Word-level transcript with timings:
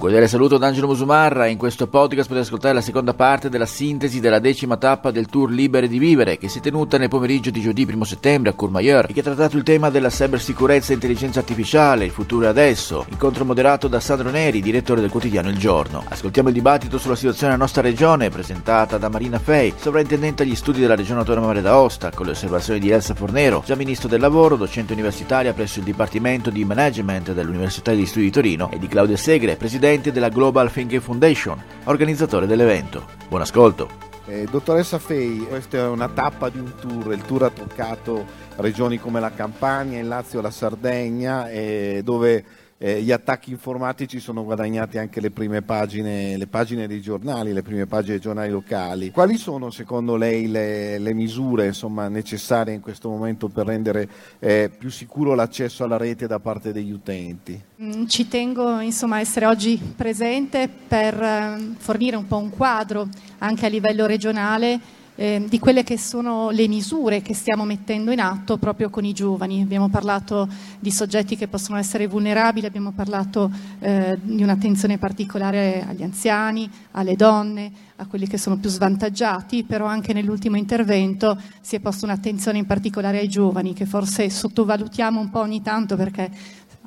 Cordiale 0.00 0.28
saluto 0.28 0.56
da 0.56 0.66
Angelo 0.66 0.86
Musumarra. 0.86 1.46
In 1.46 1.58
questo 1.58 1.86
podcast 1.86 2.26
potete 2.26 2.46
ascoltare 2.46 2.72
la 2.72 2.80
seconda 2.80 3.12
parte 3.12 3.50
della 3.50 3.66
sintesi 3.66 4.18
della 4.18 4.38
decima 4.38 4.78
tappa 4.78 5.10
del 5.10 5.26
tour 5.26 5.50
Libere 5.50 5.88
di 5.88 5.98
Vivere, 5.98 6.38
che 6.38 6.48
si 6.48 6.56
è 6.56 6.62
tenuta 6.62 6.96
nel 6.96 7.10
pomeriggio 7.10 7.50
di 7.50 7.60
giovedì 7.60 7.86
1 7.92 8.04
settembre 8.04 8.48
a 8.48 8.54
Courmayeur 8.54 9.04
e 9.10 9.12
che 9.12 9.20
ha 9.20 9.24
trattato 9.24 9.58
il 9.58 9.62
tema 9.62 9.90
della 9.90 10.08
cybersicurezza 10.08 10.92
e 10.92 10.94
intelligenza 10.94 11.40
artificiale, 11.40 12.06
il 12.06 12.12
futuro 12.12 12.46
è 12.46 12.48
adesso. 12.48 13.04
Incontro 13.10 13.44
moderato 13.44 13.88
da 13.88 14.00
Sandro 14.00 14.30
Neri, 14.30 14.62
direttore 14.62 15.02
del 15.02 15.10
quotidiano 15.10 15.50
Il 15.50 15.58
Giorno. 15.58 16.02
Ascoltiamo 16.08 16.48
il 16.48 16.54
dibattito 16.54 16.96
sulla 16.96 17.14
situazione 17.14 17.52
della 17.52 17.62
nostra 17.62 17.82
regione, 17.82 18.30
presentata 18.30 18.96
da 18.96 19.10
Marina 19.10 19.38
Fei, 19.38 19.74
sovrintendente 19.76 20.44
agli 20.44 20.56
studi 20.56 20.80
della 20.80 20.96
regione 20.96 21.18
autonoma 21.18 21.48
Valle 21.48 21.60
d'Aosta, 21.60 22.10
con 22.14 22.24
le 22.24 22.32
osservazioni 22.32 22.80
di 22.80 22.88
Elsa 22.88 23.12
Fornero, 23.12 23.62
già 23.66 23.74
ministro 23.74 24.08
del 24.08 24.20
lavoro, 24.20 24.56
docente 24.56 24.94
universitaria 24.94 25.52
presso 25.52 25.78
il 25.78 25.84
Dipartimento 25.84 26.48
di 26.48 26.64
Management 26.64 27.34
dell'Università 27.34 27.90
degli 27.90 28.06
Studi 28.06 28.24
di 28.24 28.30
Torino, 28.30 28.70
e 28.72 28.78
di 28.78 28.88
Claudia 28.88 29.18
Segre, 29.18 29.56
presidente 29.56 29.88
presidente 29.90 30.12
della 30.12 30.28
Global 30.28 30.70
Thinking 30.70 31.00
Foundation, 31.00 31.60
organizzatore 31.84 32.46
dell'evento. 32.46 33.06
Buon 33.28 33.40
ascolto. 33.40 33.88
Eh, 34.26 34.46
dottoressa 34.48 35.00
Fei, 35.00 35.44
questa 35.48 35.78
è 35.78 35.86
una 35.88 36.08
tappa 36.08 36.48
di 36.48 36.60
un 36.60 36.72
tour, 36.80 37.12
il 37.12 37.22
tour 37.22 37.42
ha 37.42 37.50
toccato 37.50 38.24
regioni 38.58 38.98
come 38.98 39.18
la 39.18 39.32
Campania, 39.32 39.98
il 39.98 40.06
Lazio 40.06 40.40
la 40.40 40.52
Sardegna, 40.52 41.50
eh, 41.50 42.02
dove 42.04 42.44
eh, 42.82 43.02
gli 43.02 43.12
attacchi 43.12 43.50
informatici 43.50 44.20
sono 44.20 44.42
guadagnati 44.42 44.96
anche 44.96 45.20
le 45.20 45.30
prime 45.30 45.60
pagine, 45.60 46.38
le 46.38 46.46
pagine 46.46 46.86
dei 46.86 47.02
giornali, 47.02 47.52
le 47.52 47.60
prime 47.60 47.84
pagine 47.84 48.12
dei 48.12 48.20
giornali 48.20 48.48
locali. 48.48 49.10
Quali 49.10 49.36
sono 49.36 49.70
secondo 49.70 50.16
lei 50.16 50.50
le, 50.50 50.98
le 50.98 51.12
misure 51.12 51.66
insomma, 51.66 52.08
necessarie 52.08 52.72
in 52.72 52.80
questo 52.80 53.10
momento 53.10 53.48
per 53.48 53.66
rendere 53.66 54.08
eh, 54.38 54.70
più 54.76 54.88
sicuro 54.88 55.34
l'accesso 55.34 55.84
alla 55.84 55.98
rete 55.98 56.26
da 56.26 56.38
parte 56.38 56.72
degli 56.72 56.90
utenti? 56.90 57.62
Mm, 57.82 58.06
ci 58.06 58.28
tengo 58.28 58.80
insomma, 58.80 59.16
a 59.16 59.20
essere 59.20 59.44
oggi 59.44 59.78
presente 59.94 60.66
per 60.88 61.22
eh, 61.22 61.74
fornire 61.76 62.16
un 62.16 62.26
po' 62.26 62.38
un 62.38 62.48
quadro 62.48 63.08
anche 63.40 63.66
a 63.66 63.68
livello 63.68 64.06
regionale 64.06 64.80
eh, 65.20 65.44
di 65.46 65.58
quelle 65.58 65.84
che 65.84 65.98
sono 65.98 66.48
le 66.48 66.66
misure 66.66 67.20
che 67.20 67.34
stiamo 67.34 67.66
mettendo 67.66 68.10
in 68.10 68.20
atto 68.20 68.56
proprio 68.56 68.88
con 68.88 69.04
i 69.04 69.12
giovani. 69.12 69.60
Abbiamo 69.60 69.90
parlato 69.90 70.48
di 70.78 70.90
soggetti 70.90 71.36
che 71.36 71.46
possono 71.46 71.76
essere 71.76 72.06
vulnerabili, 72.06 72.64
abbiamo 72.64 72.92
parlato 72.92 73.50
eh, 73.80 74.18
di 74.22 74.42
un'attenzione 74.42 74.96
particolare 74.96 75.84
agli 75.86 76.02
anziani, 76.02 76.70
alle 76.92 77.16
donne, 77.16 77.70
a 77.96 78.06
quelli 78.06 78.26
che 78.26 78.38
sono 78.38 78.56
più 78.56 78.70
svantaggiati, 78.70 79.62
però 79.64 79.84
anche 79.84 80.14
nell'ultimo 80.14 80.56
intervento 80.56 81.38
si 81.60 81.76
è 81.76 81.80
posta 81.80 82.06
un'attenzione 82.06 82.56
in 82.56 82.64
particolare 82.64 83.18
ai 83.18 83.28
giovani 83.28 83.74
che 83.74 83.84
forse 83.84 84.30
sottovalutiamo 84.30 85.20
un 85.20 85.28
po' 85.28 85.40
ogni 85.40 85.60
tanto 85.60 85.96
perché 85.96 86.30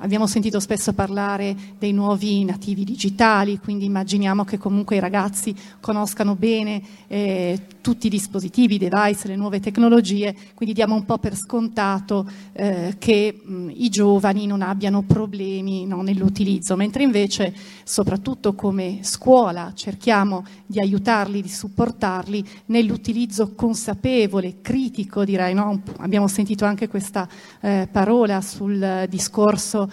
Abbiamo 0.04 0.26
sentito 0.26 0.60
spesso 0.60 0.92
parlare 0.92 1.56
dei 1.78 1.92
nuovi 1.92 2.44
nativi 2.44 2.84
digitali, 2.84 3.58
quindi 3.58 3.86
immaginiamo 3.86 4.44
che 4.44 4.58
comunque 4.58 4.96
i 4.96 5.00
ragazzi 5.00 5.56
conoscano 5.80 6.34
bene 6.34 6.82
eh, 7.06 7.58
tutti 7.80 8.08
i 8.08 8.10
dispositivi, 8.10 8.74
i 8.74 8.78
device, 8.78 9.28
le 9.28 9.36
nuove 9.36 9.60
tecnologie, 9.60 10.34
quindi 10.52 10.74
diamo 10.74 10.94
un 10.94 11.06
po' 11.06 11.16
per 11.16 11.34
scontato 11.34 12.30
eh, 12.52 12.96
che 12.98 13.40
mh, 13.42 13.70
i 13.76 13.88
giovani 13.88 14.44
non 14.44 14.60
abbiano 14.60 15.00
problemi 15.00 15.86
no, 15.86 16.02
nell'utilizzo, 16.02 16.76
mentre 16.76 17.02
invece 17.02 17.54
soprattutto 17.82 18.54
come 18.54 18.98
scuola 19.00 19.72
cerchiamo 19.74 20.44
di 20.66 20.80
aiutarli, 20.80 21.40
di 21.40 21.48
supportarli 21.48 22.46
nell'utilizzo 22.66 23.54
consapevole, 23.54 24.60
critico 24.60 25.24
direi, 25.24 25.54
no? 25.54 25.80
abbiamo 25.98 26.28
sentito 26.28 26.66
anche 26.66 26.88
questa 26.88 27.26
eh, 27.62 27.88
parola 27.90 28.42
sul 28.42 29.06
discorso 29.08 29.92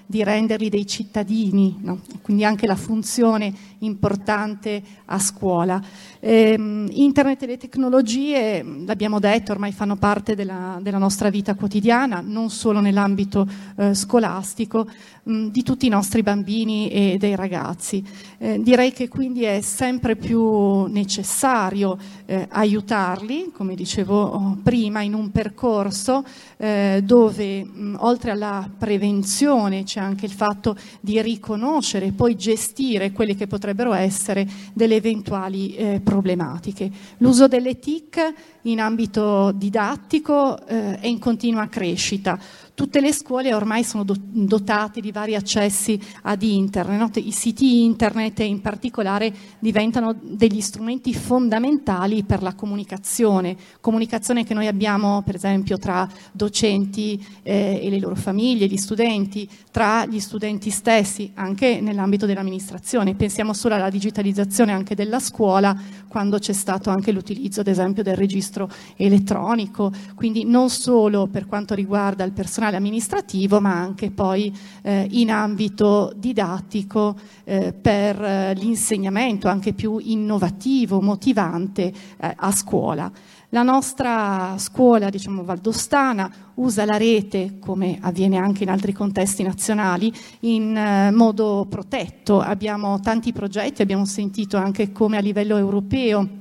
di 0.11 0.23
renderli 0.23 0.69
dei 0.69 0.85
cittadini, 0.85 1.77
no? 1.81 2.01
quindi 2.21 2.45
anche 2.45 2.67
la 2.67 2.75
funzione 2.75 3.51
importante 3.79 4.81
a 5.05 5.17
scuola. 5.17 5.81
Eh, 6.19 6.53
internet 6.91 7.41
e 7.41 7.45
le 7.47 7.57
tecnologie, 7.57 8.63
l'abbiamo 8.85 9.19
detto, 9.19 9.51
ormai 9.51 9.71
fanno 9.71 9.95
parte 9.95 10.35
della, 10.35 10.77
della 10.81 10.99
nostra 10.99 11.29
vita 11.29 11.55
quotidiana, 11.55 12.21
non 12.23 12.49
solo 12.49 12.79
nell'ambito 12.79 13.47
eh, 13.77 13.93
scolastico, 13.95 14.87
mh, 15.23 15.47
di 15.47 15.63
tutti 15.63 15.85
i 15.85 15.89
nostri 15.89 16.21
bambini 16.21 16.89
e 16.89 17.15
dei 17.17 17.35
ragazzi. 17.35 18.03
Eh, 18.37 18.61
direi 18.61 18.91
che 18.91 19.07
quindi 19.07 19.43
è 19.43 19.61
sempre 19.61 20.15
più 20.15 20.85
necessario 20.85 21.97
eh, 22.25 22.47
aiutarli, 22.49 23.51
come 23.53 23.75
dicevo 23.75 24.21
oh, 24.21 24.57
prima, 24.61 25.01
in 25.01 25.13
un 25.13 25.31
percorso 25.31 26.23
eh, 26.57 27.01
dove 27.03 27.63
mh, 27.63 27.95
oltre 27.99 28.31
alla 28.31 28.69
prevenzione 28.77 29.83
c'è 29.83 30.00
anche 30.03 30.25
il 30.25 30.31
fatto 30.31 30.75
di 30.99 31.21
riconoscere 31.21 32.07
e 32.07 32.11
poi 32.11 32.35
gestire 32.35 33.11
quelle 33.11 33.35
che 33.35 33.47
potrebbero 33.47 33.93
essere 33.93 34.47
delle 34.73 34.95
eventuali 34.95 35.75
eh, 35.75 36.01
problematiche. 36.03 36.89
L'uso 37.17 37.47
delle 37.47 37.79
TIC 37.79 38.33
in 38.63 38.79
ambito 38.79 39.51
didattico 39.51 40.65
eh, 40.67 40.99
è 40.99 41.07
in 41.07 41.19
continua 41.19 41.67
crescita. 41.67 42.39
Tutte 42.73 43.01
le 43.01 43.11
scuole 43.11 43.53
ormai 43.53 43.83
sono 43.83 44.05
dotate 44.05 45.01
di 45.01 45.11
vari 45.11 45.35
accessi 45.35 45.99
ad 46.23 46.41
internet, 46.41 47.17
i 47.17 47.31
siti 47.31 47.83
internet 47.83 48.39
in 48.39 48.61
particolare 48.61 49.31
diventano 49.59 50.15
degli 50.19 50.61
strumenti 50.61 51.13
fondamentali 51.13 52.23
per 52.23 52.41
la 52.41 52.55
comunicazione, 52.55 53.57
comunicazione 53.81 54.45
che 54.45 54.53
noi 54.53 54.67
abbiamo 54.67 55.21
per 55.21 55.35
esempio 55.35 55.77
tra 55.77 56.09
docenti 56.31 57.23
eh, 57.43 57.81
e 57.83 57.89
le 57.89 57.99
loro 57.99 58.15
famiglie, 58.15 58.67
gli 58.67 58.77
studenti, 58.77 59.47
tra 59.69 60.05
gli 60.05 60.19
studenti 60.19 60.69
stessi, 60.69 61.31
anche 61.35 61.81
nell'ambito 61.81 62.25
dell'amministrazione. 62.25 63.15
Pensiamo 63.15 63.53
solo 63.53 63.75
alla 63.75 63.89
digitalizzazione 63.89 64.71
anche 64.71 64.95
della 64.95 65.19
scuola, 65.19 65.77
quando 66.07 66.39
c'è 66.39 66.53
stato 66.53 66.89
anche 66.89 67.11
l'utilizzo 67.11 67.59
ad 67.59 67.67
esempio 67.67 68.01
del 68.01 68.15
registro 68.15 68.69
elettronico, 68.95 69.91
quindi 70.15 70.45
non 70.45 70.69
solo 70.69 71.27
per 71.27 71.45
quanto 71.45 71.75
riguarda 71.75 72.23
il 72.23 72.31
personale 72.31 72.59
personale 72.61 72.75
amministrativo, 72.75 73.59
ma 73.59 73.73
anche 73.73 74.11
poi 74.11 74.55
eh, 74.83 75.07
in 75.09 75.31
ambito 75.31 76.13
didattico 76.15 77.15
eh, 77.43 77.73
per 77.73 78.21
eh, 78.21 78.53
l'insegnamento 78.53 79.47
anche 79.47 79.73
più 79.73 79.97
innovativo, 79.97 81.01
motivante 81.01 81.91
eh, 82.17 82.33
a 82.35 82.51
scuola. 82.51 83.11
La 83.49 83.63
nostra 83.63 84.53
scuola, 84.57 85.09
diciamo 85.09 85.43
valdostana, 85.43 86.31
usa 86.55 86.85
la 86.85 86.97
rete, 86.97 87.57
come 87.59 87.97
avviene 87.99 88.37
anche 88.37 88.63
in 88.63 88.69
altri 88.69 88.93
contesti 88.93 89.43
nazionali, 89.43 90.13
in 90.41 90.77
eh, 90.77 91.11
modo 91.11 91.65
protetto. 91.67 92.39
Abbiamo 92.39 92.99
tanti 92.99 93.33
progetti, 93.33 93.81
abbiamo 93.81 94.05
sentito 94.05 94.57
anche 94.57 94.91
come 94.91 95.17
a 95.17 95.21
livello 95.21 95.57
europeo 95.57 96.40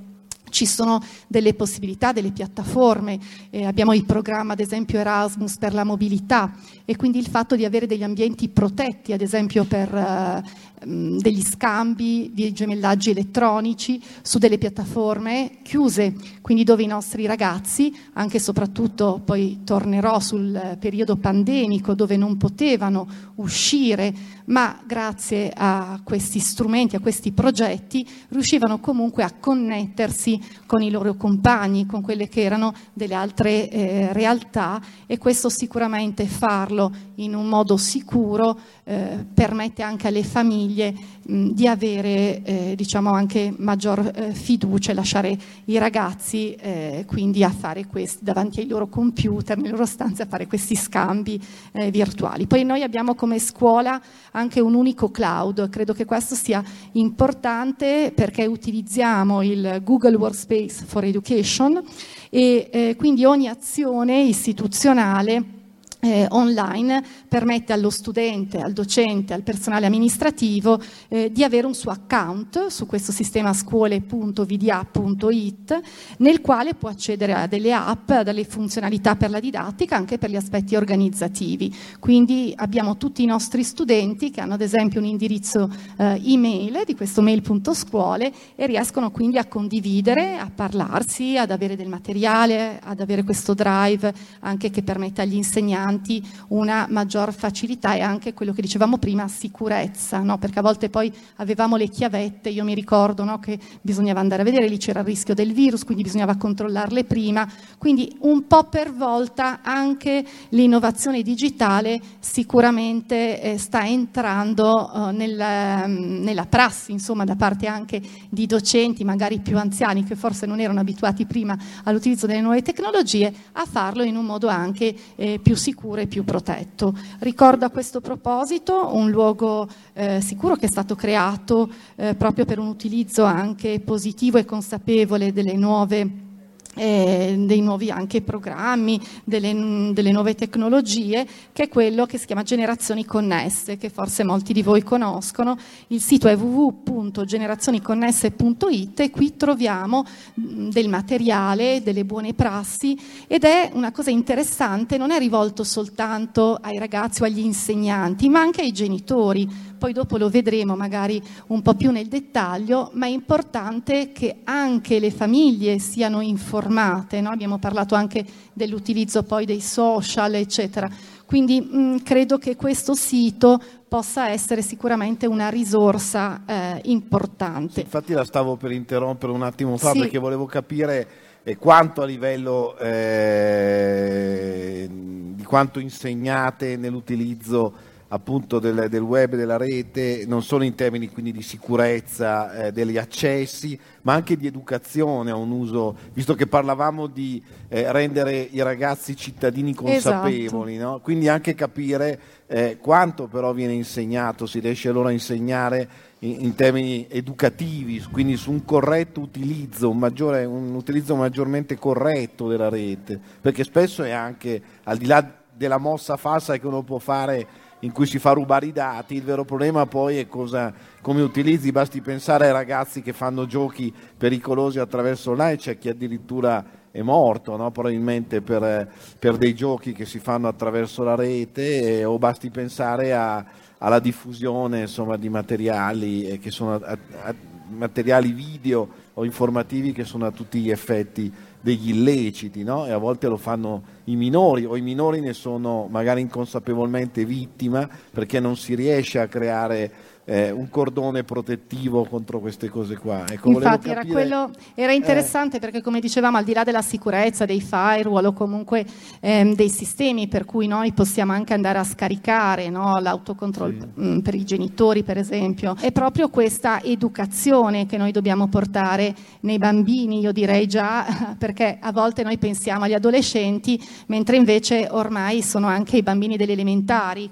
ci 0.50 0.66
sono 0.66 1.03
delle 1.27 1.55
possibilità, 1.55 2.12
delle 2.12 2.33
piattaforme, 2.33 3.19
eh, 3.50 3.65
abbiamo 3.65 3.94
il 3.94 4.05
programma 4.05 4.53
ad 4.53 4.61
esempio 4.61 4.99
Erasmus 4.99 5.56
per 5.56 5.72
la 5.72 5.84
mobilità 5.84 6.53
e 6.84 6.97
quindi 6.97 7.19
il 7.19 7.27
fatto 7.27 7.56
di 7.56 7.65
avere 7.65 7.87
degli 7.87 8.03
ambienti 8.03 8.49
protetti, 8.49 9.12
ad 9.12 9.22
esempio 9.22 9.65
per 9.65 9.94
eh, 9.94 10.69
degli 10.83 11.43
scambi 11.43 12.31
di 12.33 12.53
gemellaggi 12.53 13.11
elettronici 13.11 14.03
su 14.22 14.38
delle 14.38 14.56
piattaforme 14.56 15.59
chiuse, 15.62 16.15
quindi 16.41 16.65
dove 16.65 16.82
i 16.82 16.87
nostri 16.87 17.27
ragazzi, 17.27 17.94
anche 18.15 18.38
e 18.38 18.41
soprattutto 18.41 19.21
poi 19.22 19.61
tornerò 19.65 20.21
sul 20.21 20.78
periodo 20.81 21.17
pandemico 21.17 21.94
dove 21.94 22.17
non 22.17 22.38
potevano 22.38 23.06
uscire, 23.37 24.12
ma 24.50 24.81
grazie 24.84 25.53
a 25.55 26.00
questi 26.05 26.38
strumenti, 26.38 26.97
a 26.97 27.00
questi 27.00 27.33
progetti, 27.33 28.06
riuscivano 28.28 28.81
comunque 28.81 29.22
a 29.22 29.33
connettersi 29.33 30.41
con 30.66 30.83
i 30.83 30.91
loro 30.91 31.15
compagni, 31.15 31.87
con 31.87 32.03
quelle 32.03 32.28
che 32.28 32.43
erano 32.43 32.72
delle 32.93 33.15
altre 33.15 33.69
eh, 33.71 34.12
realtà 34.12 34.81
e 35.06 35.19
questo 35.19 35.49
sicuramente 35.49 36.27
farlo 36.27 36.93
in 37.17 37.35
un 37.35 37.49
modo 37.49 37.76
sicuro 37.76 38.58
eh, 38.85 39.25
permette 39.32 39.82
anche 39.82 40.08
alle 40.08 40.25
famiglie 40.25 40.94
mh, 41.23 41.50
di 41.50 41.67
avere 41.67 42.43
eh, 42.43 42.75
diciamo 42.76 43.11
anche 43.11 43.55
maggior 43.56 44.11
eh, 44.14 44.32
fiducia 44.32 44.91
e 44.91 44.94
lasciare 44.94 45.38
i 45.67 45.79
ragazzi 45.79 46.55
eh, 46.55 47.05
quindi 47.06 47.44
a 47.44 47.50
fare 47.50 47.87
questi 47.87 48.25
davanti 48.25 48.61
ai 48.61 48.67
loro 48.67 48.88
computer, 48.88 49.56
nelle 49.56 49.70
loro 49.70 49.87
stanze 49.87 50.23
a 50.23 50.26
fare 50.26 50.47
questi 50.47 50.75
scambi 50.75 51.41
eh, 51.73 51.91
virtuali. 51.91 52.47
Poi 52.47 52.64
noi 52.64 52.82
abbiamo 52.82 53.14
come 53.14 53.38
scuola 53.38 54.00
anche 54.40 54.60
un 54.60 54.75
unico 54.75 55.10
cloud, 55.10 55.69
credo 55.69 55.92
che 55.92 56.04
questo 56.04 56.34
sia 56.34 56.62
importante 56.92 58.12
perché 58.14 58.46
utilizziamo 58.46 59.42
il 59.42 59.81
Google 59.84 60.16
Workspace 60.16 60.84
for 60.87 61.04
Education 61.04 61.82
e 62.31 62.69
eh, 62.72 62.96
quindi 62.96 63.25
ogni 63.25 63.48
azione 63.48 64.22
istituzionale 64.22 65.60
eh, 66.00 66.26
online 66.31 67.02
permette 67.29 67.73
allo 67.73 67.91
studente, 67.91 68.58
al 68.58 68.73
docente, 68.73 69.35
al 69.35 69.43
personale 69.43 69.87
amministrativo 69.87 70.81
eh, 71.08 71.31
di 71.31 71.44
avere 71.44 71.67
un 71.67 71.75
suo 71.75 71.91
account 71.91 72.69
su 72.69 72.87
questo 72.87 73.12
sistema 73.12 73.52
scuole.vda.it 73.52 75.81
nel 76.19 76.41
quale 76.41 76.75
può 76.75 76.88
accedere 76.88 77.35
a 77.35 77.47
delle 77.47 77.73
app, 77.73 78.11
a 78.11 78.23
delle 78.23 78.44
funzionalità 78.44 79.17
per 79.17 79.31
la 79.31 79.41
didattica, 79.41 79.97
anche 79.97 80.19
per 80.19 80.31
gli 80.31 80.37
aspetti 80.37 80.75
organizzativi. 80.75 81.75
Quindi 81.99 82.52
abbiamo 82.56 82.97
tutti 82.97 83.23
i 83.23 83.26
nostri 83.26 83.62
studenti 83.62 84.31
che 84.31 84.41
hanno 84.41 84.55
ad 84.55 84.62
esempio 84.62 85.00
un 85.00 85.06
indirizzo 85.06 85.70
eh, 85.99 86.20
email 86.25 86.82
di 86.87 86.94
questo 86.94 87.23
mail.scuole 87.23 88.32
e 88.56 88.67
riescono 88.67 89.11
quindi 89.11 89.38
a 89.38 89.47
condividere, 89.47 90.38
a 90.38 90.50
parlarsi, 90.52 91.37
ad 91.37 91.50
avere 91.50 91.76
del 91.76 91.88
materiale, 91.88 92.81
ad 92.82 93.00
avere 93.00 93.23
questo 93.23 93.55
drive 93.55 94.12
anche 94.41 94.70
che 94.70 94.82
permette 94.82 95.23
agli 95.23 95.35
insegnanti 95.35 95.89
insegnanti 95.90 96.22
una 96.48 96.87
maggior 96.88 97.32
facilità 97.32 97.94
e 97.94 98.00
anche 98.00 98.32
quello 98.32 98.52
che 98.52 98.62
dicevamo 98.62 98.98
prima, 98.98 99.26
sicurezza, 99.28 100.20
no? 100.20 100.38
perché 100.38 100.60
a 100.60 100.62
volte 100.62 100.88
poi 100.88 101.12
avevamo 101.37 101.76
le 101.76 101.88
chiavette, 101.88 102.48
io 102.48 102.64
mi 102.64 102.75
ricordo 102.75 103.25
no, 103.25 103.38
che 103.38 103.58
bisognava 103.81 104.20
andare 104.20 104.42
a 104.42 104.44
vedere, 104.44 104.69
lì 104.69 104.78
c'era 104.78 105.00
il 105.00 105.06
rischio 105.06 105.34
del 105.34 105.52
virus, 105.52 105.84
quindi 105.84 106.04
bisognava 106.04 106.37
controllarle 106.37 107.04
prima, 107.04 107.48
quindi 107.78 108.16
un 108.20 108.46
po' 108.46 108.64
per 108.64 108.92
volta 108.92 109.60
anche 109.62 110.25
l'innovazione 110.50 111.22
digitale 111.22 112.00
sicuramente 112.20 113.40
eh, 113.40 113.58
sta 113.58 113.87
entrando 113.87 115.08
eh, 115.08 115.12
nel, 115.12 115.38
ehm, 115.38 116.22
nella 116.22 116.46
prassi, 116.46 116.92
insomma, 116.92 117.25
da 117.25 117.37
parte 117.37 117.66
anche 117.66 118.00
di 118.28 118.46
docenti, 118.46 119.04
magari 119.04 119.40
più 119.40 119.58
anziani, 119.58 120.04
che 120.04 120.14
forse 120.14 120.46
non 120.46 120.60
erano 120.60 120.81
abituati 120.81 121.26
prima 121.26 121.56
all'utilizzo 121.84 122.26
delle 122.26 122.40
nuove 122.40 122.62
tecnologie, 122.62 123.32
a 123.52 123.64
farlo 123.64 124.02
in 124.02 124.16
un 124.16 124.25
modo 124.25 124.48
anche 124.48 124.94
eh, 125.16 125.38
più 125.42 125.54
sicuro 125.56 125.80
sicuro 125.81 126.03
e 126.03 126.06
più 126.06 126.25
protetto. 126.25 126.94
Ricordo 127.21 127.65
a 127.65 127.71
questo 127.71 128.03
proposito 128.03 128.94
un 128.94 129.11
luogo 129.11 129.67
eh, 129.94 130.21
sicuro 130.21 130.56
che 130.56 130.67
è 130.67 130.69
stato 130.69 130.94
creato 130.94 131.71
eh, 131.97 132.15
proprio 132.15 132.44
per 132.44 132.59
un 132.59 132.67
utilizzo 132.67 133.25
anche 133.25 133.81
positivo 133.81 134.37
e 134.37 134.44
consapevole 134.44 135.32
delle 135.32 135.55
nuove 135.55 136.29
eh, 136.76 137.34
dei 137.37 137.61
nuovi 137.61 137.90
anche 137.90 138.22
programmi, 138.22 138.99
delle, 139.25 139.93
delle, 139.93 140.12
nuove 140.12 140.34
tecnologie, 140.34 141.26
che 141.52 141.64
è 141.64 141.69
quello 141.69 142.06
che 142.06 142.17
si 142.19 142.26
chiama 142.26 142.43
Generazioni 142.43 143.05
Connesse, 143.05 143.76
che 143.76 143.90
forse 143.90 144.25
molti 144.25 144.52
di 144.52 144.62
voi 144.62 144.82
conoscono. 144.82 145.56
Il 145.88 146.00
sito 146.00 146.28
è 146.28 146.37
www.generazioniconnesse.it 146.37 149.00
e 149.00 149.11
qui 149.11 149.37
troviamo 149.37 150.05
del 150.34 150.88
materiale, 150.88 151.82
delle 151.82 152.05
buone 152.05 152.34
prassi 152.34 152.96
ed 153.26 153.43
è 153.44 153.70
una 153.73 153.90
cosa 153.90 154.11
interessante, 154.11 154.96
non 154.96 155.11
è 155.11 155.19
rivolto 155.19 155.64
soltanto 155.64 156.56
ai 156.61 156.78
ragazzi 156.78 157.23
o 157.23 157.25
agli 157.25 157.40
insegnanti, 157.40 158.28
ma 158.28 158.40
anche 158.40 158.61
ai 158.61 158.70
genitori 158.73 159.70
poi 159.81 159.94
dopo 159.94 160.19
lo 160.19 160.28
vedremo 160.28 160.76
magari 160.76 161.23
un 161.46 161.62
po' 161.62 161.73
più 161.73 161.90
nel 161.90 162.06
dettaglio, 162.06 162.90
ma 162.93 163.06
è 163.06 163.08
importante 163.08 164.12
che 164.12 164.40
anche 164.44 164.99
le 164.99 165.11
famiglie 165.11 165.78
siano 165.78 166.20
informate, 166.20 166.58
no? 166.69 167.31
abbiamo 167.31 167.59
parlato 167.59 167.95
anche 167.95 168.25
dell'utilizzo 168.53 169.23
poi 169.23 169.47
dei 169.47 169.61
social, 169.61 170.35
eccetera. 170.35 170.89
Quindi 171.25 171.61
mh, 171.61 172.03
credo 172.03 172.39
che 172.39 172.57
questo 172.57 172.95
sito 172.95 173.61
possa 173.89 174.29
essere 174.29 174.62
sicuramente 174.62 175.27
una 175.27 175.49
risorsa 175.49 176.43
eh, 176.47 176.81
importante. 176.85 177.75
Sì, 177.75 177.81
infatti 177.81 178.12
la 178.12 178.25
stavo 178.25 178.57
per 178.57 178.73
interrompere 178.73 179.33
un 179.33 179.43
attimo 179.43 179.77
fa 179.77 179.93
sì. 179.93 180.01
perché 180.01 180.19
volevo 180.19 180.47
capire 180.47 181.09
eh, 181.43 181.57
quanto 181.57 182.03
a 182.03 182.05
livello 182.05 182.77
eh, 182.79 184.89
di 184.91 185.45
quanto 185.45 185.81
insegnate 185.81 186.77
nell'utilizzo 186.77 187.89
appunto 188.12 188.59
del, 188.59 188.89
del, 188.89 189.03
web 189.03 189.35
e 189.35 189.37
della 189.37 189.57
rete, 189.57 190.25
non 190.27 190.43
solo 190.43 190.65
in 190.65 190.75
termini 190.75 191.09
quindi 191.11 191.33
di 191.33 191.43
sicurezza 191.43 192.67
eh, 192.67 192.73
degli 192.73 192.97
accessi, 192.97 193.79
ma 194.03 194.15
anche 194.15 194.37
di 194.37 194.47
educazione 194.47 195.31
a 195.31 195.37
un 195.37 195.51
uso, 195.51 195.97
visto 196.12 196.35
che 196.35 196.47
parlavamo 196.47 197.07
di 197.07 197.43
eh, 197.69 197.91
rendere 197.93 198.49
i 198.51 198.62
ragazzi 198.62 199.15
cittadini 199.15 199.75
consapevoli, 199.75 200.75
esatto. 200.75 200.91
no? 200.91 201.01
quindi 201.01 201.29
anche 201.29 201.55
capire 201.55 202.21
eh, 202.49 202.79
quanto 202.81 203.29
però 203.29 203.53
viene 203.53 203.75
insegnato, 203.75 204.45
si 204.45 204.59
riesce 204.59 204.89
allora 204.89 205.11
a 205.11 205.12
insegnare 205.12 205.89
in, 206.21 206.37
in, 206.41 206.55
termini 206.57 207.07
educativi, 207.09 208.03
quindi 208.11 208.37
su 208.37 208.51
un 208.51 208.65
corretto 208.65 209.21
utilizzo, 209.21 209.89
un, 209.89 209.99
maggiore, 209.99 210.45
un 210.45 210.75
utilizzo 210.75 211.15
maggiormente 211.15 211.79
corretto 211.79 212.49
della 212.49 212.69
rete, 212.69 213.21
perché 213.41 213.62
spesso 213.62 214.03
è 214.03 214.11
anche 214.11 214.61
al 214.83 214.99
di 214.99 215.07
là 215.07 215.39
della 215.55 215.79
mossa 215.79 216.17
falsa 216.17 216.57
che 216.57 216.67
uno 216.67 216.83
può 216.83 216.99
fare 216.99 217.69
in 217.81 217.93
cui 217.93 218.06
si 218.06 218.19
fa 218.19 218.32
rubare 218.32 218.67
i 218.67 218.73
dati, 218.73 219.15
il 219.15 219.23
vero 219.23 219.44
problema 219.44 219.87
poi 219.87 220.19
è 220.19 220.29
cosa, 220.29 220.73
come 221.00 221.23
utilizzi, 221.23 221.73
basti 221.73 222.00
pensare 222.00 222.47
ai 222.47 222.53
ragazzi 222.53 223.03
che 223.03 223.12
fanno 223.12 223.47
giochi 223.47 223.93
pericolosi 224.17 224.79
attraverso 224.79 225.31
online, 225.31 225.56
c'è 225.56 225.79
chi 225.79 225.88
addirittura 225.88 226.79
è 226.93 227.03
morto 227.03 227.56
no? 227.56 227.71
probabilmente 227.71 228.41
per, 228.43 228.88
per, 229.19 229.37
dei 229.37 229.55
giochi 229.55 229.93
che 229.93 230.05
si 230.05 230.19
fanno 230.19 230.49
attraverso 230.49 231.05
la 231.05 231.15
rete 231.15 232.00
eh, 232.00 232.05
o 232.05 232.19
basti 232.19 232.50
pensare 232.50 233.15
a, 233.15 233.44
alla 233.79 234.00
diffusione 234.00 234.81
insomma, 234.81 235.17
di 235.17 235.29
materiali, 235.29 236.26
eh, 236.26 236.38
che 236.38 236.50
sono 236.50 236.75
a, 236.75 236.99
a, 237.23 237.35
materiali 237.69 238.33
video 238.33 238.88
o 239.15 239.25
informativi 239.25 239.93
che 239.93 240.05
sono 240.05 240.26
a 240.26 240.33
tutti 240.33 240.59
gli 240.59 240.71
effetti 240.71 241.33
degli 241.61 241.91
illeciti, 241.91 242.62
no? 242.62 242.87
e 242.87 242.91
a 242.91 242.99
volte 242.99 243.29
lo 243.29 243.37
fanno 243.37 243.83
i 244.05 244.17
minori, 244.17 244.65
o 244.65 244.77
i 244.77 244.81
minori 244.81 245.21
ne 245.21 245.33
sono 245.33 245.87
magari 245.91 246.21
inconsapevolmente 246.21 247.25
vittima 247.25 247.89
perché 248.11 248.41
non 248.41 248.57
si 248.57 248.75
riesce 248.75 249.19
a 249.19 249.29
creare 249.29 249.93
eh, 250.25 250.50
un 250.50 250.69
cordone 250.69 251.25
protettivo 251.25 252.05
contro 252.05 252.38
queste 252.40 252.69
cose 252.69 252.96
qua. 252.96 253.25
Ecco, 253.28 253.49
Infatti 253.49 253.88
capire... 253.88 253.93
era, 253.93 254.05
quello, 254.05 254.50
era, 254.75 254.93
interessante 254.93 255.56
eh. 255.56 255.61
perché 255.61 255.82
come 255.82 256.00
dicevamo 256.00 256.37
al 256.37 256.44
di 256.44 256.52
là 256.52 256.62
della 256.62 256.82
sicurezza, 256.82 257.44
dei 257.44 257.61
firewall 257.61 258.26
o 258.26 258.32
comunque 258.32 258.84
ehm, 259.20 259.55
dei 259.55 259.69
sistemi 259.69 260.28
per 260.28 260.44
cui 260.44 260.67
noi 260.67 260.93
possiamo 260.93 261.32
anche 261.32 261.55
andare 261.55 261.78
a 261.78 261.84
scaricare 261.84 262.69
no, 262.69 262.99
l'autocontrol 263.00 263.76
sì. 263.78 263.87
mh, 263.94 264.06
mm, 264.06 264.19
per 264.20 264.34
i 264.34 264.44
genitori 264.44 265.02
per 265.02 265.19
esempio, 265.19 265.75
è 265.81 265.90
proprio 265.90 266.28
questa 266.28 266.81
educazione 266.82 267.87
che 267.87 267.96
noi 267.96 268.12
dobbiamo 268.12 268.49
portare 268.49 269.14
nei 269.40 269.58
bambini, 269.58 270.20
io 270.20 270.32
direi 270.32 270.66
già 270.66 271.34
perché 271.38 271.78
a 271.81 271.93
volte 271.93 272.23
noi 272.23 272.38
pensiamo 272.38 272.84
agli 272.84 272.94
adolescenti 272.94 273.82
mentre 274.06 274.37
invece 274.37 274.87
ormai 274.90 275.43
sono 275.43 275.66
anche 275.66 275.96
i 275.96 276.02
bambini 276.02 276.37
delle 276.37 276.52
elementari, 276.52 277.31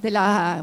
degli 0.00 0.16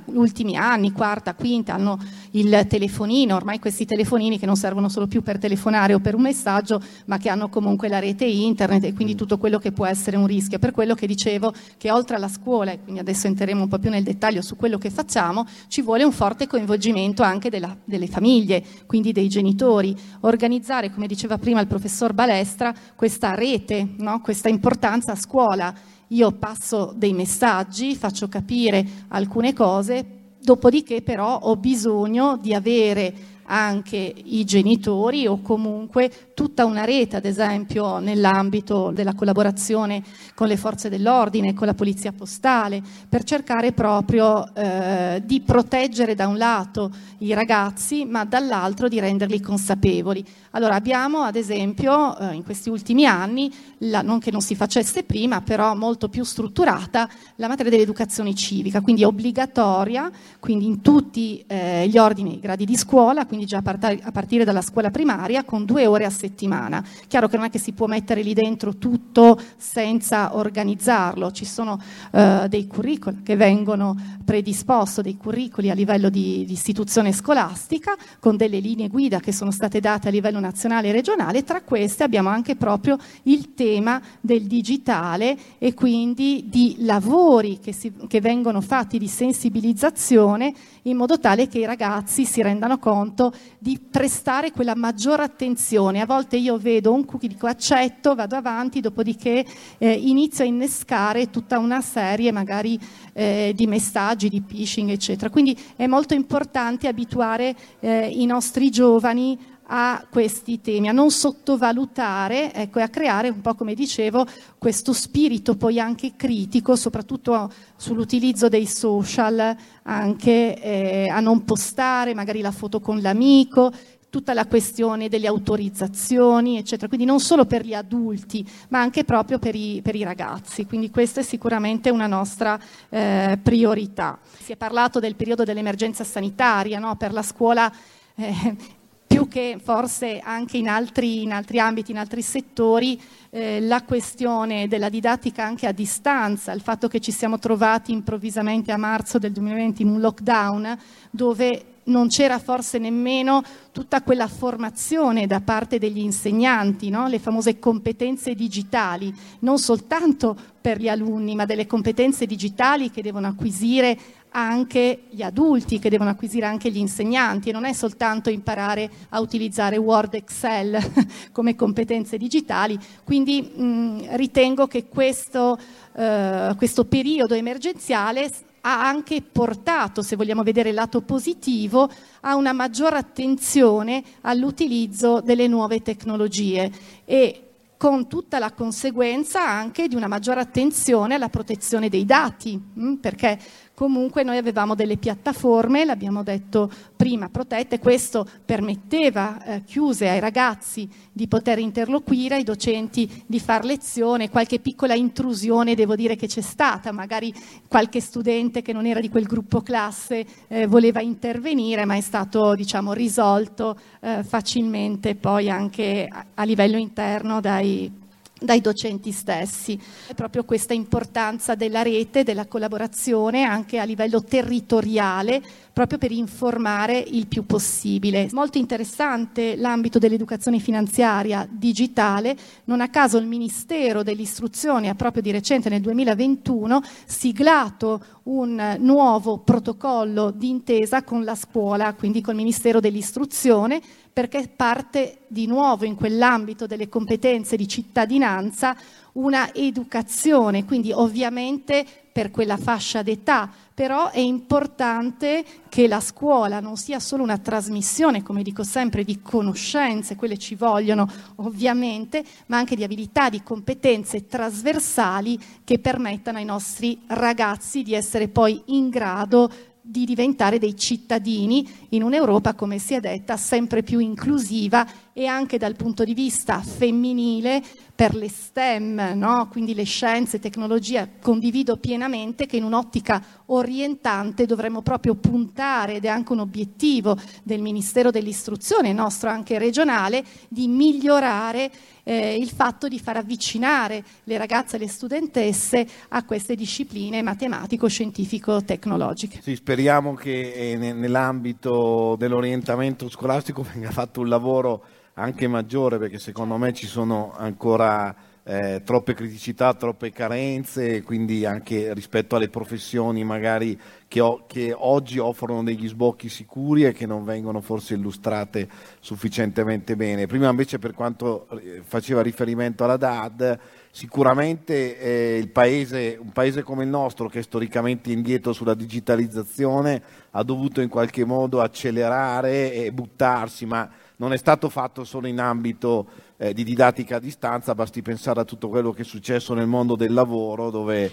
ultimi 0.05 0.55
anni, 0.55 0.91
quarta, 0.91 1.33
quinta, 1.33 1.62
convinta, 1.63 1.73
hanno 1.73 1.97
il 2.31 2.65
telefonino, 2.67 3.35
ormai 3.35 3.59
questi 3.59 3.85
telefonini 3.85 4.37
che 4.37 4.45
non 4.45 4.55
servono 4.55 4.89
solo 4.89 5.07
più 5.07 5.23
per 5.23 5.37
telefonare 5.39 5.93
o 5.93 5.99
per 5.99 6.15
un 6.15 6.21
messaggio, 6.21 6.81
ma 7.05 7.17
che 7.17 7.29
hanno 7.29 7.49
comunque 7.49 7.87
la 7.87 7.99
rete 7.99 8.25
internet 8.25 8.83
e 8.83 8.93
quindi 8.93 9.13
mm. 9.13 9.17
tutto 9.17 9.37
quello 9.37 9.57
che 9.57 9.71
può 9.71 9.85
essere 9.85 10.17
un 10.17 10.27
rischio. 10.27 10.59
Per 10.59 10.71
quello 10.71 10.93
che 10.93 11.07
dicevo 11.07 11.53
che 11.77 11.91
oltre 11.91 12.17
alla 12.17 12.27
scuola, 12.27 12.71
e 12.71 12.79
quindi 12.81 12.99
adesso 12.99 13.27
entreremo 13.27 13.63
un 13.63 13.67
po' 13.69 13.79
più 13.79 13.89
nel 13.89 14.03
dettaglio 14.03 14.41
su 14.41 14.55
quello 14.55 14.77
che 14.77 14.89
facciamo, 14.89 15.45
ci 15.67 15.81
vuole 15.81 16.03
un 16.03 16.11
forte 16.11 16.47
coinvolgimento 16.47 17.23
anche 17.23 17.49
della, 17.49 17.75
delle 17.83 18.07
famiglie, 18.07 18.63
quindi 18.85 19.11
dei 19.11 19.29
genitori. 19.29 19.95
Organizzare, 20.21 20.91
come 20.91 21.07
diceva 21.07 21.37
prima 21.37 21.61
il 21.61 21.67
professor 21.67 22.13
Balestra, 22.13 22.73
questa 22.95 23.33
rete, 23.33 23.87
no? 23.97 24.21
questa 24.21 24.49
importanza 24.49 25.13
a 25.13 25.15
scuola. 25.15 25.73
Io 26.07 26.31
passo 26.31 26.93
dei 26.95 27.13
messaggi, 27.13 27.95
faccio 27.95 28.27
capire 28.27 28.85
alcune 29.07 29.53
cose, 29.53 30.22
Dopodiché 30.43 31.01
però 31.01 31.37
ho 31.37 31.55
bisogno 31.55 32.35
di 32.35 32.53
avere 32.53 33.13
anche 33.45 33.97
i 33.97 34.43
genitori 34.45 35.27
o 35.27 35.41
comunque 35.41 36.11
tutta 36.33 36.65
una 36.65 36.85
rete, 36.85 37.15
ad 37.15 37.25
esempio 37.25 37.99
nell'ambito 37.99 38.91
della 38.91 39.13
collaborazione 39.13 40.03
con 40.35 40.47
le 40.47 40.57
forze 40.57 40.89
dell'ordine, 40.89 41.53
con 41.53 41.67
la 41.67 41.73
polizia 41.73 42.11
postale, 42.11 42.81
per 43.07 43.23
cercare 43.23 43.71
proprio 43.71 44.53
eh, 44.53 45.21
di 45.25 45.41
proteggere 45.41 46.15
da 46.15 46.27
un 46.27 46.37
lato 46.37 46.91
i 47.19 47.33
ragazzi, 47.33 48.05
ma 48.05 48.25
dall'altro 48.25 48.87
di 48.87 48.99
renderli 48.99 49.39
consapevoli. 49.39 50.25
Allora 50.51 50.75
abbiamo 50.75 51.21
ad 51.21 51.35
esempio 51.35 52.17
eh, 52.17 52.33
in 52.33 52.43
questi 52.43 52.69
ultimi 52.69 53.05
anni, 53.05 53.51
la, 53.79 54.01
non 54.01 54.19
che 54.19 54.31
non 54.31 54.41
si 54.41 54.55
facesse 54.55 55.03
prima, 55.03 55.41
però 55.41 55.75
molto 55.75 56.09
più 56.09 56.23
strutturata, 56.23 57.09
la 57.37 57.47
materia 57.47 57.71
dell'educazione 57.71 58.33
civica, 58.33 58.81
quindi 58.81 59.03
obbligatoria, 59.03 60.11
quindi 60.39 60.65
in 60.65 60.81
tutti 60.81 61.43
eh, 61.47 61.87
gli 61.87 61.97
ordini 61.97 62.35
i 62.35 62.39
gradi 62.39 62.65
di 62.65 62.77
scuola, 62.77 63.25
quindi 63.33 63.47
già 63.47 63.63
a 63.63 64.11
partire 64.11 64.43
dalla 64.43 64.61
scuola 64.61 64.91
primaria, 64.91 65.43
con 65.43 65.65
due 65.65 65.87
ore 65.87 66.05
a 66.05 66.11
settimana. 66.11 66.85
Chiaro 67.07 67.27
che 67.27 67.35
non 67.35 67.47
è 67.47 67.49
che 67.49 67.57
si 67.57 67.71
può 67.71 67.87
mettere 67.87 68.21
lì 68.21 68.35
dentro 68.35 68.77
tutto 68.77 69.39
senza 69.57 70.37
organizzarlo, 70.37 71.31
ci 71.31 71.45
sono 71.45 71.81
eh, 72.11 72.45
dei 72.47 72.67
curricoli 72.67 73.23
che 73.23 73.35
vengono 73.35 73.97
predisposti, 74.23 75.01
dei 75.01 75.17
curricoli 75.17 75.71
a 75.71 75.73
livello 75.73 76.09
di, 76.09 76.45
di 76.45 76.53
istituzione 76.53 77.11
scolastica, 77.11 77.95
con 78.19 78.37
delle 78.37 78.59
linee 78.59 78.87
guida 78.87 79.19
che 79.19 79.31
sono 79.31 79.49
state 79.49 79.79
date 79.79 80.09
a 80.09 80.11
livello 80.11 80.39
nazionale 80.39 80.89
e 80.89 80.91
regionale, 80.91 81.43
tra 81.43 81.61
queste 81.61 82.03
abbiamo 82.03 82.29
anche 82.29 82.55
proprio 82.55 82.97
il 83.23 83.55
tema 83.55 83.99
del 84.21 84.43
digitale 84.43 85.35
e 85.57 85.73
quindi 85.73 86.45
di 86.51 86.75
lavori 86.81 87.57
che, 87.59 87.73
si, 87.73 87.91
che 88.07 88.21
vengono 88.21 88.61
fatti 88.61 88.99
di 88.99 89.07
sensibilizzazione 89.07 90.53
in 90.83 90.97
modo 90.97 91.17
tale 91.19 91.47
che 91.47 91.59
i 91.59 91.65
ragazzi 91.65 92.25
si 92.25 92.41
rendano 92.41 92.77
conto 92.77 93.22
di 93.59 93.79
prestare 93.79 94.51
quella 94.51 94.75
maggiore 94.75 95.23
attenzione. 95.23 96.01
A 96.01 96.05
volte 96.05 96.37
io 96.37 96.57
vedo 96.57 96.93
un 96.93 97.05
cookie, 97.05 97.29
dico 97.29 97.45
accetto, 97.45 98.15
vado 98.15 98.35
avanti, 98.35 98.81
dopodiché 98.81 99.45
eh, 99.77 99.91
inizio 99.91 100.43
a 100.43 100.47
innescare 100.47 101.29
tutta 101.29 101.59
una 101.59 101.81
serie 101.81 102.31
magari 102.31 102.79
eh, 103.13 103.53
di 103.55 103.67
messaggi, 103.67 104.29
di 104.29 104.41
phishing, 104.41 104.89
eccetera. 104.89 105.29
Quindi 105.29 105.57
è 105.75 105.85
molto 105.85 106.13
importante 106.13 106.87
abituare 106.87 107.55
eh, 107.79 108.07
i 108.07 108.25
nostri 108.25 108.71
giovani 108.71 109.37
a 109.67 110.05
questi 110.09 110.61
temi, 110.61 110.89
a 110.89 110.91
non 110.91 111.09
sottovalutare 111.11 112.53
ecco, 112.53 112.79
e 112.79 112.81
a 112.81 112.89
creare 112.89 113.29
un 113.29 113.41
po' 113.41 113.55
come 113.55 113.73
dicevo 113.73 114.25
questo 114.57 114.93
spirito 114.93 115.55
poi 115.55 115.79
anche 115.79 116.13
critico, 116.15 116.75
soprattutto 116.75 117.51
sull'utilizzo 117.75 118.49
dei 118.49 118.65
social, 118.65 119.55
anche 119.83 120.61
eh, 120.61 121.09
a 121.09 121.19
non 121.19 121.45
postare 121.45 122.13
magari 122.13 122.41
la 122.41 122.51
foto 122.51 122.79
con 122.79 123.01
l'amico, 123.01 123.71
tutta 124.13 124.35
la 124.35 124.45
questione 124.45 125.09
delle 125.09 125.25
autorizzazioni, 125.25 126.59
eccetera. 126.59 126.87
Quindi 126.87 127.07
non 127.07 127.19
solo 127.19 127.45
per 127.45 127.65
gli 127.65 127.73
adulti, 127.73 128.47
ma 128.69 128.79
anche 128.79 129.05
proprio 129.05 129.39
per 129.39 129.55
i, 129.55 129.81
per 129.81 129.95
i 129.95 130.03
ragazzi. 130.03 130.67
Quindi 130.67 130.91
questa 130.91 131.21
è 131.21 131.23
sicuramente 131.23 131.89
una 131.89 132.05
nostra 132.05 132.59
eh, 132.89 133.39
priorità. 133.41 134.19
Si 134.37 134.51
è 134.51 134.55
parlato 134.55 134.99
del 134.99 135.15
periodo 135.15 135.43
dell'emergenza 135.43 136.03
sanitaria 136.03 136.77
no? 136.77 136.95
per 136.95 137.11
la 137.11 137.23
scuola. 137.23 137.73
Eh, 138.13 138.81
più 139.23 139.27
che 139.27 139.57
forse 139.61 140.19
anche 140.19 140.57
in 140.57 140.67
altri, 140.67 141.23
in 141.23 141.31
altri 141.31 141.59
ambiti, 141.59 141.91
in 141.91 141.97
altri 141.97 142.21
settori, 142.21 142.99
eh, 143.29 143.59
la 143.61 143.83
questione 143.83 144.67
della 144.67 144.89
didattica 144.89 145.43
anche 145.43 145.67
a 145.67 145.71
distanza, 145.71 146.51
il 146.51 146.61
fatto 146.61 146.87
che 146.87 146.99
ci 146.99 147.11
siamo 147.11 147.39
trovati 147.39 147.91
improvvisamente 147.91 148.71
a 148.71 148.77
marzo 148.77 149.19
del 149.19 149.31
2020 149.31 149.81
in 149.81 149.87
un 149.89 149.99
lockdown 149.99 150.77
dove 151.09 151.65
non 151.85 152.07
c'era 152.07 152.39
forse 152.39 152.77
nemmeno 152.77 153.43
tutta 153.71 154.01
quella 154.03 154.27
formazione 154.27 155.27
da 155.27 155.41
parte 155.41 155.79
degli 155.79 155.99
insegnanti, 155.99 156.89
no? 156.89 157.07
le 157.07 157.19
famose 157.19 157.59
competenze 157.59 158.35
digitali, 158.35 159.13
non 159.39 159.57
soltanto 159.57 160.35
per 160.61 160.79
gli 160.79 160.87
alunni, 160.87 161.35
ma 161.35 161.45
delle 161.45 161.67
competenze 161.67 162.25
digitali 162.25 162.89
che 162.89 163.01
devono 163.01 163.27
acquisire 163.27 163.97
anche 164.33 165.03
gli 165.09 165.21
adulti, 165.21 165.79
che 165.79 165.89
devono 165.89 166.09
acquisire 166.09 166.45
anche 166.45 166.71
gli 166.71 166.77
insegnanti 166.77 167.49
e 167.49 167.51
non 167.51 167.65
è 167.65 167.73
soltanto 167.73 168.29
imparare 168.29 168.89
a 169.09 169.19
utilizzare 169.19 169.77
Word, 169.77 170.15
Excel 170.15 170.77
come 171.31 171.55
competenze 171.55 172.17
digitali. 172.17 172.77
Quindi 173.03 173.41
mh, 173.41 174.15
ritengo 174.15 174.67
che 174.67 174.87
questo, 174.87 175.57
eh, 175.95 176.53
questo 176.57 176.85
periodo 176.85 177.35
emergenziale 177.35 178.31
ha 178.65 178.87
anche 178.87 179.21
portato, 179.21 180.01
se 180.01 180.15
vogliamo 180.15 180.41
vedere 180.41 180.69
il 180.69 180.75
lato 180.75 181.01
positivo, 181.01 181.89
a 182.21 182.35
una 182.35 182.53
maggiore 182.53 182.97
attenzione 182.97 184.01
all'utilizzo 184.21 185.21
delle 185.21 185.47
nuove 185.47 185.81
tecnologie 185.81 186.71
e 187.05 187.43
con 187.83 188.07
tutta 188.07 188.39
la 188.39 188.53
conseguenza 188.53 189.45
anche 189.45 189.89
di 189.89 189.95
una 189.95 190.07
maggiore 190.07 190.39
attenzione 190.39 191.15
alla 191.15 191.27
protezione 191.27 191.89
dei 191.89 192.05
dati, 192.05 192.57
perché 193.01 193.37
Comunque 193.75 194.21
noi 194.21 194.37
avevamo 194.37 194.75
delle 194.75 194.97
piattaforme, 194.97 195.83
l'abbiamo 195.83 196.21
detto 196.21 196.69
prima, 196.95 197.29
protette, 197.29 197.79
questo 197.79 198.23
permetteva 198.45 199.43
eh, 199.43 199.63
chiuse 199.63 200.07
ai 200.07 200.19
ragazzi 200.19 200.87
di 201.11 201.27
poter 201.27 201.57
interloquire, 201.57 202.35
ai 202.35 202.43
docenti 202.43 203.09
di 203.25 203.39
far 203.39 203.65
lezione, 203.65 204.29
qualche 204.29 204.59
piccola 204.59 204.93
intrusione 204.93 205.73
devo 205.73 205.95
dire 205.95 206.15
che 206.15 206.27
c'è 206.27 206.41
stata, 206.41 206.91
magari 206.91 207.33
qualche 207.67 207.99
studente 207.99 208.61
che 208.61 208.73
non 208.73 208.85
era 208.85 208.99
di 208.99 209.09
quel 209.09 209.25
gruppo 209.25 209.61
classe 209.61 210.23
eh, 210.49 210.67
voleva 210.67 211.01
intervenire, 211.01 211.85
ma 211.85 211.95
è 211.95 212.01
stato 212.01 212.53
diciamo, 212.53 212.93
risolto 212.93 213.75
eh, 214.01 214.23
facilmente 214.23 215.15
poi 215.15 215.49
anche 215.49 216.07
a, 216.07 216.25
a 216.35 216.43
livello 216.43 216.77
interno 216.77 217.41
dai 217.41 218.01
dai 218.43 218.61
docenti 218.61 219.11
stessi. 219.11 219.79
È 220.07 220.13
proprio 220.13 220.43
questa 220.43 220.73
importanza 220.73 221.55
della 221.55 221.81
rete, 221.81 222.23
della 222.23 222.45
collaborazione 222.45 223.43
anche 223.43 223.79
a 223.79 223.83
livello 223.85 224.23
territoriale, 224.23 225.41
proprio 225.73 225.97
per 225.97 226.11
informare 226.11 226.99
il 226.99 227.25
più 227.25 227.47
possibile. 227.47 228.29
Molto 228.31 228.59
interessante 228.59 229.55
l'ambito 229.55 229.97
dell'educazione 229.97 230.59
finanziaria 230.59 231.47
digitale, 231.49 232.37
non 232.65 232.79
a 232.79 232.89
caso 232.89 233.17
il 233.17 233.25
Ministero 233.25 234.03
dell'Istruzione 234.03 234.89
ha 234.89 234.95
proprio 234.95 235.23
di 235.23 235.31
recente 235.31 235.69
nel 235.69 235.81
2021 235.81 236.81
siglato 237.05 238.05
un 238.23 238.77
nuovo 238.79 239.39
protocollo 239.39 240.29
d'intesa 240.29 241.03
con 241.03 241.23
la 241.23 241.35
scuola, 241.35 241.93
quindi 241.95 242.21
col 242.21 242.35
Ministero 242.35 242.79
dell'Istruzione, 242.79 243.81
perché 244.13 244.47
parte 244.55 245.21
di 245.27 245.47
nuovo 245.47 245.85
in 245.85 245.95
quell'ambito 245.95 246.67
delle 246.67 246.87
competenze 246.87 247.57
di 247.57 247.67
cittadinanza 247.67 248.77
una 249.13 249.53
educazione, 249.53 250.65
quindi 250.65 250.91
ovviamente 250.91 251.85
per 252.11 252.29
quella 252.29 252.57
fascia 252.57 253.01
d'età, 253.01 253.51
però 253.73 254.11
è 254.11 254.19
importante 254.19 255.43
che 255.67 255.87
la 255.87 255.99
scuola 255.99 256.59
non 256.59 256.77
sia 256.77 256.99
solo 256.99 257.23
una 257.23 257.39
trasmissione, 257.39 258.21
come 258.21 258.43
dico 258.43 258.63
sempre, 258.63 259.03
di 259.03 259.19
conoscenze, 259.19 260.15
quelle 260.15 260.37
ci 260.37 260.53
vogliono 260.53 261.09
ovviamente, 261.37 262.23
ma 262.47 262.57
anche 262.57 262.75
di 262.75 262.83
abilità, 262.83 263.29
di 263.29 263.41
competenze 263.41 264.27
trasversali 264.27 265.39
che 265.63 265.79
permettano 265.79 266.37
ai 266.37 266.45
nostri 266.45 267.01
ragazzi 267.07 267.81
di 267.81 267.95
essere 267.95 268.27
poi 268.27 268.61
in 268.65 268.89
grado 268.89 269.51
di 269.85 270.05
diventare 270.05 270.59
dei 270.59 270.77
cittadini 270.77 271.67
in 271.89 272.03
un'Europa, 272.03 272.53
come 272.53 272.79
si 272.79 272.93
è 272.93 273.01
detta, 273.01 273.35
sempre 273.35 273.83
più 273.83 273.99
inclusiva 273.99 274.87
e 275.11 275.25
anche 275.25 275.57
dal 275.57 275.75
punto 275.75 276.05
di 276.05 276.13
vista 276.13 276.61
femminile 276.61 277.61
per 278.03 278.15
le 278.15 278.27
STEM, 278.27 279.13
no? 279.15 279.47
quindi 279.49 279.73
le 279.73 279.85
scienze, 279.85 280.37
tecnologia, 280.37 281.07
condivido 281.21 281.77
pienamente 281.77 282.45
che 282.45 282.57
in 282.57 282.65
un'ottica 282.65 283.23
orientante 283.45 284.45
dovremmo 284.45 284.81
proprio 284.81 285.15
puntare, 285.15 285.95
ed 285.95 286.03
è 286.03 286.09
anche 286.09 286.33
un 286.33 286.39
obiettivo 286.39 287.17
del 287.43 287.61
Ministero 287.61 288.11
dell'Istruzione, 288.11 288.91
nostro 288.91 289.29
anche 289.29 289.57
regionale, 289.57 290.21
di 290.49 290.67
migliorare 290.67 291.71
eh, 292.03 292.35
il 292.35 292.49
fatto 292.49 292.89
di 292.89 292.99
far 292.99 293.15
avvicinare 293.15 294.03
le 294.25 294.37
ragazze 294.37 294.75
e 294.75 294.79
le 294.79 294.89
studentesse 294.89 295.87
a 296.09 296.25
queste 296.25 296.55
discipline 296.55 297.21
matematico-scientifico-tecnologiche. 297.21 299.39
Sì, 299.41 299.55
speriamo 299.55 300.13
che 300.13 300.51
eh, 300.51 300.75
nell'ambito 300.75 302.17
dell'orientamento 302.17 303.09
scolastico 303.09 303.61
venga 303.73 303.91
fatto 303.91 304.19
un 304.19 304.27
lavoro 304.27 304.83
anche 305.15 305.47
maggiore 305.47 305.97
perché 305.97 306.19
secondo 306.19 306.57
me 306.57 306.73
ci 306.73 306.87
sono 306.87 307.33
ancora 307.37 308.15
eh, 308.45 308.81
troppe 308.83 309.13
criticità, 309.13 309.73
troppe 309.73 310.11
carenze, 310.11 311.01
quindi 311.01 311.45
anche 311.45 311.93
rispetto 311.93 312.35
alle 312.35 312.49
professioni 312.49 313.23
magari 313.23 313.79
che, 314.07 314.19
o, 314.19 314.43
che, 314.45 314.75
oggi 314.77 315.17
offrono 315.17 315.63
degli 315.63 315.87
sbocchi 315.87 316.27
sicuri 316.27 316.83
e 316.83 316.91
che 316.91 317.05
non 317.05 317.23
vengono 317.23 317.61
forse 317.61 317.93
illustrate 317.93 318.67
sufficientemente 318.99 319.95
bene. 319.95 320.27
Prima 320.27 320.49
invece 320.49 320.77
per 320.77 320.93
quanto 320.93 321.47
eh, 321.51 321.81
faceva 321.85 322.21
riferimento 322.21 322.83
alla 322.83 322.97
DAD, 322.97 323.59
sicuramente 323.91 324.99
eh, 324.99 325.47
paese, 325.47 326.17
un 326.19 326.31
paese 326.33 326.63
come 326.63 326.83
il 326.83 326.89
nostro 326.89 327.29
che 327.29 327.39
è 327.39 327.43
storicamente 327.43 328.11
indietro 328.11 328.51
sulla 328.51 328.73
digitalizzazione 328.73 330.01
ha 330.31 330.43
dovuto 330.43 330.81
in 330.81 330.89
qualche 330.89 331.23
modo 331.23 331.61
accelerare 331.61 332.73
e 332.73 332.91
buttarsi, 332.91 333.65
ma 333.65 333.89
non 334.17 334.33
è 334.33 334.37
stato 334.37 334.69
fatto 334.69 335.03
solo 335.03 335.27
in 335.27 335.39
ambito 335.39 336.07
eh, 336.37 336.53
di 336.53 336.63
didattica 336.63 337.17
a 337.17 337.19
distanza, 337.19 337.75
basti 337.75 338.01
pensare 338.01 338.41
a 338.41 338.45
tutto 338.45 338.69
quello 338.69 338.91
che 338.91 339.01
è 339.01 339.05
successo 339.05 339.53
nel 339.53 339.67
mondo 339.67 339.95
del 339.95 340.13
lavoro 340.13 340.69
dove 340.69 341.11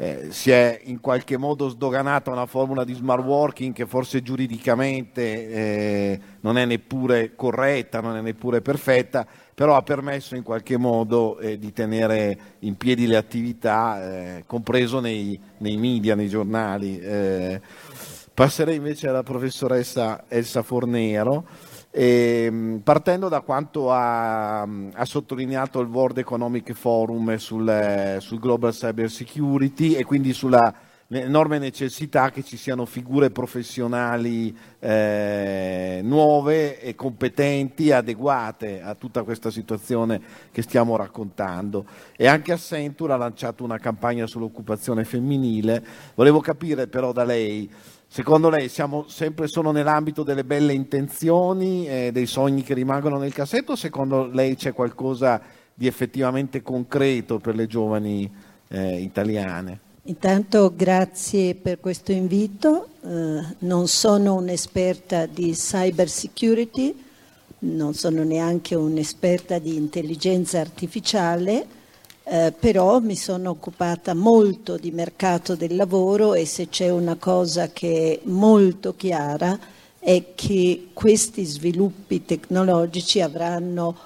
eh, 0.00 0.28
si 0.30 0.52
è 0.52 0.80
in 0.84 1.00
qualche 1.00 1.36
modo 1.36 1.68
sdoganata 1.68 2.30
una 2.30 2.46
formula 2.46 2.84
di 2.84 2.94
smart 2.94 3.24
working 3.24 3.74
che 3.74 3.84
forse 3.84 4.22
giuridicamente 4.22 5.48
eh, 5.48 6.20
non 6.40 6.56
è 6.56 6.64
neppure 6.64 7.34
corretta, 7.34 8.00
non 8.00 8.16
è 8.16 8.20
neppure 8.20 8.62
perfetta, 8.62 9.26
però 9.52 9.74
ha 9.74 9.82
permesso 9.82 10.36
in 10.36 10.44
qualche 10.44 10.76
modo 10.76 11.38
eh, 11.40 11.58
di 11.58 11.72
tenere 11.72 12.38
in 12.60 12.76
piedi 12.76 13.08
le 13.08 13.16
attività, 13.16 14.36
eh, 14.36 14.44
compreso 14.46 15.00
nei, 15.00 15.38
nei, 15.58 15.76
media, 15.76 16.14
nei 16.14 16.28
giornali. 16.28 17.00
Eh, 17.00 17.60
Passerei 18.32 18.76
invece 18.76 19.08
alla 19.08 19.24
professoressa 19.24 20.26
Elsa 20.28 20.62
Fornero, 20.62 21.44
eh, 22.00 22.78
partendo 22.84 23.28
da 23.28 23.40
quanto 23.40 23.90
ha, 23.90 24.60
ha, 24.60 25.04
sottolineato 25.04 25.80
il 25.80 25.88
World 25.88 26.18
Economic 26.18 26.72
Forum 26.72 27.34
sul, 27.38 28.18
sul 28.20 28.38
Global 28.38 28.72
Cyber 28.72 29.10
Security 29.10 29.94
e 29.94 30.04
quindi 30.04 30.32
sulla 30.32 30.72
l'enorme 31.10 31.58
necessità 31.58 32.30
che 32.30 32.44
ci 32.44 32.58
siano 32.58 32.84
figure 32.84 33.30
professionali 33.30 34.54
eh, 34.78 36.00
nuove 36.02 36.80
e 36.80 36.94
competenti, 36.94 37.90
adeguate 37.90 38.82
a 38.82 38.94
tutta 38.94 39.22
questa 39.22 39.50
situazione 39.50 40.20
che 40.52 40.62
stiamo 40.62 40.96
raccontando. 40.96 41.86
E 42.14 42.26
anche 42.26 42.52
Accenture 42.52 43.14
ha 43.14 43.16
lanciato 43.16 43.64
una 43.64 43.78
campagna 43.78 44.26
sull'occupazione 44.26 45.04
femminile. 45.04 45.82
Volevo 46.14 46.40
capire 46.40 46.88
però 46.88 47.12
da 47.12 47.24
lei, 47.24 47.70
secondo 48.08 48.48
lei 48.48 48.68
siamo 48.68 49.04
sempre 49.06 49.46
solo 49.46 49.70
nell'ambito 49.70 50.22
delle 50.22 50.44
belle 50.44 50.72
intenzioni, 50.72 51.86
eh, 51.86 52.10
dei 52.12 52.26
sogni 52.26 52.62
che 52.62 52.74
rimangono 52.74 53.18
nel 53.18 53.34
cassetto 53.34 53.72
o 53.72 53.76
secondo 53.76 54.26
lei 54.26 54.56
c'è 54.56 54.72
qualcosa 54.72 55.40
di 55.74 55.86
effettivamente 55.86 56.62
concreto 56.62 57.38
per 57.38 57.54
le 57.54 57.66
giovani 57.68 58.28
eh, 58.68 59.00
italiane? 59.00 59.80
Intanto 60.08 60.72
grazie 60.74 61.54
per 61.54 61.80
questo 61.80 62.12
invito. 62.12 62.88
Eh, 63.04 63.56
non 63.58 63.86
sono 63.86 64.34
un'esperta 64.34 65.26
di 65.26 65.52
cyber 65.52 66.08
security, 66.08 67.04
non 67.60 67.92
sono 67.94 68.22
neanche 68.22 68.74
un'esperta 68.74 69.58
di 69.58 69.76
intelligenza 69.76 70.60
artificiale, 70.60 71.66
eh, 72.30 72.52
però 72.52 73.00
mi 73.00 73.16
sono 73.16 73.48
occupata 73.48 74.12
molto 74.12 74.76
di 74.76 74.90
mercato 74.90 75.54
del 75.56 75.74
lavoro 75.74 76.34
e 76.34 76.44
se 76.44 76.68
c'è 76.68 76.90
una 76.90 77.16
cosa 77.16 77.68
che 77.68 78.20
è 78.22 78.28
molto 78.28 78.94
chiara 78.94 79.58
è 79.98 80.34
che 80.34 80.88
questi 80.92 81.44
sviluppi 81.46 82.26
tecnologici 82.26 83.22
avranno 83.22 83.96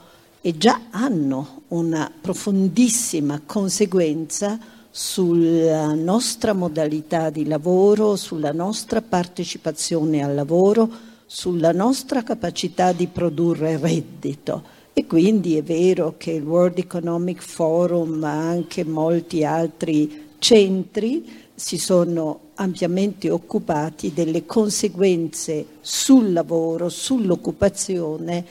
e 0.40 0.56
già 0.56 0.82
hanno 0.90 1.62
una 1.68 2.12
profondissima 2.20 3.40
conseguenza 3.44 4.56
sulla 4.88 5.92
nostra 5.94 6.52
modalità 6.52 7.28
di 7.28 7.46
lavoro, 7.46 8.14
sulla 8.14 8.52
nostra 8.52 9.02
partecipazione 9.02 10.22
al 10.22 10.34
lavoro, 10.36 10.88
sulla 11.26 11.72
nostra 11.72 12.22
capacità 12.22 12.92
di 12.92 13.08
produrre 13.08 13.78
reddito. 13.78 14.80
E 14.94 15.06
quindi 15.06 15.56
è 15.56 15.62
vero 15.62 16.14
che 16.18 16.32
il 16.32 16.44
World 16.44 16.78
Economic 16.78 17.40
Forum, 17.40 18.10
ma 18.18 18.32
anche 18.32 18.84
molti 18.84 19.44
altri 19.44 20.30
centri, 20.38 21.40
si 21.54 21.78
sono 21.78 22.40
ampiamente 22.54 23.30
occupati 23.30 24.12
delle 24.12 24.44
conseguenze 24.44 25.64
sul 25.80 26.32
lavoro, 26.32 26.88
sull'occupazione 26.88 28.44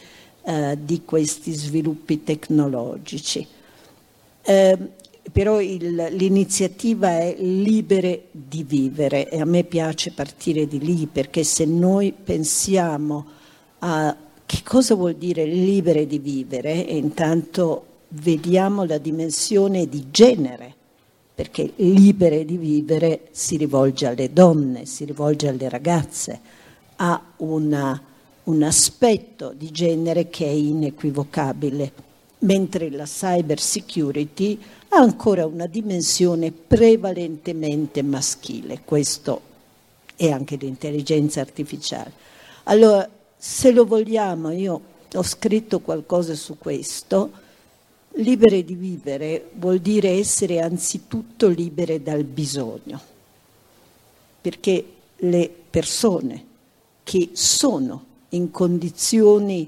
eh, 0.44 0.78
di 0.82 1.04
questi 1.06 1.52
sviluppi 1.52 2.24
tecnologici. 2.24 3.46
Eh, 4.42 4.78
però 5.32 5.62
il, 5.62 6.08
l'iniziativa 6.12 7.10
è 7.20 7.36
libere 7.38 8.26
di 8.32 8.64
vivere 8.64 9.30
e 9.30 9.40
a 9.40 9.46
me 9.46 9.64
piace 9.64 10.12
partire 10.12 10.68
di 10.68 10.80
lì 10.80 11.08
perché 11.12 11.44
se 11.44 11.66
noi 11.66 12.12
pensiamo 12.12 13.26
a 13.80 14.16
che 14.52 14.64
cosa 14.66 14.96
vuol 14.96 15.16
dire 15.16 15.46
libere 15.46 16.06
di 16.06 16.20
vivere 16.20 16.86
e 16.86 16.98
intanto 16.98 17.86
vediamo 18.10 18.84
la 18.84 18.98
dimensione 18.98 19.88
di 19.88 20.08
genere 20.12 20.76
perché 21.34 21.72
libere 21.78 22.44
di 22.44 22.58
vivere 22.58 23.30
si 23.32 23.56
rivolge 23.56 24.08
alle 24.08 24.34
donne, 24.34 24.86
si 24.86 25.06
rivolge 25.06 25.48
alle 25.48 25.70
ragazze, 25.70 26.38
ha 26.98 27.32
una, 27.38 28.04
un 28.44 28.64
aspetto 28.64 29.54
di 29.56 29.72
genere 29.72 30.30
che 30.30 30.46
è 30.46 30.50
inequivocabile, 30.50 31.94
mentre 32.40 32.90
la 32.90 33.06
cyber 33.06 33.58
security 33.58 34.60
ha 34.90 34.98
ancora 34.98 35.46
una 35.46 35.68
dimensione 35.68 36.52
prevalentemente 36.52 38.04
maschile, 38.04 38.82
questo 38.84 39.40
è 40.18 40.30
anche 40.30 40.58
l'intelligenza 40.58 41.40
artificiale. 41.40 42.12
Allora, 42.64 43.10
se 43.44 43.72
lo 43.72 43.86
vogliamo, 43.86 44.52
io 44.52 44.82
ho 45.12 45.24
scritto 45.24 45.80
qualcosa 45.80 46.36
su 46.36 46.60
questo, 46.60 47.32
libere 48.18 48.64
di 48.64 48.76
vivere 48.76 49.50
vuol 49.54 49.80
dire 49.80 50.10
essere 50.10 50.60
anzitutto 50.60 51.48
libere 51.48 52.04
dal 52.04 52.24
bisogno, 52.24 53.02
perché 54.40 54.86
le 55.16 55.52
persone 55.72 56.46
che 57.02 57.30
sono 57.34 58.06
in 58.30 58.52
condizioni 58.52 59.68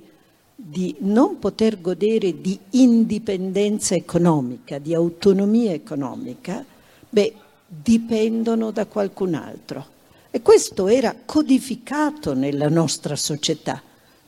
di 0.56 0.96
non 1.00 1.39
poter 1.39 1.82
godere 1.82 2.42
di 2.42 2.60
indipendenza 2.72 3.96
economica, 3.96 4.77
di 4.77 4.94
autonomia 4.94 5.74
economica, 5.74 6.63
beh, 7.10 7.34
dipendono 7.65 8.70
da 8.70 8.86
qualcun 8.86 9.34
altro. 9.34 9.92
E 10.35 10.41
questo 10.41 10.87
era 10.87 11.15
codificato 11.23 12.33
nella 12.33 12.67
nostra 12.67 13.15
società, 13.15 13.79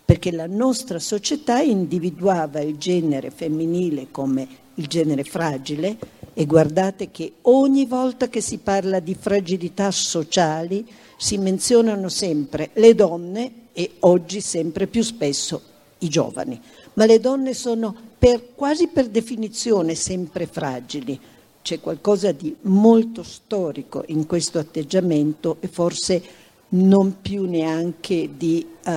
perché 0.05 0.31
la 0.31 0.45
nostra 0.45 0.99
società 0.99 1.61
individuava 1.61 2.59
il 2.59 2.77
genere 2.77 3.31
femminile 3.31 4.11
come 4.11 4.47
il 4.75 4.85
genere 4.85 5.23
fragile 5.23 5.97
e 6.35 6.45
guardate 6.45 7.09
che 7.09 7.37
ogni 7.41 7.87
volta 7.87 8.27
che 8.27 8.39
si 8.39 8.59
parla 8.59 8.99
di 8.99 9.15
fragilità 9.19 9.89
sociali 9.89 10.87
si 11.17 11.39
menzionano 11.39 12.07
sempre 12.07 12.69
le 12.73 12.93
donne 12.93 13.51
e 13.73 13.93
oggi 14.01 14.41
sempre 14.41 14.85
più 14.85 15.01
spesso 15.01 15.59
i 15.99 16.07
giovani, 16.07 16.61
ma 16.93 17.07
le 17.07 17.19
donne 17.19 17.55
sono 17.55 17.95
per, 18.19 18.53
quasi 18.53 18.89
per 18.89 19.07
definizione 19.07 19.95
sempre 19.95 20.45
fragili. 20.45 21.19
C'è 21.65 21.79
qualcosa 21.79 22.31
di 22.31 22.55
molto 22.61 23.23
storico 23.23 24.03
in 24.09 24.27
questo 24.27 24.59
atteggiamento 24.59 25.57
e 25.61 25.67
forse 25.67 26.23
non 26.69 27.21
più 27.23 27.49
neanche 27.49 28.29
di 28.37 28.63
uh, 28.85 28.91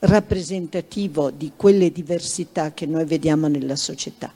rappresentativo 0.00 1.30
di 1.30 1.52
quelle 1.54 1.92
diversità 1.92 2.72
che 2.72 2.86
noi 2.86 3.04
vediamo 3.04 3.46
nella 3.46 3.76
società. 3.76 4.32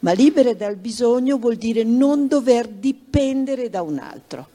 Ma 0.00 0.10
libere 0.10 0.56
dal 0.56 0.74
bisogno 0.74 1.38
vuol 1.38 1.54
dire 1.54 1.84
non 1.84 2.26
dover 2.26 2.66
dipendere 2.66 3.70
da 3.70 3.82
un 3.82 3.98
altro, 3.98 4.48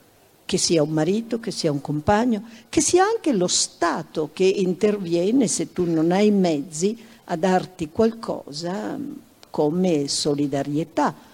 che 0.44 0.58
sia 0.58 0.84
un 0.84 0.90
marito, 0.90 1.40
che 1.40 1.52
sia 1.52 1.72
un 1.72 1.80
compagno, 1.80 2.44
che 2.68 2.82
sia 2.82 3.06
anche 3.06 3.32
lo 3.32 3.48
Stato 3.48 4.32
che 4.34 4.44
interviene 4.44 5.48
se 5.48 5.72
tu 5.72 5.90
non 5.90 6.12
hai 6.12 6.30
mezzi 6.30 6.98
a 7.24 7.38
darti 7.38 7.90
qualcosa 7.90 9.00
come 9.50 10.10
solidarietà, 10.10 11.32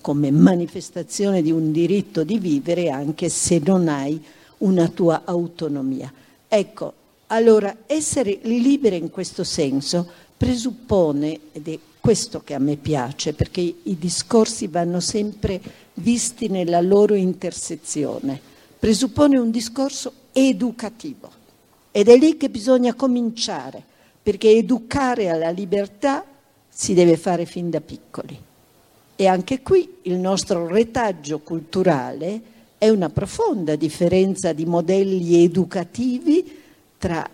come 0.00 0.30
manifestazione 0.30 1.42
di 1.42 1.50
un 1.50 1.72
diritto 1.72 2.24
di 2.24 2.38
vivere 2.38 2.90
anche 2.90 3.28
se 3.28 3.60
non 3.64 3.88
hai 3.88 4.22
una 4.58 4.88
tua 4.88 5.22
autonomia. 5.24 6.12
Ecco, 6.48 6.92
allora 7.28 7.76
essere 7.86 8.38
libere 8.42 8.96
in 8.96 9.10
questo 9.10 9.44
senso 9.44 10.08
presuppone, 10.36 11.40
ed 11.52 11.68
è 11.68 11.78
questo 12.00 12.42
che 12.42 12.54
a 12.54 12.58
me 12.58 12.76
piace, 12.76 13.32
perché 13.32 13.60
i 13.60 13.98
discorsi 13.98 14.66
vanno 14.68 15.00
sempre 15.00 15.60
visti 15.94 16.48
nella 16.48 16.80
loro 16.80 17.14
intersezione, 17.14 18.40
presuppone 18.78 19.38
un 19.38 19.50
discorso 19.50 20.12
educativo 20.32 21.30
ed 21.90 22.08
è 22.08 22.16
lì 22.16 22.36
che 22.36 22.50
bisogna 22.50 22.94
cominciare 22.94 23.82
perché 24.22 24.50
educare 24.50 25.30
alla 25.30 25.50
libertà 25.50 26.24
si 26.68 26.92
deve 26.92 27.16
fare 27.16 27.46
fin 27.46 27.70
da 27.70 27.80
piccoli. 27.80 28.38
E 29.16 29.26
anche 29.26 29.62
qui 29.62 29.96
il 30.02 30.16
nostro 30.16 30.66
retaggio 30.66 31.38
culturale 31.38 32.40
è 32.76 32.90
una 32.90 33.08
profonda 33.08 33.74
differenza 33.74 34.52
di 34.52 34.66
modelli 34.66 35.42
educativi 35.42 36.44
tra 36.98 37.26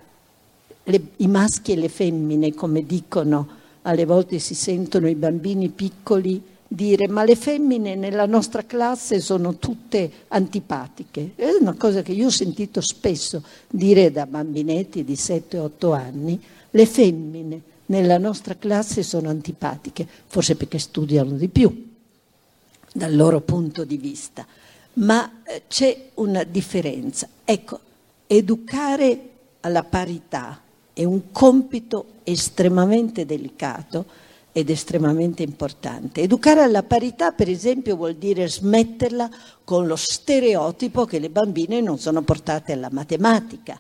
le, 0.85 1.03
i 1.17 1.27
maschi 1.27 1.73
e 1.73 1.77
le 1.77 1.89
femmine, 1.89 2.55
come 2.55 2.87
dicono, 2.87 3.61
alle 3.83 4.05
volte 4.05 4.39
si 4.39 4.55
sentono 4.55 5.09
i 5.09 5.17
bambini 5.17 5.69
piccoli 5.71 6.41
dire 6.69 7.07
ma 7.07 7.23
le 7.25 7.37
femmine 7.37 7.95
nella 7.97 8.27
nostra 8.27 8.65
classe 8.65 9.21
sono 9.21 9.57
tutte 9.57 10.11
antipatiche. 10.29 11.33
È 11.35 11.51
una 11.61 11.75
cosa 11.75 12.03
che 12.03 12.13
io 12.13 12.27
ho 12.27 12.31
sentito 12.31 12.81
spesso 12.81 13.43
dire 13.69 14.11
da 14.11 14.25
bambinetti 14.25 15.05
di 15.05 15.15
7-8 15.15 15.93
anni 15.95 16.41
le 16.71 16.87
femmine 16.87 17.61
nella 17.93 18.17
nostra 18.17 18.57
classe 18.57 19.03
sono 19.03 19.29
antipatiche, 19.29 20.09
forse 20.27 20.57
perché 20.57 20.79
studiano 20.79 21.33
di 21.33 21.49
più 21.49 21.91
dal 22.91 23.15
loro 23.15 23.41
punto 23.41 23.85
di 23.85 23.99
vista, 23.99 24.47
ma 24.95 25.43
eh, 25.45 25.65
c'è 25.69 26.09
una 26.15 26.43
differenza. 26.45 27.29
Ecco, 27.45 27.81
educare 28.27 29.29
alla 29.61 29.83
parità 29.83 30.59
è 30.95 31.05
un 31.05 31.31
compito 31.33 32.07
estremamente 32.25 33.27
delicato 33.27 34.07
ed 34.53 34.71
estremamente 34.71 35.43
importante. 35.43 36.23
Educare 36.23 36.63
alla 36.63 36.83
parità, 36.83 37.33
per 37.33 37.51
esempio, 37.51 37.97
vuol 37.97 38.15
dire 38.15 38.49
smetterla 38.49 39.29
con 39.65 39.87
lo 39.87 39.97
stereotipo 39.97 41.05
che 41.05 41.19
le 41.19 41.29
bambine 41.29 41.83
non 41.83 41.99
sono 41.99 42.23
portate 42.23 42.73
alla 42.73 42.89
matematica. 42.91 43.79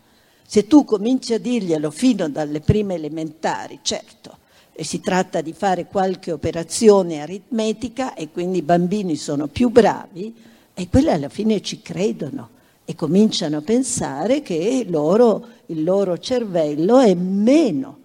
Se 0.53 0.67
tu 0.67 0.85
cominci 0.85 1.33
a 1.33 1.39
dirglielo 1.39 1.91
fino 1.91 2.29
dalle 2.29 2.61
prime 2.61 2.97
elementari, 2.97 3.79
certo, 3.81 4.37
e 4.75 4.85
si 4.85 5.01
tratta 5.01 5.41
di 5.41 5.55
fare 5.55 5.87
qualche 5.87 6.31
operazione 6.31 7.23
aritmetica 7.23 8.13
e 8.13 8.29
quindi 8.31 8.59
i 8.59 8.63
bambini 8.63 9.17
sono 9.17 9.47
più 9.47 9.71
bravi, 9.71 10.35
e 10.75 10.89
quelli 10.91 11.09
alla 11.09 11.31
fine 11.31 11.63
ci 11.63 11.81
credono 11.81 12.51
e 12.85 12.95
cominciano 12.95 13.57
a 13.57 13.63
pensare 13.63 14.43
che 14.43 14.85
loro, 14.91 15.47
il 15.69 15.85
loro 15.85 16.19
cervello 16.19 16.99
è 16.99 17.15
meno 17.15 17.99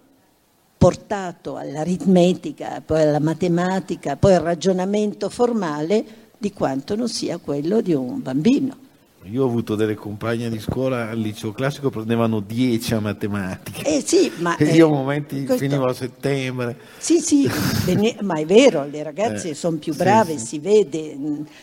portato 0.78 1.56
all'aritmetica, 1.56 2.80
poi 2.82 3.02
alla 3.02 3.20
matematica, 3.20 4.16
poi 4.16 4.32
al 4.32 4.40
ragionamento 4.40 5.28
formale 5.28 6.02
di 6.38 6.50
quanto 6.54 6.96
non 6.96 7.10
sia 7.10 7.36
quello 7.36 7.82
di 7.82 7.92
un 7.92 8.22
bambino. 8.22 8.86
Io 9.30 9.42
ho 9.42 9.46
avuto 9.46 9.74
delle 9.74 9.94
compagne 9.94 10.48
di 10.48 10.58
scuola 10.58 11.10
al 11.10 11.18
liceo 11.18 11.52
classico 11.52 11.90
prendevano 11.90 12.40
10 12.40 12.94
a 12.94 13.00
matematica. 13.00 13.86
Eh 13.86 14.02
sì, 14.04 14.32
ma... 14.38 14.56
E 14.56 14.64
io 14.74 14.86
a 14.86 14.90
momenti 14.90 15.44
questo... 15.44 15.64
finivo 15.64 15.84
a 15.84 15.92
settembre. 15.92 16.78
Sì, 16.96 17.20
sì, 17.20 17.50
ma 18.22 18.36
è 18.36 18.46
vero, 18.46 18.86
le 18.90 19.02
ragazze 19.02 19.50
eh, 19.50 19.54
sono 19.54 19.76
più 19.76 19.94
brave, 19.94 20.38
sì, 20.38 20.46
si 20.46 20.58
vede. 20.60 21.14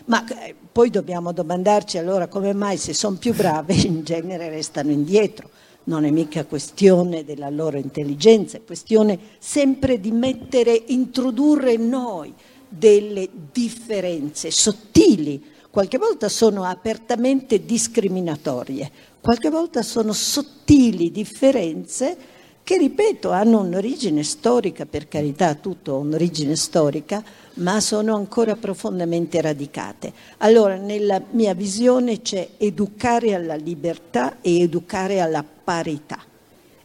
Ma 0.05 0.23
eh, 0.27 0.53
poi 0.71 0.91
dobbiamo 0.91 1.31
domandarci 1.31 1.97
allora 1.97 2.27
come 2.27 2.53
mai 2.53 2.77
se 2.77 2.93
sono 2.93 3.15
più 3.17 3.33
brave 3.33 3.73
in 3.81 4.03
genere 4.03 4.49
restano 4.49 4.91
indietro 4.91 5.49
non 5.87 6.03
è 6.03 6.09
mica 6.09 6.45
questione 6.45 7.23
della 7.23 7.51
loro 7.51 7.77
intelligenza, 7.77 8.57
è 8.57 8.63
questione 8.63 9.19
sempre 9.37 9.99
di 9.99 10.09
mettere, 10.09 10.81
introdurre 10.87 11.77
noi 11.77 12.33
delle 12.67 13.29
differenze 13.51 14.49
sottili, 14.49 15.53
qualche 15.75 15.97
volta 15.97 16.29
sono 16.29 16.63
apertamente 16.63 17.65
discriminatorie, 17.65 18.89
qualche 19.19 19.49
volta 19.49 19.81
sono 19.81 20.13
sottili 20.13 21.11
differenze 21.11 22.15
che, 22.63 22.77
ripeto, 22.77 23.29
hanno 23.31 23.59
un'origine 23.59 24.23
storica, 24.23 24.85
per 24.85 25.09
carità, 25.09 25.53
tutto 25.55 25.97
un'origine 25.97 26.55
storica, 26.55 27.21
ma 27.55 27.81
sono 27.81 28.15
ancora 28.15 28.55
profondamente 28.55 29.41
radicate. 29.41 30.13
Allora, 30.37 30.77
nella 30.77 31.21
mia 31.31 31.53
visione 31.53 32.21
c'è 32.21 32.51
educare 32.55 33.33
alla 33.33 33.55
libertà 33.55 34.37
e 34.39 34.61
educare 34.61 35.19
alla 35.19 35.43
parità 35.43 36.19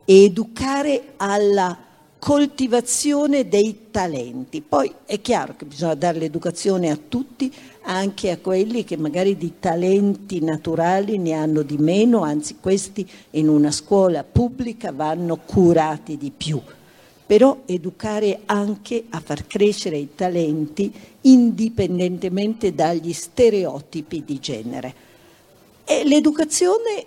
e 0.04 0.24
educare 0.24 1.12
alla 1.16 1.78
coltivazione 2.20 3.48
dei 3.48 3.86
talenti. 3.90 4.60
Poi 4.60 4.92
è 5.06 5.20
chiaro 5.20 5.56
che 5.56 5.64
bisogna 5.64 5.94
dare 5.94 6.18
l'educazione 6.18 6.90
a 6.90 6.98
tutti, 7.08 7.52
anche 7.82 8.30
a 8.30 8.38
quelli 8.38 8.84
che 8.84 8.96
magari 8.96 9.36
di 9.36 9.54
talenti 9.58 10.40
naturali 10.40 11.18
ne 11.18 11.32
hanno 11.32 11.62
di 11.62 11.78
meno, 11.78 12.22
anzi 12.22 12.56
questi 12.60 13.08
in 13.30 13.48
una 13.48 13.70
scuola 13.70 14.24
pubblica 14.24 14.92
vanno 14.92 15.36
curati 15.36 16.16
di 16.16 16.32
più. 16.36 16.60
Però 17.26 17.62
educare 17.66 18.40
anche 18.46 19.04
a 19.10 19.20
far 19.20 19.46
crescere 19.46 19.96
i 19.96 20.14
talenti 20.14 20.92
indipendentemente 21.22 22.74
dagli 22.74 23.12
stereotipi 23.12 24.24
di 24.24 24.38
genere. 24.40 24.94
E 25.84 26.02
l'educazione 26.04 27.06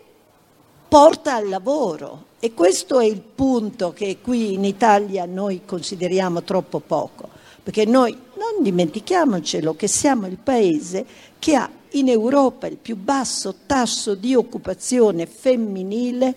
porta 0.88 1.36
al 1.36 1.50
lavoro 1.50 2.26
e 2.40 2.54
questo 2.54 3.00
è 3.00 3.06
il 3.06 3.22
punto 3.22 3.94
che 3.94 4.18
qui 4.22 4.54
in 4.54 4.64
Italia 4.64 5.26
noi 5.26 5.62
consideriamo 5.66 6.44
troppo 6.44 6.80
poco, 6.80 7.30
perché 7.64 7.86
noi 7.86 8.12
non 8.12 8.62
dimentichiamocelo 8.62 9.76
che 9.76 9.88
siamo 9.88 10.28
il 10.28 10.38
paese 10.38 11.06
che 11.40 11.56
ha 11.56 11.70
in 11.92 12.10
Europa 12.10 12.68
il 12.68 12.78
più 12.78 12.98
basso 12.98 13.56
tasso 13.66 14.16
di 14.16 14.36
occupazione 14.36 15.26
femminile 15.26 16.36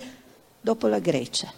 dopo 0.61 0.87
la 0.87 1.01
Grecia. 1.01 1.53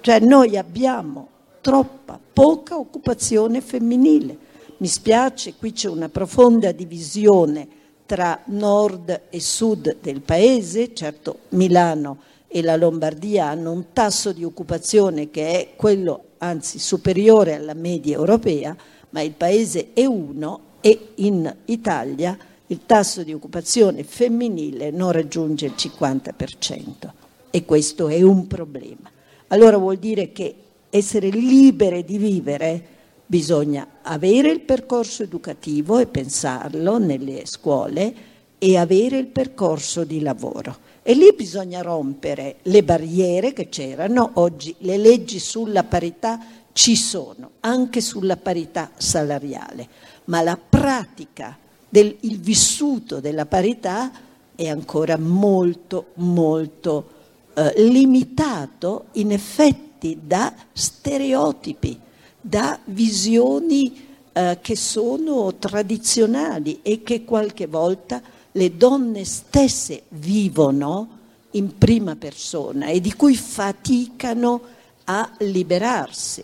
Cioè 0.00 0.20
noi 0.20 0.56
abbiamo 0.56 1.28
troppa, 1.60 2.18
poca 2.32 2.78
occupazione 2.78 3.60
femminile. 3.60 4.48
Mi 4.78 4.86
spiace, 4.86 5.54
qui 5.54 5.72
c'è 5.72 5.88
una 5.88 6.08
profonda 6.08 6.72
divisione 6.72 7.68
tra 8.06 8.40
nord 8.46 9.22
e 9.28 9.40
sud 9.40 9.96
del 10.00 10.20
paese, 10.20 10.94
certo 10.94 11.40
Milano 11.50 12.18
e 12.52 12.62
la 12.62 12.76
Lombardia 12.76 13.48
hanno 13.48 13.70
un 13.70 13.92
tasso 13.92 14.32
di 14.32 14.42
occupazione 14.42 15.30
che 15.30 15.48
è 15.50 15.68
quello 15.76 16.24
anzi 16.38 16.78
superiore 16.78 17.54
alla 17.54 17.74
media 17.74 18.16
europea, 18.16 18.76
ma 19.10 19.20
il 19.20 19.32
paese 19.32 19.90
è 19.92 20.04
uno 20.04 20.60
e 20.80 21.12
in 21.16 21.54
Italia 21.66 22.36
il 22.66 22.80
tasso 22.86 23.22
di 23.22 23.32
occupazione 23.32 24.02
femminile 24.02 24.90
non 24.90 25.12
raggiunge 25.12 25.66
il 25.66 25.74
50% 25.76 27.10
e 27.50 27.64
questo 27.64 28.08
è 28.08 28.22
un 28.22 28.46
problema. 28.46 29.10
Allora 29.48 29.76
vuol 29.76 29.98
dire 29.98 30.32
che 30.32 30.54
essere 30.90 31.28
libere 31.28 32.04
di 32.04 32.18
vivere 32.18 32.98
Bisogna 33.30 33.86
avere 34.02 34.50
il 34.50 34.58
percorso 34.58 35.22
educativo 35.22 36.00
e 36.00 36.08
pensarlo 36.08 36.98
nelle 36.98 37.42
scuole 37.44 38.12
e 38.58 38.76
avere 38.76 39.18
il 39.18 39.28
percorso 39.28 40.02
di 40.02 40.20
lavoro. 40.20 40.76
E 41.10 41.14
lì 41.14 41.32
bisogna 41.34 41.82
rompere 41.82 42.58
le 42.62 42.84
barriere 42.84 43.52
che 43.52 43.68
c'erano, 43.68 44.30
oggi 44.34 44.72
le 44.78 44.96
leggi 44.96 45.40
sulla 45.40 45.82
parità 45.82 46.38
ci 46.70 46.94
sono, 46.94 47.50
anche 47.58 48.00
sulla 48.00 48.36
parità 48.36 48.92
salariale, 48.96 49.88
ma 50.26 50.40
la 50.40 50.56
pratica 50.56 51.58
del 51.88 52.16
il 52.20 52.38
vissuto 52.38 53.18
della 53.18 53.44
parità 53.44 54.12
è 54.54 54.68
ancora 54.68 55.18
molto, 55.18 56.10
molto 56.14 57.10
eh, 57.54 57.72
limitato 57.78 59.06
in 59.14 59.32
effetti 59.32 60.16
da 60.22 60.54
stereotipi 60.72 61.98
da 62.40 62.78
visioni 62.84 64.06
eh, 64.32 64.58
che 64.62 64.76
sono 64.76 65.56
tradizionali 65.56 66.78
e 66.82 67.02
che 67.02 67.24
qualche 67.24 67.66
volta 67.66 68.22
le 68.52 68.76
donne 68.76 69.24
stesse 69.24 70.02
vivono 70.10 71.18
in 71.52 71.76
prima 71.78 72.16
persona 72.16 72.86
e 72.86 73.00
di 73.00 73.12
cui 73.14 73.36
faticano 73.36 74.60
a 75.04 75.32
liberarsi 75.38 76.42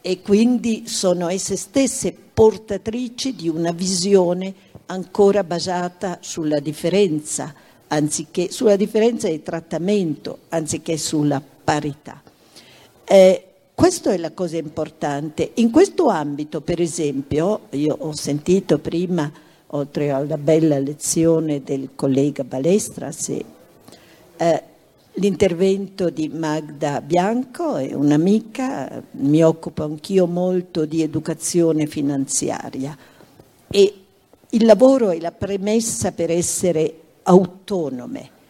e 0.00 0.20
quindi 0.20 0.84
sono 0.86 1.28
esse 1.28 1.56
stesse 1.56 2.12
portatrici 2.12 3.34
di 3.34 3.48
una 3.48 3.72
visione 3.72 4.52
ancora 4.86 5.44
basata 5.44 6.18
sulla 6.20 6.58
differenza, 6.58 7.54
anziché 7.88 8.50
sulla 8.50 8.76
differenza 8.76 9.28
di 9.28 9.42
trattamento, 9.42 10.40
anziché 10.48 10.96
sulla 10.96 11.40
parità. 11.40 12.20
Eh, 13.04 13.46
questa 13.74 14.12
è 14.12 14.16
la 14.16 14.32
cosa 14.32 14.56
importante. 14.56 15.52
In 15.54 15.70
questo 15.70 16.08
ambito, 16.08 16.60
per 16.60 16.80
esempio, 16.80 17.62
io 17.70 17.96
ho 17.98 18.12
sentito 18.12 18.78
prima, 18.78 19.30
oltre 19.74 20.10
alla 20.10 20.36
bella 20.36 20.78
lezione 20.78 21.62
del 21.62 21.90
collega 21.94 22.44
Balestras, 22.44 23.30
eh, 24.36 24.62
l'intervento 25.14 26.10
di 26.10 26.28
Magda 26.28 27.00
Bianco, 27.00 27.76
è 27.76 27.94
un'amica, 27.94 29.02
mi 29.12 29.42
occupo 29.42 29.84
anch'io 29.84 30.26
molto 30.26 30.84
di 30.84 31.02
educazione 31.02 31.86
finanziaria 31.86 32.96
e 33.68 33.94
il 34.50 34.64
lavoro 34.66 35.10
è 35.10 35.18
la 35.18 35.32
premessa 35.32 36.12
per 36.12 36.30
essere 36.30 36.94
autonome. 37.22 38.40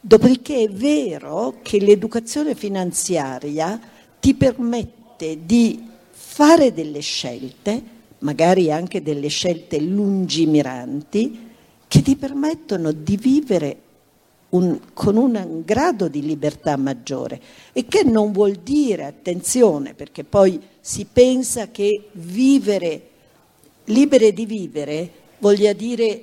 Dopodiché 0.00 0.64
è 0.64 0.68
vero 0.68 1.58
che 1.62 1.78
l'educazione 1.78 2.54
finanziaria 2.56 3.80
ti 4.18 4.34
permette 4.34 5.38
di 5.46 5.88
fare 6.10 6.72
delle 6.74 7.00
scelte, 7.00 7.93
magari 8.24 8.72
anche 8.72 9.02
delle 9.02 9.28
scelte 9.28 9.78
lungimiranti, 9.78 11.52
che 11.86 12.02
ti 12.02 12.16
permettono 12.16 12.90
di 12.90 13.16
vivere 13.16 13.76
un, 14.50 14.80
con 14.94 15.16
un 15.16 15.62
grado 15.64 16.08
di 16.08 16.22
libertà 16.22 16.76
maggiore 16.76 17.40
e 17.72 17.86
che 17.86 18.02
non 18.02 18.32
vuol 18.32 18.54
dire, 18.56 19.04
attenzione, 19.04 19.94
perché 19.94 20.24
poi 20.24 20.60
si 20.80 21.06
pensa 21.10 21.68
che 21.70 22.08
vivere, 22.12 23.08
libere 23.84 24.32
di 24.32 24.46
vivere, 24.46 25.10
voglia 25.38 25.74
dire 25.74 26.22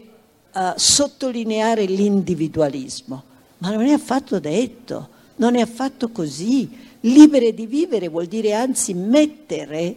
uh, 0.54 0.74
sottolineare 0.76 1.86
l'individualismo, 1.86 3.24
ma 3.60 3.72
non 3.72 3.86
è 3.86 3.94
affatto 3.94 4.40
detto, 4.40 5.10
non 5.36 5.56
è 5.56 5.62
affatto 5.62 6.10
così. 6.10 6.90
Libere 7.02 7.54
di 7.54 7.66
vivere 7.66 8.10
vuol 8.10 8.26
dire 8.26 8.54
anzi 8.54 8.94
mettere 8.94 9.96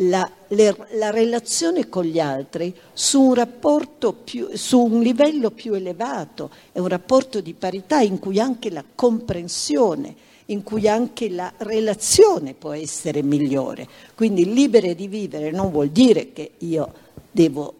la, 0.00 0.30
le, 0.48 0.76
la 0.92 1.10
relazione 1.10 1.88
con 1.88 2.04
gli 2.04 2.18
altri 2.18 2.74
su 2.92 3.32
un, 3.32 4.12
più, 4.12 4.48
su 4.52 4.82
un 4.82 5.00
livello 5.00 5.50
più 5.50 5.72
elevato, 5.72 6.50
è 6.72 6.78
un 6.78 6.88
rapporto 6.88 7.40
di 7.40 7.54
parità 7.54 8.00
in 8.00 8.18
cui 8.18 8.38
anche 8.38 8.70
la 8.70 8.84
comprensione 8.94 10.24
in 10.46 10.62
cui 10.62 10.86
anche 10.86 11.28
la 11.28 11.52
relazione 11.56 12.54
può 12.54 12.72
essere 12.72 13.20
migliore. 13.20 13.88
Quindi 14.14 14.52
libere 14.52 14.94
di 14.94 15.08
vivere 15.08 15.50
non 15.50 15.72
vuol 15.72 15.88
dire 15.88 16.32
che 16.32 16.52
io 16.58 16.92
devo, 17.32 17.74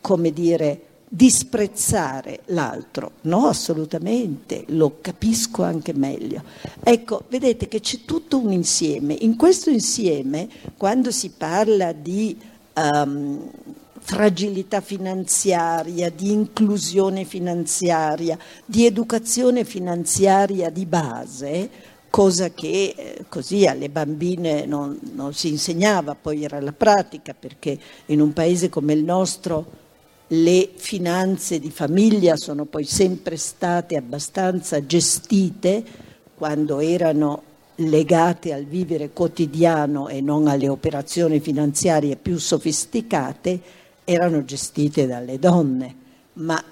come 0.00 0.32
dire, 0.32 0.85
disprezzare 1.08 2.40
l'altro, 2.46 3.12
no, 3.22 3.46
assolutamente, 3.46 4.64
lo 4.68 4.98
capisco 5.00 5.62
anche 5.62 5.92
meglio. 5.92 6.42
Ecco, 6.82 7.24
vedete 7.28 7.68
che 7.68 7.80
c'è 7.80 8.00
tutto 8.04 8.38
un 8.38 8.52
insieme. 8.52 9.16
In 9.20 9.36
questo 9.36 9.70
insieme, 9.70 10.48
quando 10.76 11.10
si 11.10 11.30
parla 11.30 11.92
di 11.92 12.36
um, 12.74 13.50
fragilità 13.98 14.80
finanziaria, 14.80 16.10
di 16.10 16.32
inclusione 16.32 17.24
finanziaria, 17.24 18.36
di 18.64 18.84
educazione 18.84 19.64
finanziaria 19.64 20.70
di 20.70 20.86
base, 20.86 21.70
cosa 22.10 22.50
che 22.50 22.94
eh, 22.96 23.24
così 23.28 23.66
alle 23.66 23.88
bambine 23.90 24.64
non, 24.64 24.98
non 25.14 25.34
si 25.34 25.48
insegnava, 25.48 26.14
poi 26.14 26.44
era 26.44 26.60
la 26.60 26.72
pratica, 26.72 27.34
perché 27.38 27.78
in 28.06 28.20
un 28.20 28.32
paese 28.32 28.68
come 28.68 28.92
il 28.92 29.04
nostro 29.04 29.84
le 30.28 30.70
finanze 30.74 31.60
di 31.60 31.70
famiglia 31.70 32.36
sono 32.36 32.64
poi 32.64 32.84
sempre 32.84 33.36
state 33.36 33.96
abbastanza 33.96 34.84
gestite 34.84 35.84
quando 36.34 36.80
erano 36.80 37.42
legate 37.76 38.52
al 38.52 38.64
vivere 38.64 39.10
quotidiano 39.10 40.08
e 40.08 40.20
non 40.20 40.48
alle 40.48 40.68
operazioni 40.68 41.40
finanziarie 41.40 42.16
più 42.16 42.38
sofisticate, 42.38 43.60
erano 44.04 44.44
gestite 44.44 45.06
dalle 45.06 45.38
donne, 45.38 45.94
ma 46.34 46.62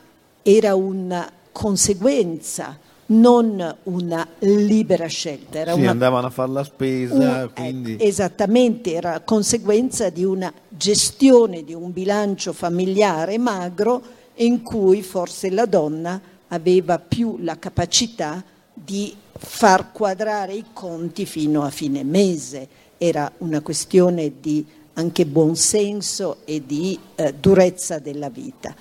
era 0.42 0.74
una 0.74 1.30
conseguenza 1.52 2.78
non 3.06 3.76
una 3.84 4.26
libera 4.40 5.06
scelta. 5.06 5.58
Era 5.58 5.74
sì, 5.74 5.80
una, 5.80 5.90
andavano 5.90 6.26
a 6.28 6.30
fare 6.30 6.50
la 6.50 6.64
spesa. 6.64 7.14
Un, 7.14 7.50
quindi... 7.54 7.96
eh, 7.96 8.06
esattamente, 8.06 8.94
era 8.94 9.20
conseguenza 9.20 10.10
di 10.10 10.24
una 10.24 10.52
gestione 10.68 11.64
di 11.64 11.74
un 11.74 11.92
bilancio 11.92 12.52
familiare 12.52 13.38
magro 13.38 14.02
in 14.36 14.62
cui 14.62 15.02
forse 15.02 15.50
la 15.50 15.66
donna 15.66 16.20
aveva 16.48 16.98
più 16.98 17.36
la 17.40 17.58
capacità 17.58 18.42
di 18.72 19.14
far 19.36 19.92
quadrare 19.92 20.54
i 20.54 20.64
conti 20.72 21.26
fino 21.26 21.62
a 21.62 21.70
fine 21.70 22.04
mese. 22.04 22.68
Era 22.98 23.30
una 23.38 23.60
questione 23.60 24.32
di 24.40 24.64
anche 24.94 25.26
buonsenso 25.26 26.38
e 26.44 26.62
di 26.64 26.98
eh, 27.16 27.34
durezza 27.34 27.98
della 27.98 28.28
vita. 28.28 28.74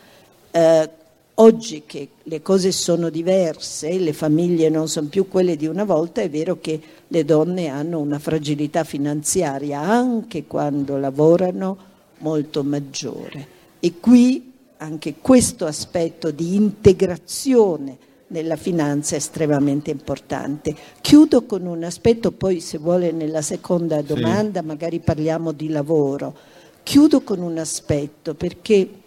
Eh, 0.51 0.89
Oggi 1.35 1.81
che 1.87 2.09
le 2.21 2.43
cose 2.43 2.71
sono 2.71 3.09
diverse, 3.09 3.97
le 3.97 4.13
famiglie 4.13 4.69
non 4.69 4.87
sono 4.87 5.07
più 5.07 5.27
quelle 5.27 5.55
di 5.55 5.65
una 5.65 5.83
volta, 5.83 6.21
è 6.21 6.29
vero 6.29 6.59
che 6.61 6.79
le 7.07 7.25
donne 7.25 7.69
hanno 7.69 7.99
una 7.99 8.19
fragilità 8.19 8.83
finanziaria 8.83 9.81
anche 9.81 10.45
quando 10.45 10.97
lavorano 10.97 11.77
molto 12.19 12.63
maggiore. 12.63 13.47
E 13.79 13.93
qui 13.99 14.51
anche 14.77 15.15
questo 15.21 15.65
aspetto 15.65 16.29
di 16.29 16.53
integrazione 16.53 17.97
nella 18.27 18.55
finanza 18.55 19.15
è 19.15 19.17
estremamente 19.17 19.89
importante. 19.89 20.75
Chiudo 21.01 21.45
con 21.45 21.65
un 21.65 21.83
aspetto, 21.83 22.31
poi 22.31 22.59
se 22.59 22.77
vuole 22.77 23.11
nella 23.11 23.41
seconda 23.41 24.03
domanda 24.03 24.59
sì. 24.59 24.65
magari 24.67 24.99
parliamo 24.99 25.51
di 25.51 25.69
lavoro. 25.69 26.35
Chiudo 26.83 27.21
con 27.21 27.39
un 27.39 27.57
aspetto 27.57 28.35
perché 28.35 29.01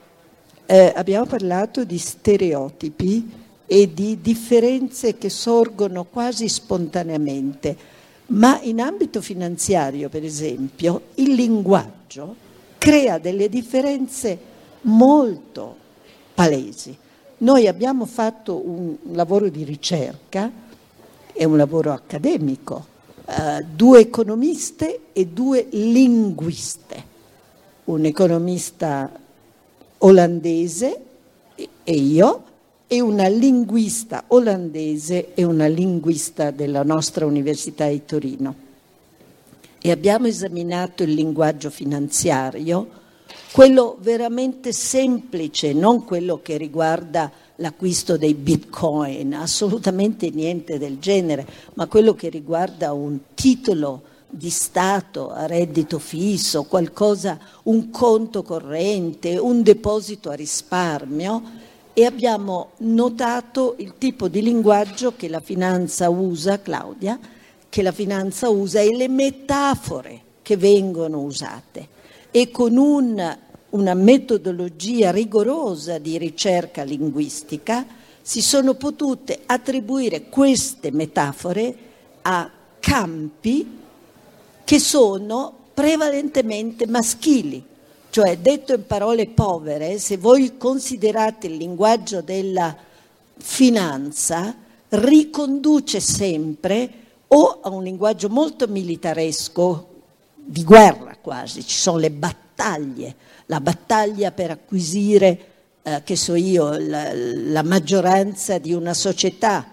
eh, 0.67 0.93
abbiamo 0.95 1.27
parlato 1.27 1.85
di 1.85 1.97
stereotipi 1.97 3.45
e 3.67 3.93
di 3.93 4.21
differenze 4.21 5.17
che 5.17 5.31
sorgono 5.31 6.05
quasi 6.05 6.49
spontaneamente, 6.49 7.77
ma 8.27 8.61
in 8.63 8.81
ambito 8.81 9.21
finanziario, 9.21 10.09
per 10.09 10.25
esempio, 10.25 11.03
il 11.15 11.33
linguaggio 11.35 12.35
crea 12.79 13.19
delle 13.19 13.49
differenze 13.49 14.39
molto 14.83 15.77
palesi. 16.35 16.97
Noi 17.39 17.67
abbiamo 17.67 18.07
fatto 18.07 18.61
un 18.65 18.97
lavoro 19.13 19.49
di 19.49 19.65
ricerca 19.65 20.51
e 21.33 21.45
un 21.45 21.57
lavoro 21.57 21.93
accademico, 21.93 22.87
eh, 23.27 23.65
due 23.65 24.01
economiste 24.01 25.01
e 25.13 25.27
due 25.27 25.67
linguiste. 25.71 27.15
Un 27.85 28.05
economista 28.05 29.11
olandese 29.99 31.01
e 31.85 31.93
io 31.93 32.43
e 32.87 33.01
una 33.01 33.27
linguista 33.27 34.25
olandese 34.29 35.35
e 35.35 35.45
una 35.45 35.67
linguista 35.67 36.51
della 36.51 36.83
nostra 36.83 37.27
Università 37.27 37.89
di 37.89 38.05
Torino. 38.05 38.55
E 39.81 39.91
abbiamo 39.91 40.27
esaminato 40.27 41.03
il 41.03 41.13
linguaggio 41.13 41.71
finanziario, 41.71 43.05
quello 43.53 43.97
veramente 44.01 44.73
semplice, 44.73 45.73
non 45.73 46.05
quello 46.05 46.41
che 46.43 46.57
riguarda 46.57 47.31
l'acquisto 47.57 48.17
dei 48.17 48.35
bitcoin, 48.35 49.35
assolutamente 49.35 50.31
niente 50.31 50.79
del 50.79 50.99
genere, 50.99 51.47
ma 51.75 51.87
quello 51.87 52.15
che 52.15 52.29
riguarda 52.29 52.93
un 52.93 53.19
titolo 53.35 54.03
di 54.37 54.51
Stato 54.51 55.33
a 55.33 55.47
reddito 55.47 55.99
fisso, 55.99 56.65
qualcosa, 56.65 57.39
un 57.65 57.91
conto 57.91 58.43
corrente, 58.43 59.39
un 59.39 59.63
deposito 59.63 60.31
a 60.31 60.35
risparmio 60.35 61.43
e 61.95 62.05
abbiamo 62.05 62.73
notato 62.79 63.77
il 63.79 63.95
tipo 63.97 64.29
di 64.29 64.43
linguaggio 64.43 65.17
che 65.17 65.29
la 65.29 65.41
finanza 65.41 66.11
usa, 66.11 66.61
Claudia, 66.61 67.19
che 67.71 67.83
la 67.83 67.93
finanza 67.93 68.51
usa 68.51 68.81
e 68.81 68.95
le 68.95 69.09
metafore 69.09 70.21
che 70.43 70.59
vengono 70.59 71.21
usate. 71.23 71.89
E 72.31 72.51
con 72.51 72.77
un, 72.77 73.39
una 73.71 73.95
metodologia 73.95 75.11
rigorosa 75.11 75.97
di 75.97 76.19
ricerca 76.19 76.83
linguistica 76.83 77.87
si 78.21 78.43
sono 78.43 78.75
potute 78.75 79.41
attribuire 79.47 80.29
queste 80.29 80.91
metafore 80.93 81.75
a 82.23 82.51
campi 82.79 83.85
che 84.67 84.81
sono 84.81 85.55
prevalentemente 85.73 86.89
maschili. 86.89 87.65
Cioè, 88.11 88.37
detto 88.39 88.75
in 88.75 88.85
parole 88.85 89.29
povere, 89.29 90.01
se 90.01 90.17
voi 90.17 90.57
considerate 90.57 91.47
il 91.47 91.55
linguaggio 91.55 92.21
della 92.21 92.77
finanza, 93.37 94.57
riconduce 94.89 96.01
sempre 96.01 96.91
o 97.29 97.61
a 97.63 97.69
un 97.69 97.85
linguaggio 97.85 98.29
molto 98.29 98.67
militaresco, 98.67 99.95
di 100.35 100.65
guerra 100.65 101.17
quasi, 101.21 101.65
ci 101.65 101.79
sono 101.79 101.99
le 101.99 102.11
battaglie, 102.11 103.15
la 103.47 103.61
battaglia 103.61 104.33
per 104.33 104.51
acquisire, 104.51 105.41
eh, 105.83 106.03
che 106.03 106.17
so 106.17 106.35
io, 106.35 106.77
la, 106.77 107.13
la 107.15 107.63
maggioranza 107.63 108.59
di 108.59 108.73
una 108.73 108.95
società, 108.95 109.65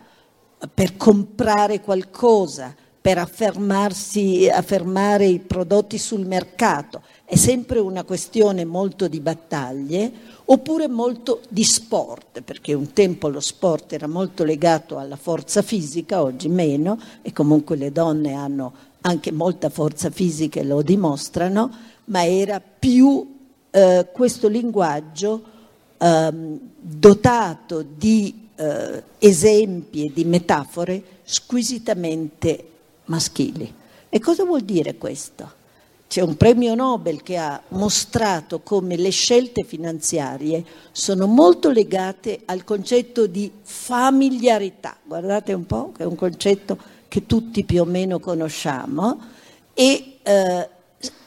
per 0.72 0.98
comprare 0.98 1.82
qualcosa, 1.82 2.76
per 3.04 3.18
affermare 3.18 5.26
i 5.26 5.40
prodotti 5.40 5.98
sul 5.98 6.26
mercato, 6.26 7.02
è 7.26 7.36
sempre 7.36 7.80
una 7.80 8.06
questione 8.06 8.64
molto 8.64 9.10
di 9.10 9.20
battaglie 9.20 10.10
oppure 10.46 10.88
molto 10.88 11.42
di 11.50 11.66
sport, 11.66 12.42
perché 12.44 12.74
un 12.74 12.94
tempo 12.94 13.28
lo 13.28 13.42
sport 13.42 13.92
era 13.92 14.08
molto 14.08 14.46
legato 14.46 15.00
alla 15.00 15.18
forza 15.18 15.62
fisica, 15.62 16.22
oggi 16.22 16.48
meno, 16.48 16.98
e 17.22 17.34
comunque 17.34 17.76
le 17.76 17.92
donne 17.92 18.36
hanno 18.36 18.72
anche 19.02 19.34
molta 19.34 19.70
forza 19.70 20.10
fisica 20.10 20.62
e 20.62 20.64
lo 20.64 20.82
dimostrano, 20.82 21.72
ma 22.06 22.26
era 22.26 22.62
più 22.62 23.36
eh, 23.70 24.08
questo 24.14 24.48
linguaggio 24.48 25.44
eh, 25.98 26.32
dotato 26.80 27.84
di 27.84 28.48
eh, 28.56 29.04
esempi 29.18 30.06
e 30.06 30.12
di 30.14 30.24
metafore 30.24 31.04
squisitamente 31.24 32.68
maschili. 33.06 33.74
E 34.10 34.20
cosa 34.20 34.44
vuol 34.44 34.62
dire 34.62 34.96
questo? 34.98 35.62
C'è 36.08 36.22
un 36.22 36.38
premio 36.38 36.76
Nobel 36.76 37.24
che 37.24 37.38
ha 37.38 37.60
mostrato 37.70 38.60
come 38.60 38.96
le 38.98 39.10
scelte 39.10 39.64
finanziarie 39.64 40.64
sono 40.92 41.26
molto 41.26 41.72
legate 41.72 42.42
al 42.46 42.64
concetto 42.64 43.26
di 43.26 43.52
familiarità. 43.64 44.98
Guardate 45.04 45.54
un 45.54 45.66
po', 45.66 45.92
che 45.92 46.04
è 46.04 46.06
un 46.06 46.16
concetto 46.16 46.78
che 47.08 47.26
tutti 47.26 47.64
più 47.64 47.82
o 47.82 47.86
meno 47.86 48.20
conosciamo, 48.20 49.20
e 49.74 50.18
eh, 50.22 50.70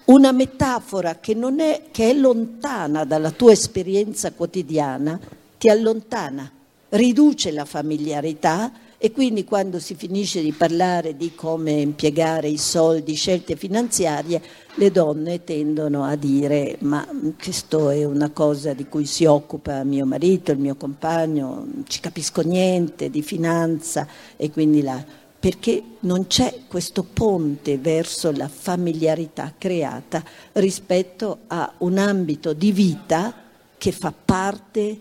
una 0.04 0.30
metafora 0.30 1.16
che, 1.16 1.36
è, 1.36 1.82
che 1.90 2.10
è 2.10 2.12
lontana 2.14 3.04
dalla 3.04 3.32
tua 3.32 3.50
esperienza 3.50 4.30
quotidiana 4.30 5.18
ti 5.58 5.68
allontana, 5.68 6.48
riduce 6.90 7.50
la 7.50 7.64
familiarità 7.64 8.70
e 8.98 9.12
quindi 9.12 9.44
quando 9.44 9.78
si 9.78 9.94
finisce 9.94 10.40
di 10.40 10.52
parlare 10.52 11.16
di 11.16 11.34
come 11.34 11.72
impiegare 11.72 12.48
i 12.48 12.56
soldi, 12.56 13.14
scelte 13.14 13.56
finanziarie, 13.56 14.40
le 14.74 14.90
donne 14.90 15.44
tendono 15.44 16.04
a 16.04 16.16
dire 16.16 16.76
ma 16.80 17.06
questo 17.40 17.90
è 17.90 18.04
una 18.04 18.30
cosa 18.30 18.72
di 18.72 18.86
cui 18.86 19.04
si 19.04 19.24
occupa 19.24 19.84
mio 19.84 20.06
marito, 20.06 20.52
il 20.52 20.58
mio 20.58 20.76
compagno, 20.76 21.66
non 21.72 21.84
ci 21.86 22.00
capisco 22.00 22.40
niente 22.40 23.10
di 23.10 23.22
finanza 23.22 24.06
e 24.36 24.50
quindi 24.50 24.82
la 24.82 25.24
perché 25.38 25.82
non 26.00 26.26
c'è 26.26 26.62
questo 26.66 27.04
ponte 27.04 27.78
verso 27.78 28.32
la 28.32 28.48
familiarità 28.48 29.52
creata 29.56 30.24
rispetto 30.54 31.40
a 31.46 31.72
un 31.78 31.98
ambito 31.98 32.52
di 32.52 32.72
vita 32.72 33.32
che 33.78 33.92
fa 33.92 34.12
parte 34.12 35.00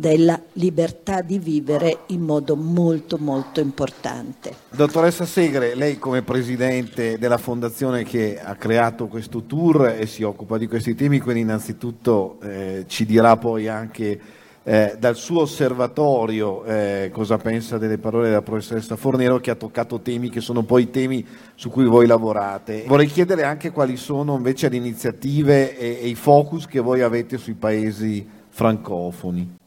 della 0.00 0.40
libertà 0.54 1.20
di 1.20 1.38
vivere 1.38 1.98
in 2.06 2.22
modo 2.22 2.56
molto 2.56 3.18
molto 3.18 3.60
importante. 3.60 4.54
Dottoressa 4.70 5.26
Segre, 5.26 5.74
lei 5.74 5.98
come 5.98 6.22
presidente 6.22 7.18
della 7.18 7.38
fondazione 7.38 8.02
che 8.02 8.40
ha 8.42 8.56
creato 8.56 9.06
questo 9.06 9.44
tour 9.44 9.88
e 9.88 10.06
si 10.06 10.22
occupa 10.22 10.58
di 10.58 10.66
questi 10.66 10.94
temi, 10.94 11.20
quindi 11.20 11.42
innanzitutto 11.42 12.38
eh, 12.42 12.84
ci 12.88 13.04
dirà 13.04 13.36
poi 13.36 13.68
anche 13.68 14.20
eh, 14.62 14.96
dal 14.98 15.16
suo 15.16 15.42
osservatorio 15.42 16.64
eh, 16.64 17.10
cosa 17.12 17.38
pensa 17.38 17.78
delle 17.78 17.98
parole 17.98 18.28
della 18.28 18.42
professoressa 18.42 18.96
Fornero 18.96 19.38
che 19.38 19.50
ha 19.50 19.54
toccato 19.54 20.00
temi 20.00 20.28
che 20.28 20.40
sono 20.40 20.62
poi 20.62 20.90
temi 20.90 21.26
su 21.54 21.70
cui 21.70 21.84
voi 21.84 22.06
lavorate. 22.06 22.84
Vorrei 22.86 23.06
chiedere 23.06 23.44
anche 23.44 23.70
quali 23.70 23.96
sono 23.96 24.36
invece 24.36 24.68
le 24.68 24.76
iniziative 24.76 25.78
e, 25.78 26.00
e 26.02 26.08
i 26.08 26.14
focus 26.14 26.66
che 26.66 26.80
voi 26.80 27.02
avete 27.02 27.36
sui 27.36 27.54
paesi 27.54 28.26
francofoni. 28.48 29.58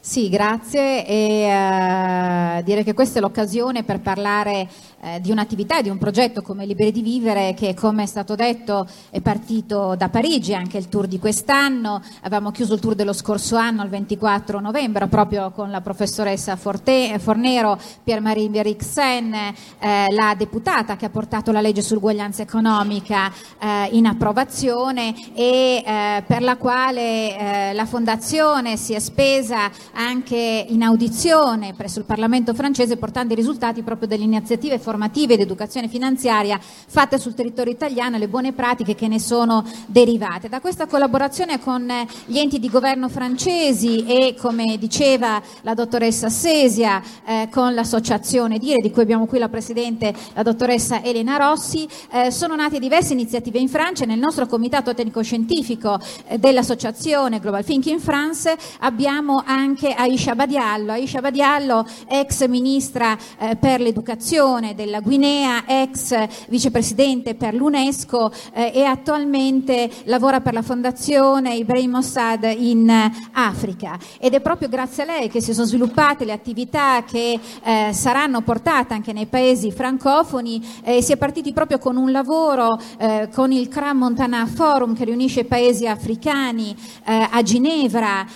Sì, 0.00 0.28
grazie 0.28 1.04
e 1.04 1.44
uh, 1.50 2.62
direi 2.62 2.84
che 2.84 2.94
questa 2.94 3.18
è 3.18 3.20
l'occasione 3.20 3.82
per 3.82 4.00
parlare 4.00 4.68
uh, 5.00 5.20
di 5.20 5.30
un'attività, 5.30 5.80
di 5.80 5.88
un 5.88 5.98
progetto 5.98 6.42
come 6.42 6.66
Liberi 6.66 6.92
di 6.92 7.02
Vivere 7.02 7.54
che 7.54 7.74
come 7.74 8.04
è 8.04 8.06
stato 8.06 8.34
detto 8.34 8.86
è 9.10 9.20
partito 9.20 9.94
da 9.96 10.08
Parigi, 10.08 10.54
anche 10.54 10.78
il 10.78 10.88
tour 10.88 11.06
di 11.06 11.18
quest'anno, 11.18 12.02
avevamo 12.22 12.50
chiuso 12.50 12.74
il 12.74 12.80
tour 12.80 12.94
dello 12.94 13.12
scorso 13.12 13.56
anno 13.56 13.82
il 13.82 13.88
24 13.90 14.60
novembre 14.60 15.06
proprio 15.08 15.50
con 15.50 15.70
la 15.70 15.80
professoressa 15.80 16.56
Forte, 16.56 17.18
Fornero, 17.18 17.78
Pierre-Marie 18.02 18.48
Berixen, 18.48 19.34
eh, 19.34 20.06
la 20.10 20.34
deputata 20.36 20.96
che 20.96 21.06
ha 21.06 21.10
portato 21.10 21.52
la 21.52 21.60
legge 21.60 21.82
sull'uguaglianza 21.82 22.42
economica 22.42 23.32
eh, 23.58 23.88
in 23.92 24.06
approvazione 24.06 25.14
e 25.34 25.82
eh, 25.84 26.24
per 26.26 26.42
la 26.42 26.56
quale 26.56 27.72
la 27.72 27.86
Fondazione 27.86 28.76
si 28.76 28.94
è 28.94 28.98
spesa 28.98 29.70
anche 29.92 30.66
in 30.68 30.82
audizione 30.82 31.74
presso 31.74 31.98
il 31.98 32.04
Parlamento 32.04 32.54
francese 32.54 32.96
portando 32.96 33.32
i 33.32 33.36
risultati 33.36 33.82
proprio 33.82 34.08
delle 34.08 34.24
iniziative 34.24 34.78
formative 34.88 35.34
ed 35.34 35.40
educazione 35.40 35.88
finanziaria 35.88 36.58
fatte 36.60 37.18
sul 37.18 37.34
territorio 37.34 37.72
italiano 37.72 38.16
e 38.16 38.18
le 38.18 38.28
buone 38.28 38.52
pratiche 38.52 38.94
che 38.94 39.08
ne 39.08 39.18
sono 39.18 39.62
derivate. 39.86 40.48
Da 40.48 40.60
questa 40.60 40.86
collaborazione 40.86 41.60
con 41.60 41.86
gli 42.24 42.38
enti 42.38 42.58
di 42.58 42.70
governo 42.70 43.08
francesi 43.08 44.06
e 44.06 44.34
come 44.40 44.78
diceva 44.78 45.42
la 45.60 45.74
dottoressa 45.74 46.28
Sesia 46.28 47.02
eh, 47.24 47.48
con 47.50 47.74
l'associazione 47.74 48.58
Dire 48.58 48.80
di 48.80 48.90
cui 48.90 49.02
abbiamo 49.02 49.26
qui 49.26 49.38
la 49.38 49.48
Presidente 49.48 50.14
la 50.34 50.42
dottoressa 50.42 51.02
Elena 51.02 51.36
Rossi 51.36 51.86
eh, 52.10 52.30
sono 52.30 52.54
nate 52.54 52.78
diverse 52.78 53.12
iniziative 53.12 53.58
in 53.58 53.68
Francia 53.68 54.04
nel 54.04 54.18
nostro 54.18 54.46
comitato 54.46 54.94
tecnico-scientifico 54.94 55.98
eh, 56.26 56.38
dell'associazione 56.38 57.40
Global 57.40 57.64
Thinking 57.64 58.00
France 58.00 58.56
abbiamo 58.80 59.42
anche 59.44 59.56
anche 59.68 59.92
Aisha 59.92 60.34
Badiallo. 60.34 60.92
Aisha 60.92 61.20
Badiallo, 61.20 61.86
ex 62.08 62.46
ministra 62.46 63.16
eh, 63.38 63.56
per 63.56 63.80
l'educazione 63.80 64.74
della 64.78 65.00
Guinea, 65.00 65.64
ex 65.66 66.14
vicepresidente 66.46 67.34
per 67.34 67.52
l'UNESCO 67.52 68.30
eh, 68.52 68.70
e 68.72 68.84
attualmente 68.84 69.90
lavora 70.04 70.40
per 70.40 70.52
la 70.52 70.62
fondazione 70.62 71.56
Ibrahim 71.56 71.90
Mossad 71.90 72.44
in 72.56 72.88
eh, 72.88 73.10
Africa. 73.32 73.98
Ed 74.20 74.34
è 74.34 74.40
proprio 74.40 74.68
grazie 74.68 75.02
a 75.02 75.06
lei 75.06 75.28
che 75.28 75.40
si 75.40 75.52
sono 75.52 75.66
sviluppate 75.66 76.24
le 76.24 76.30
attività 76.30 77.02
che 77.02 77.40
eh, 77.64 77.90
saranno 77.92 78.42
portate 78.42 78.94
anche 78.94 79.12
nei 79.12 79.26
paesi 79.26 79.72
francofoni. 79.72 80.64
si 81.00 81.10
è 81.10 81.16
partiti 81.16 81.52
proprio 81.52 81.78
con 81.78 81.96
un 81.96 82.12
lavoro 82.12 82.78
eh, 82.98 83.28
con 83.34 83.50
il 83.50 83.66
Cram 83.66 83.98
Montana 83.98 84.46
Forum 84.46 84.94
che 84.94 85.04
riunisce 85.04 85.40
i 85.40 85.44
paesi 85.44 85.88
africani 85.88 86.76
eh, 87.04 87.26
a 87.28 87.42
Ginevra 87.42 88.26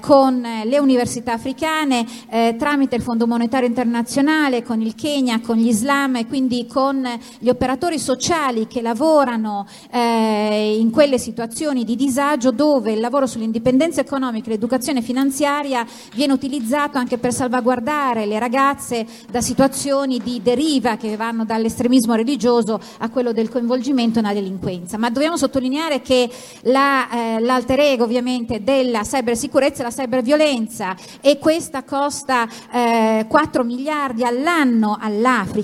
con 0.00 0.46
le 0.64 0.78
università 0.78 1.32
africane 1.32 2.06
eh, 2.28 2.56
tramite 2.58 2.96
il 2.96 3.02
Fondo 3.02 3.26
Monetario 3.26 3.68
Internazionale, 3.68 4.62
con 4.62 4.80
il 4.80 4.94
Kenya, 4.94 5.40
con 5.40 5.56
gli 5.56 5.69
Islam 5.70 6.16
e 6.16 6.26
quindi 6.26 6.66
con 6.66 7.06
gli 7.38 7.48
operatori 7.48 7.98
sociali 7.98 8.66
che 8.66 8.82
lavorano 8.82 9.66
eh, 9.90 10.76
in 10.78 10.90
quelle 10.90 11.18
situazioni 11.18 11.84
di 11.84 11.96
disagio 11.96 12.50
dove 12.50 12.92
il 12.92 13.00
lavoro 13.00 13.26
sull'indipendenza 13.26 14.00
economica 14.00 14.46
e 14.46 14.50
l'educazione 14.50 15.02
finanziaria 15.02 15.86
viene 16.14 16.32
utilizzato 16.32 16.98
anche 16.98 17.18
per 17.18 17.32
salvaguardare 17.32 18.26
le 18.26 18.38
ragazze 18.38 19.06
da 19.30 19.40
situazioni 19.40 20.18
di 20.18 20.40
deriva 20.42 20.96
che 20.96 21.16
vanno 21.16 21.44
dall'estremismo 21.44 22.14
religioso 22.14 22.80
a 22.98 23.08
quello 23.08 23.32
del 23.32 23.48
coinvolgimento 23.48 24.20
nella 24.20 24.34
delinquenza. 24.34 24.98
Ma 24.98 25.10
dobbiamo 25.10 25.36
sottolineare 25.36 26.02
che 26.02 26.28
la, 26.62 27.10
eh, 27.10 27.40
l'alter 27.40 27.80
ego 27.80 28.04
ovviamente 28.04 28.62
della 28.62 29.02
cybersicurezza 29.02 29.80
è 29.80 29.84
la 29.84 29.90
cyberviolenza 29.90 30.48
violenza 30.50 30.96
e 31.20 31.38
questa 31.38 31.82
costa 31.84 32.48
eh, 32.72 33.26
4 33.28 33.64
miliardi 33.64 34.24
all'anno 34.24 34.98
all'Africa 35.00 35.59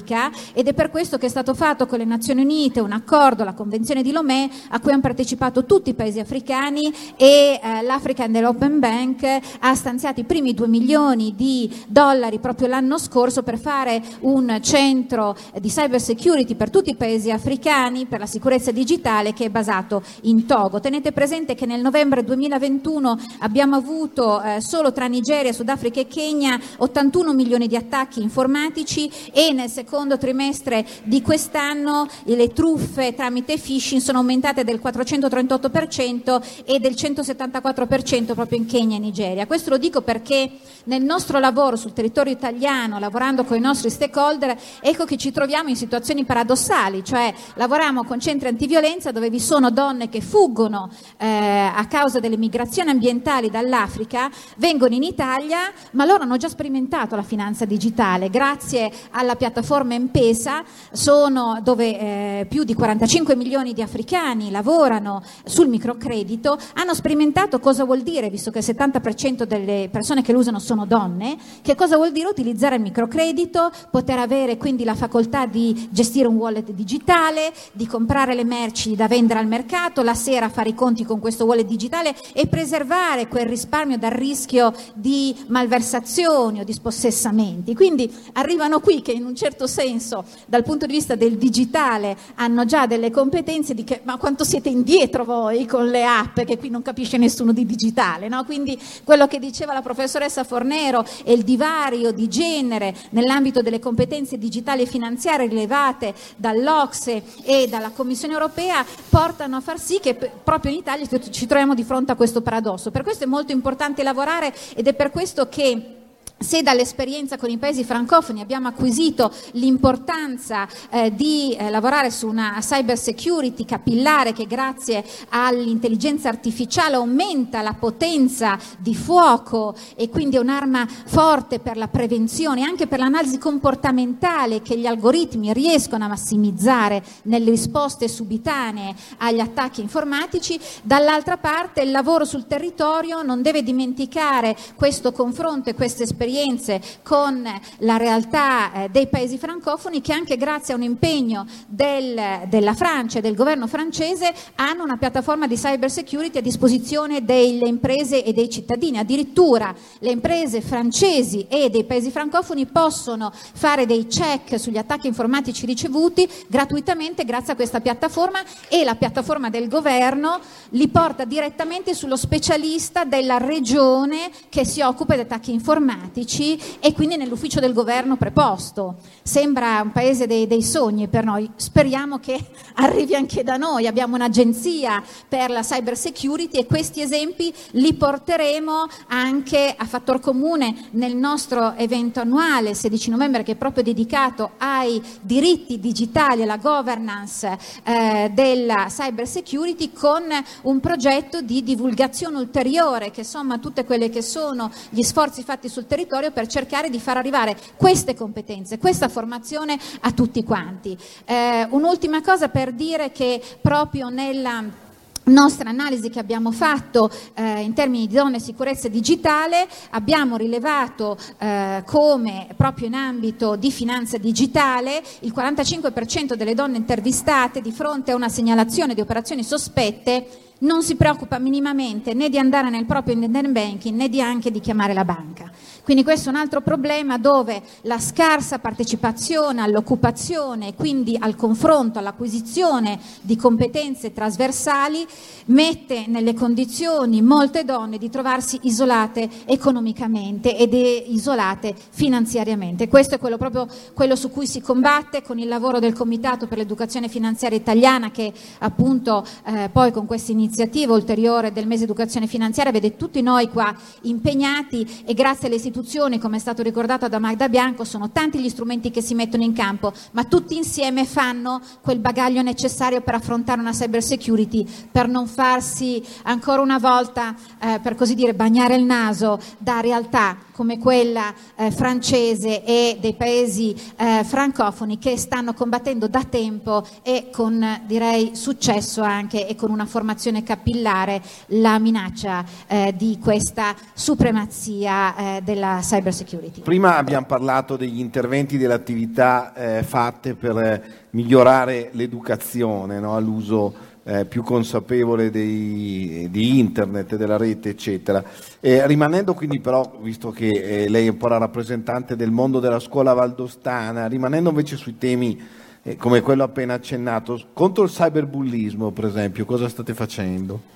ed 0.52 0.68
è 0.68 0.74
per 0.74 0.90
questo 0.90 1.18
che 1.18 1.26
è 1.26 1.28
stato 1.28 1.54
fatto 1.54 1.86
con 1.86 1.98
le 1.98 2.04
Nazioni 2.04 2.42
Unite 2.42 2.80
un 2.80 2.92
accordo, 2.92 3.44
la 3.44 3.54
Convenzione 3.54 4.02
di 4.02 4.12
Lomé, 4.12 4.48
a 4.68 4.80
cui 4.80 4.92
hanno 4.92 5.00
partecipato 5.00 5.64
tutti 5.64 5.90
i 5.90 5.94
paesi 5.94 6.20
africani 6.20 6.92
e 7.16 7.60
eh, 7.62 7.82
l'African 7.82 8.32
Development 8.32 8.78
Bank 8.78 9.38
ha 9.60 9.74
stanziato 9.74 10.20
i 10.20 10.24
primi 10.24 10.54
2 10.54 10.68
milioni 10.68 11.34
di 11.34 11.70
dollari 11.86 12.38
proprio 12.38 12.68
l'anno 12.68 12.98
scorso 12.98 13.42
per 13.42 13.58
fare 13.58 14.02
un 14.20 14.58
centro 14.62 15.36
di 15.60 15.68
cyber 15.68 16.00
security 16.00 16.54
per 16.54 16.70
tutti 16.70 16.90
i 16.90 16.96
paesi 16.96 17.30
africani 17.30 18.06
per 18.06 18.20
la 18.20 18.26
sicurezza 18.26 18.70
digitale 18.70 19.32
che 19.32 19.46
è 19.46 19.50
basato 19.50 20.02
in 20.22 20.46
Togo. 20.46 20.80
Tenete 20.80 21.12
presente 21.12 21.54
che 21.54 21.66
nel 21.66 21.80
novembre 21.80 22.24
2021 22.24 23.18
abbiamo 23.40 23.76
avuto 23.76 24.42
eh, 24.42 24.60
solo 24.60 24.92
tra 24.92 25.06
Nigeria, 25.06 25.52
Sudafrica 25.52 26.00
e 26.00 26.06
Kenya 26.06 26.58
81 26.78 27.32
milioni 27.32 27.66
di 27.66 27.76
attacchi 27.76 28.22
informatici 28.22 29.10
e 29.32 29.52
nel 29.52 29.70
secondo 29.86 30.18
trimestre 30.18 30.84
di 31.04 31.22
quest'anno 31.22 32.08
le 32.24 32.48
truffe 32.48 33.14
tramite 33.14 33.56
phishing 33.56 34.00
sono 34.00 34.18
aumentate 34.18 34.64
del 34.64 34.80
438% 34.82 36.64
e 36.64 36.80
del 36.80 36.94
174% 36.94 38.34
proprio 38.34 38.58
in 38.58 38.66
Kenya 38.66 38.96
e 38.96 38.98
Nigeria. 38.98 39.46
Questo 39.46 39.70
lo 39.70 39.78
dico 39.78 40.02
perché 40.02 40.50
nel 40.86 41.04
nostro 41.04 41.38
lavoro 41.38 41.76
sul 41.76 41.92
territorio 41.92 42.32
italiano, 42.32 42.98
lavorando 42.98 43.44
con 43.44 43.56
i 43.56 43.60
nostri 43.60 43.88
stakeholder, 43.90 44.58
ecco 44.80 45.04
che 45.04 45.16
ci 45.16 45.30
troviamo 45.30 45.68
in 45.68 45.76
situazioni 45.76 46.24
paradossali, 46.24 47.04
cioè 47.04 47.32
lavoriamo 47.54 48.02
con 48.02 48.18
centri 48.18 48.48
antiviolenza 48.48 49.12
dove 49.12 49.30
vi 49.30 49.40
sono 49.40 49.70
donne 49.70 50.08
che 50.08 50.20
fuggono 50.20 50.90
eh, 51.16 51.70
a 51.72 51.86
causa 51.86 52.18
delle 52.18 52.36
migrazioni 52.36 52.90
ambientali 52.90 53.50
dall'Africa, 53.50 54.28
vengono 54.56 54.94
in 54.94 55.04
Italia, 55.04 55.70
ma 55.92 56.04
loro 56.04 56.24
hanno 56.24 56.38
già 56.38 56.48
sperimentato 56.48 57.14
la 57.14 57.22
finanza 57.22 57.64
digitale 57.64 58.30
grazie 58.30 58.90
alla 59.12 59.36
piattaforma 59.36 59.74
M-Pesa, 59.84 60.62
sono 60.92 61.60
dove 61.62 61.98
eh, 61.98 62.46
più 62.48 62.64
di 62.64 62.74
45 62.74 63.36
milioni 63.36 63.72
di 63.72 63.82
africani 63.82 64.50
lavorano 64.50 65.22
sul 65.44 65.68
microcredito, 65.68 66.58
hanno 66.74 66.94
sperimentato 66.94 67.60
cosa 67.60 67.84
vuol 67.84 68.02
dire, 68.02 68.30
visto 68.30 68.50
che 68.50 68.58
il 68.58 68.64
70% 68.66 69.44
delle 69.44 69.88
persone 69.90 70.22
che 70.22 70.32
lo 70.32 70.38
usano 70.38 70.58
sono 70.58 70.86
donne, 70.86 71.36
che 71.62 71.74
cosa 71.74 71.96
vuol 71.96 72.12
dire 72.12 72.28
utilizzare 72.28 72.76
il 72.76 72.82
microcredito, 72.82 73.70
poter 73.90 74.18
avere 74.18 74.56
quindi 74.56 74.84
la 74.84 74.94
facoltà 74.94 75.46
di 75.46 75.88
gestire 75.90 76.28
un 76.28 76.36
wallet 76.36 76.70
digitale, 76.70 77.52
di 77.72 77.86
comprare 77.86 78.34
le 78.34 78.44
merci 78.44 78.94
da 78.94 79.08
vendere 79.08 79.40
al 79.40 79.46
mercato, 79.46 80.02
la 80.02 80.14
sera 80.14 80.48
fare 80.48 80.70
i 80.70 80.74
conti 80.74 81.04
con 81.04 81.20
questo 81.20 81.44
wallet 81.44 81.66
digitale 81.66 82.14
e 82.32 82.46
preservare 82.46 83.28
quel 83.28 83.46
risparmio 83.46 83.98
dal 83.98 84.12
rischio 84.12 84.72
di 84.94 85.34
malversazioni 85.48 86.60
o 86.60 86.64
di 86.64 86.72
spossessamenti. 86.72 87.74
Quindi 87.74 88.12
arrivano 88.32 88.80
qui 88.80 89.02
che 89.02 89.12
in 89.12 89.24
un 89.24 89.34
certo 89.34 89.65
senso 89.66 90.24
dal 90.46 90.62
punto 90.62 90.86
di 90.86 90.92
vista 90.92 91.14
del 91.14 91.36
digitale 91.36 92.16
hanno 92.36 92.64
già 92.64 92.86
delle 92.86 93.10
competenze 93.10 93.74
di 93.74 93.84
che 93.84 94.00
ma 94.04 94.16
quanto 94.16 94.44
siete 94.44 94.68
indietro 94.68 95.24
voi 95.24 95.66
con 95.66 95.88
le 95.88 96.04
app 96.04 96.40
che 96.40 96.58
qui 96.58 96.70
non 96.70 96.82
capisce 96.82 97.16
nessuno 97.16 97.52
di 97.52 97.66
digitale. 97.66 98.28
No? 98.28 98.44
Quindi 98.44 98.78
quello 99.04 99.26
che 99.26 99.38
diceva 99.38 99.72
la 99.72 99.82
professoressa 99.82 100.44
Fornero 100.44 101.04
e 101.24 101.32
il 101.32 101.42
divario 101.42 102.12
di 102.12 102.28
genere 102.28 102.94
nell'ambito 103.10 103.62
delle 103.62 103.78
competenze 103.78 104.38
digitali 104.38 104.82
e 104.82 104.86
finanziarie 104.86 105.48
rilevate 105.48 106.14
dall'Ocse 106.36 107.22
e 107.42 107.66
dalla 107.68 107.90
Commissione 107.90 108.34
europea 108.34 108.84
portano 109.08 109.56
a 109.56 109.60
far 109.60 109.78
sì 109.78 109.98
che 110.00 110.14
proprio 110.14 110.72
in 110.72 110.78
Italia 110.78 111.06
ci 111.30 111.46
troviamo 111.46 111.74
di 111.74 111.84
fronte 111.84 112.12
a 112.12 112.16
questo 112.16 112.42
paradosso. 112.42 112.90
Per 112.90 113.02
questo 113.02 113.24
è 113.24 113.26
molto 113.26 113.52
importante 113.52 114.02
lavorare 114.02 114.54
ed 114.74 114.86
è 114.86 114.94
per 114.94 115.10
questo 115.10 115.48
che 115.48 115.95
se 116.38 116.62
dall'esperienza 116.62 117.38
con 117.38 117.48
i 117.48 117.56
paesi 117.56 117.82
francofoni 117.82 118.42
abbiamo 118.42 118.68
acquisito 118.68 119.32
l'importanza 119.52 120.68
eh, 120.90 121.14
di 121.14 121.56
eh, 121.56 121.70
lavorare 121.70 122.10
su 122.10 122.28
una 122.28 122.58
cyber 122.60 122.98
security 122.98 123.64
capillare 123.64 124.34
che 124.34 124.46
grazie 124.46 125.02
all'intelligenza 125.30 126.28
artificiale 126.28 126.96
aumenta 126.96 127.62
la 127.62 127.72
potenza 127.72 128.58
di 128.76 128.94
fuoco 128.94 129.74
e 129.96 130.10
quindi 130.10 130.36
è 130.36 130.38
un'arma 130.38 130.86
forte 131.06 131.58
per 131.58 131.78
la 131.78 131.88
prevenzione, 131.88 132.64
anche 132.64 132.86
per 132.86 132.98
l'analisi 132.98 133.38
comportamentale 133.38 134.60
che 134.60 134.76
gli 134.76 134.86
algoritmi 134.86 135.54
riescono 135.54 136.04
a 136.04 136.08
massimizzare 136.08 137.02
nelle 137.22 137.48
risposte 137.48 138.08
subitanee 138.08 138.94
agli 139.18 139.40
attacchi 139.40 139.80
informatici, 139.80 140.60
dall'altra 140.82 141.38
parte 141.38 141.80
il 141.80 141.90
lavoro 141.90 142.26
sul 142.26 142.46
territorio 142.46 143.22
non 143.22 143.40
deve 143.40 143.62
dimenticare 143.62 144.54
questo 144.74 145.12
confronto 145.12 145.70
e 145.70 145.74
queste 145.74 146.02
esperienze 146.02 146.24
esperienze 146.26 146.80
con 147.02 147.48
la 147.78 147.96
realtà 147.96 148.72
eh, 148.72 148.88
dei 148.88 149.06
paesi 149.06 149.38
francofoni 149.38 150.00
che 150.00 150.12
anche 150.12 150.36
grazie 150.36 150.74
a 150.74 150.76
un 150.76 150.82
impegno 150.82 151.46
del, 151.66 152.20
della 152.48 152.74
Francia 152.74 153.18
e 153.18 153.20
del 153.22 153.36
governo 153.36 153.68
francese 153.68 154.34
hanno 154.56 154.82
una 154.82 154.96
piattaforma 154.96 155.46
di 155.46 155.54
cyber 155.54 155.90
security 155.90 156.38
a 156.38 156.42
disposizione 156.42 157.24
delle 157.24 157.68
imprese 157.68 158.24
e 158.24 158.32
dei 158.32 158.50
cittadini. 158.50 158.98
Addirittura 158.98 159.74
le 160.00 160.10
imprese 160.10 160.60
francesi 160.60 161.46
e 161.48 161.70
dei 161.70 161.84
paesi 161.84 162.10
francofoni 162.10 162.66
possono 162.66 163.32
fare 163.32 163.86
dei 163.86 164.06
check 164.06 164.58
sugli 164.58 164.78
attacchi 164.78 165.06
informatici 165.06 165.64
ricevuti 165.64 166.28
gratuitamente 166.48 167.24
grazie 167.24 167.52
a 167.52 167.56
questa 167.56 167.80
piattaforma 167.80 168.40
e 168.68 168.82
la 168.82 168.96
piattaforma 168.96 169.48
del 169.48 169.68
governo 169.68 170.40
li 170.70 170.88
porta 170.88 171.24
direttamente 171.24 171.94
sullo 171.94 172.16
specialista 172.16 173.04
della 173.04 173.38
regione 173.38 174.30
che 174.48 174.64
si 174.64 174.80
occupa 174.80 175.14
di 175.14 175.20
attacchi 175.20 175.52
informatici 175.52 176.15
politici 176.16 176.58
e 176.80 176.94
quindi 176.94 177.16
nell'ufficio 177.16 177.60
del 177.60 177.74
governo 177.74 178.16
preposto. 178.16 178.96
Sembra 179.22 179.82
un 179.82 179.92
paese 179.92 180.26
dei, 180.26 180.46
dei 180.46 180.62
sogni 180.62 181.08
per 181.08 181.24
noi, 181.24 181.50
speriamo 181.56 182.18
che 182.18 182.42
arrivi 182.76 183.14
anche 183.14 183.42
da 183.42 183.56
noi. 183.56 183.86
Abbiamo 183.86 184.14
un'agenzia 184.14 185.02
per 185.28 185.50
la 185.50 185.60
cyber 185.60 185.96
security 185.96 186.58
e 186.58 186.66
questi 186.66 187.02
esempi 187.02 187.52
li 187.72 187.92
porteremo 187.92 188.86
anche 189.08 189.74
a 189.76 189.84
fattor 189.84 190.20
comune 190.20 190.88
nel 190.92 191.14
nostro 191.14 191.74
evento 191.74 192.20
annuale 192.20 192.74
16 192.74 193.10
novembre 193.10 193.42
che 193.42 193.52
è 193.52 193.56
proprio 193.56 193.82
dedicato 193.82 194.52
ai 194.58 195.02
diritti 195.20 195.78
digitali, 195.78 196.42
alla 196.42 196.56
governance 196.56 197.58
eh, 197.82 198.30
della 198.32 198.86
cyber 198.88 199.26
security 199.26 199.92
con 199.92 200.22
un 200.62 200.80
progetto 200.80 201.42
di 201.42 201.62
divulgazione 201.62 202.38
ulteriore 202.38 203.10
che 203.10 203.24
somma 203.24 203.58
tutte 203.58 203.84
quelle 203.84 204.08
che 204.08 204.22
sono 204.22 204.70
gli 204.88 205.02
sforzi 205.02 205.42
fatti 205.42 205.68
sul 205.68 205.86
territorio 205.86 206.05
territorio 206.06 206.30
per 206.30 206.46
cercare 206.46 206.88
di 206.88 207.00
far 207.00 207.16
arrivare 207.16 207.56
queste 207.76 208.14
competenze, 208.14 208.78
questa 208.78 209.08
formazione 209.08 209.76
a 210.00 210.12
tutti 210.12 210.44
quanti. 210.44 210.96
Eh, 211.24 211.66
un'ultima 211.70 212.22
cosa 212.22 212.48
per 212.48 212.72
dire 212.72 213.10
che 213.10 213.42
proprio 213.60 214.08
nella 214.08 214.84
nostra 215.24 215.70
analisi 215.70 216.08
che 216.08 216.20
abbiamo 216.20 216.52
fatto 216.52 217.10
eh, 217.34 217.60
in 217.60 217.72
termini 217.74 218.06
di 218.06 218.14
donne 218.14 218.36
e 218.36 218.40
sicurezza 218.40 218.86
digitale 218.86 219.66
abbiamo 219.90 220.36
rilevato 220.36 221.18
eh, 221.38 221.82
come 221.84 222.46
proprio 222.56 222.86
in 222.86 222.94
ambito 222.94 223.56
di 223.56 223.72
finanza 223.72 224.18
digitale 224.18 225.02
il 225.20 225.32
45% 225.34 226.34
delle 226.34 226.54
donne 226.54 226.76
intervistate 226.76 227.60
di 227.60 227.72
fronte 227.72 228.12
a 228.12 228.14
una 228.14 228.28
segnalazione 228.28 228.94
di 228.94 229.00
operazioni 229.00 229.42
sospette 229.42 230.45
non 230.58 230.82
si 230.82 230.96
preoccupa 230.96 231.38
minimamente 231.38 232.14
né 232.14 232.28
di 232.28 232.38
andare 232.38 232.70
nel 232.70 232.86
proprio 232.86 233.14
internet 233.14 233.50
banking 233.50 233.96
né 233.96 234.08
di 234.08 234.20
anche 234.20 234.50
di 234.50 234.60
chiamare 234.60 234.94
la 234.94 235.04
banca. 235.04 235.50
Quindi 235.82 236.02
questo 236.02 236.28
è 236.28 236.32
un 236.32 236.38
altro 236.38 236.62
problema 236.62 237.16
dove 237.16 237.62
la 237.82 238.00
scarsa 238.00 238.58
partecipazione 238.58 239.62
all'occupazione 239.62 240.74
quindi 240.74 241.16
al 241.18 241.36
confronto, 241.36 242.00
all'acquisizione 242.00 242.98
di 243.20 243.36
competenze 243.36 244.12
trasversali 244.12 245.06
mette 245.46 246.06
nelle 246.08 246.34
condizioni 246.34 247.22
molte 247.22 247.64
donne 247.64 247.98
di 247.98 248.10
trovarsi 248.10 248.58
isolate 248.62 249.28
economicamente 249.44 250.56
ed 250.56 250.72
isolate 250.72 251.74
finanziariamente. 251.90 252.88
Questo 252.88 253.14
è 253.14 253.18
quello, 253.18 253.36
proprio 253.36 253.68
quello 253.94 254.16
su 254.16 254.30
cui 254.30 254.46
si 254.48 254.60
combatte 254.60 255.22
con 255.22 255.38
il 255.38 255.46
lavoro 255.46 255.78
del 255.78 255.92
Comitato 255.92 256.48
per 256.48 256.58
l'Educazione 256.58 257.08
Finanziaria 257.08 257.58
Italiana 257.58 258.10
che 258.10 258.32
appunto 258.58 259.24
eh, 259.44 259.68
poi 259.70 259.92
con 259.92 260.06
questa 260.06 260.32
iniziativa 260.46 260.94
ulteriore 260.94 261.52
del 261.52 261.66
mese 261.66 261.84
educazione 261.84 262.28
finanziaria 262.28 262.70
vede 262.70 262.96
tutti 262.96 263.20
noi 263.20 263.48
qua 263.48 263.74
impegnati 264.02 265.02
e 265.04 265.12
grazie 265.12 265.48
alle 265.48 265.56
istituzioni 265.56 266.20
come 266.20 266.36
è 266.36 266.40
stato 266.40 266.62
ricordato 266.62 267.08
da 267.08 267.18
Magda 267.18 267.48
Bianco, 267.48 267.82
sono 267.82 268.10
tanti 268.10 268.38
gli 268.38 268.48
strumenti 268.48 268.92
che 268.92 269.02
si 269.02 269.14
mettono 269.14 269.42
in 269.42 269.52
campo, 269.52 269.92
ma 270.12 270.22
tutti 270.24 270.56
insieme 270.56 271.04
fanno 271.04 271.60
quel 271.82 271.98
bagaglio 271.98 272.42
necessario 272.42 273.00
per 273.00 273.14
affrontare 273.14 273.60
una 273.60 273.72
cyber 273.72 274.02
security, 274.02 274.64
per 274.90 275.08
non 275.08 275.26
farsi 275.26 276.02
ancora 276.22 276.62
una 276.62 276.78
volta, 276.78 277.34
eh, 277.60 277.80
per 277.82 277.96
così 277.96 278.14
dire, 278.14 278.32
bagnare 278.32 278.76
il 278.76 278.84
naso 278.84 279.40
da 279.58 279.80
realtà 279.80 280.36
come 280.52 280.78
quella 280.78 281.34
eh, 281.54 281.70
francese 281.70 282.64
e 282.64 282.96
dei 282.98 283.14
paesi 283.14 283.74
eh, 283.96 284.24
francofoni 284.24 284.98
che 284.98 285.18
stanno 285.18 285.52
combattendo 285.52 286.08
da 286.08 286.24
tempo 286.24 286.82
e 287.02 287.28
con 287.30 287.82
direi 287.84 288.34
successo 288.34 289.02
anche 289.02 289.46
e 289.46 289.54
con 289.54 289.70
una 289.70 289.84
formazione 289.84 290.35
capillare 290.42 291.20
la 291.48 291.78
minaccia 291.78 292.44
eh, 292.66 292.94
di 292.96 293.18
questa 293.22 293.74
supremazia 293.92 295.36
eh, 295.36 295.42
della 295.42 295.78
cyber 295.80 296.12
security. 296.12 296.60
Prima 296.60 296.96
abbiamo 296.96 297.26
parlato 297.26 297.76
degli 297.76 298.00
interventi 298.00 298.58
delle 298.58 298.74
attività 298.74 299.52
eh, 299.54 299.82
fatte 299.82 300.34
per 300.34 300.58
eh, 300.58 300.82
migliorare 301.10 301.90
l'educazione 301.92 302.98
no, 303.00 303.14
all'uso 303.16 303.94
eh, 304.08 304.24
più 304.24 304.42
consapevole 304.42 305.30
dei, 305.30 306.28
di 306.30 306.58
internet, 306.58 307.16
della 307.16 307.36
rete, 307.36 307.70
eccetera. 307.70 308.22
Eh, 308.60 308.86
rimanendo 308.86 309.34
quindi 309.34 309.60
però, 309.60 309.98
visto 310.00 310.30
che 310.30 310.84
eh, 310.84 310.88
lei 310.88 311.06
è 311.06 311.10
un 311.10 311.16
po' 311.16 311.26
la 311.26 311.38
rappresentante 311.38 312.14
del 312.14 312.30
mondo 312.30 312.60
della 312.60 312.78
scuola 312.78 313.12
valdostana, 313.14 314.06
rimanendo 314.06 314.50
invece 314.50 314.76
sui 314.76 314.96
temi 314.96 315.64
eh, 315.86 315.96
come 315.96 316.20
quello 316.20 316.42
appena 316.42 316.74
accennato, 316.74 317.40
contro 317.52 317.84
il 317.84 317.90
cyberbullismo 317.90 318.90
per 318.90 319.04
esempio, 319.04 319.44
cosa 319.44 319.68
state 319.68 319.94
facendo? 319.94 320.74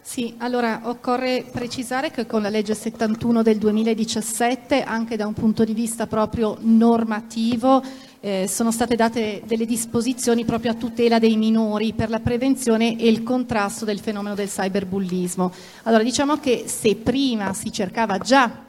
Sì, 0.00 0.36
allora 0.38 0.80
occorre 0.84 1.44
precisare 1.52 2.10
che 2.10 2.24
con 2.24 2.40
la 2.40 2.48
legge 2.48 2.74
71 2.74 3.42
del 3.42 3.58
2017, 3.58 4.82
anche 4.82 5.16
da 5.16 5.26
un 5.26 5.34
punto 5.34 5.64
di 5.64 5.74
vista 5.74 6.06
proprio 6.06 6.56
normativo, 6.60 7.82
eh, 8.20 8.46
sono 8.48 8.72
state 8.72 8.96
date 8.96 9.42
delle 9.44 9.66
disposizioni 9.66 10.46
proprio 10.46 10.70
a 10.70 10.76
tutela 10.76 11.18
dei 11.18 11.36
minori 11.36 11.92
per 11.92 12.08
la 12.08 12.20
prevenzione 12.20 12.98
e 12.98 13.06
il 13.06 13.22
contrasto 13.22 13.84
del 13.84 14.00
fenomeno 14.00 14.34
del 14.34 14.48
cyberbullismo. 14.48 15.52
Allora 15.82 16.02
diciamo 16.02 16.38
che 16.38 16.64
se 16.66 16.96
prima 16.96 17.52
si 17.52 17.70
cercava 17.70 18.16
già 18.16 18.64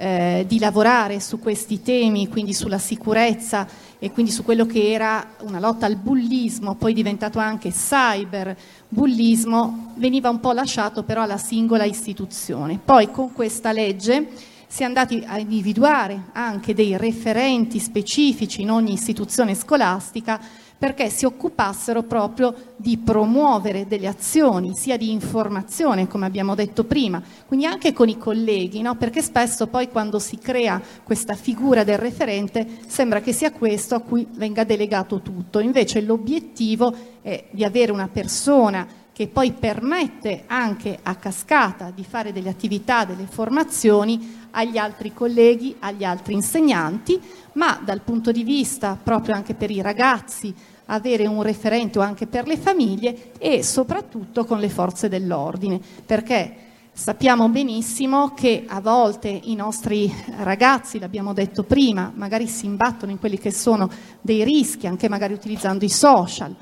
eh, 0.00 0.46
di 0.48 0.58
lavorare 0.58 1.20
su 1.20 1.38
questi 1.38 1.82
temi, 1.82 2.26
quindi 2.26 2.54
sulla 2.54 2.78
sicurezza 2.78 3.68
e 3.98 4.10
quindi 4.10 4.32
su 4.32 4.44
quello 4.44 4.64
che 4.64 4.90
era 4.90 5.34
una 5.40 5.60
lotta 5.60 5.84
al 5.84 5.96
bullismo, 5.96 6.74
poi 6.74 6.94
diventato 6.94 7.38
anche 7.38 7.70
cyberbullismo, 7.70 9.92
veniva 9.96 10.30
un 10.30 10.40
po' 10.40 10.52
lasciato 10.52 11.02
però 11.02 11.20
alla 11.20 11.36
singola 11.36 11.84
istituzione. 11.84 12.80
Poi 12.82 13.10
con 13.10 13.34
questa 13.34 13.72
legge 13.72 14.28
si 14.66 14.84
è 14.84 14.86
andati 14.86 15.22
a 15.26 15.38
individuare 15.38 16.28
anche 16.32 16.72
dei 16.72 16.96
referenti 16.96 17.78
specifici 17.78 18.62
in 18.62 18.70
ogni 18.70 18.94
istituzione 18.94 19.54
scolastica 19.54 20.40
perché 20.80 21.10
si 21.10 21.26
occupassero 21.26 22.04
proprio 22.04 22.54
di 22.76 22.96
promuovere 22.96 23.86
delle 23.86 24.06
azioni 24.06 24.74
sia 24.74 24.96
di 24.96 25.10
informazione, 25.10 26.08
come 26.08 26.24
abbiamo 26.24 26.54
detto 26.54 26.84
prima, 26.84 27.22
quindi 27.46 27.66
anche 27.66 27.92
con 27.92 28.08
i 28.08 28.16
colleghi, 28.16 28.80
no? 28.80 28.96
perché 28.96 29.20
spesso 29.20 29.66
poi 29.66 29.90
quando 29.90 30.18
si 30.18 30.38
crea 30.38 30.80
questa 31.02 31.34
figura 31.34 31.84
del 31.84 31.98
referente 31.98 32.66
sembra 32.86 33.20
che 33.20 33.34
sia 33.34 33.52
questo 33.52 33.94
a 33.94 34.00
cui 34.00 34.26
venga 34.30 34.64
delegato 34.64 35.20
tutto, 35.20 35.58
invece 35.58 36.00
l'obiettivo 36.00 36.94
è 37.20 37.44
di 37.50 37.62
avere 37.62 37.92
una 37.92 38.08
persona 38.08 38.86
che 39.12 39.28
poi 39.28 39.52
permette 39.52 40.44
anche 40.46 40.98
a 41.02 41.14
cascata 41.16 41.92
di 41.94 42.04
fare 42.04 42.32
delle 42.32 42.48
attività, 42.48 43.04
delle 43.04 43.26
formazioni 43.28 44.46
agli 44.52 44.78
altri 44.78 45.12
colleghi, 45.12 45.76
agli 45.78 46.04
altri 46.04 46.32
insegnanti, 46.32 47.20
ma 47.52 47.78
dal 47.84 48.00
punto 48.00 48.32
di 48.32 48.42
vista 48.44 48.98
proprio 49.00 49.34
anche 49.34 49.52
per 49.52 49.70
i 49.70 49.82
ragazzi 49.82 50.54
avere 50.90 51.26
un 51.26 51.42
referente 51.42 51.98
anche 52.00 52.26
per 52.26 52.46
le 52.46 52.56
famiglie 52.56 53.32
e 53.38 53.62
soprattutto 53.62 54.44
con 54.44 54.58
le 54.58 54.68
forze 54.68 55.08
dell'ordine, 55.08 55.80
perché 56.04 56.54
sappiamo 56.92 57.48
benissimo 57.48 58.34
che 58.34 58.64
a 58.66 58.80
volte 58.80 59.28
i 59.28 59.54
nostri 59.54 60.12
ragazzi, 60.38 60.98
l'abbiamo 60.98 61.32
detto 61.32 61.62
prima, 61.62 62.12
magari 62.14 62.46
si 62.46 62.66
imbattono 62.66 63.12
in 63.12 63.18
quelli 63.18 63.38
che 63.38 63.52
sono 63.52 63.88
dei 64.20 64.44
rischi, 64.44 64.86
anche 64.86 65.08
magari 65.08 65.32
utilizzando 65.32 65.84
i 65.84 65.90
social, 65.90 66.54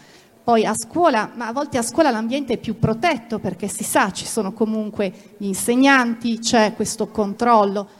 poi 0.44 0.64
a 0.64 0.72
scuola, 0.74 1.32
ma 1.34 1.48
a 1.48 1.52
volte 1.52 1.76
a 1.76 1.82
scuola 1.82 2.10
l'ambiente 2.10 2.54
è 2.54 2.58
più 2.58 2.78
protetto 2.78 3.38
perché 3.38 3.68
si 3.68 3.84
sa, 3.84 4.10
ci 4.12 4.24
sono 4.24 4.52
comunque 4.54 5.12
gli 5.36 5.44
insegnanti, 5.44 6.38
c'è 6.38 6.72
questo 6.74 7.08
controllo. 7.08 7.97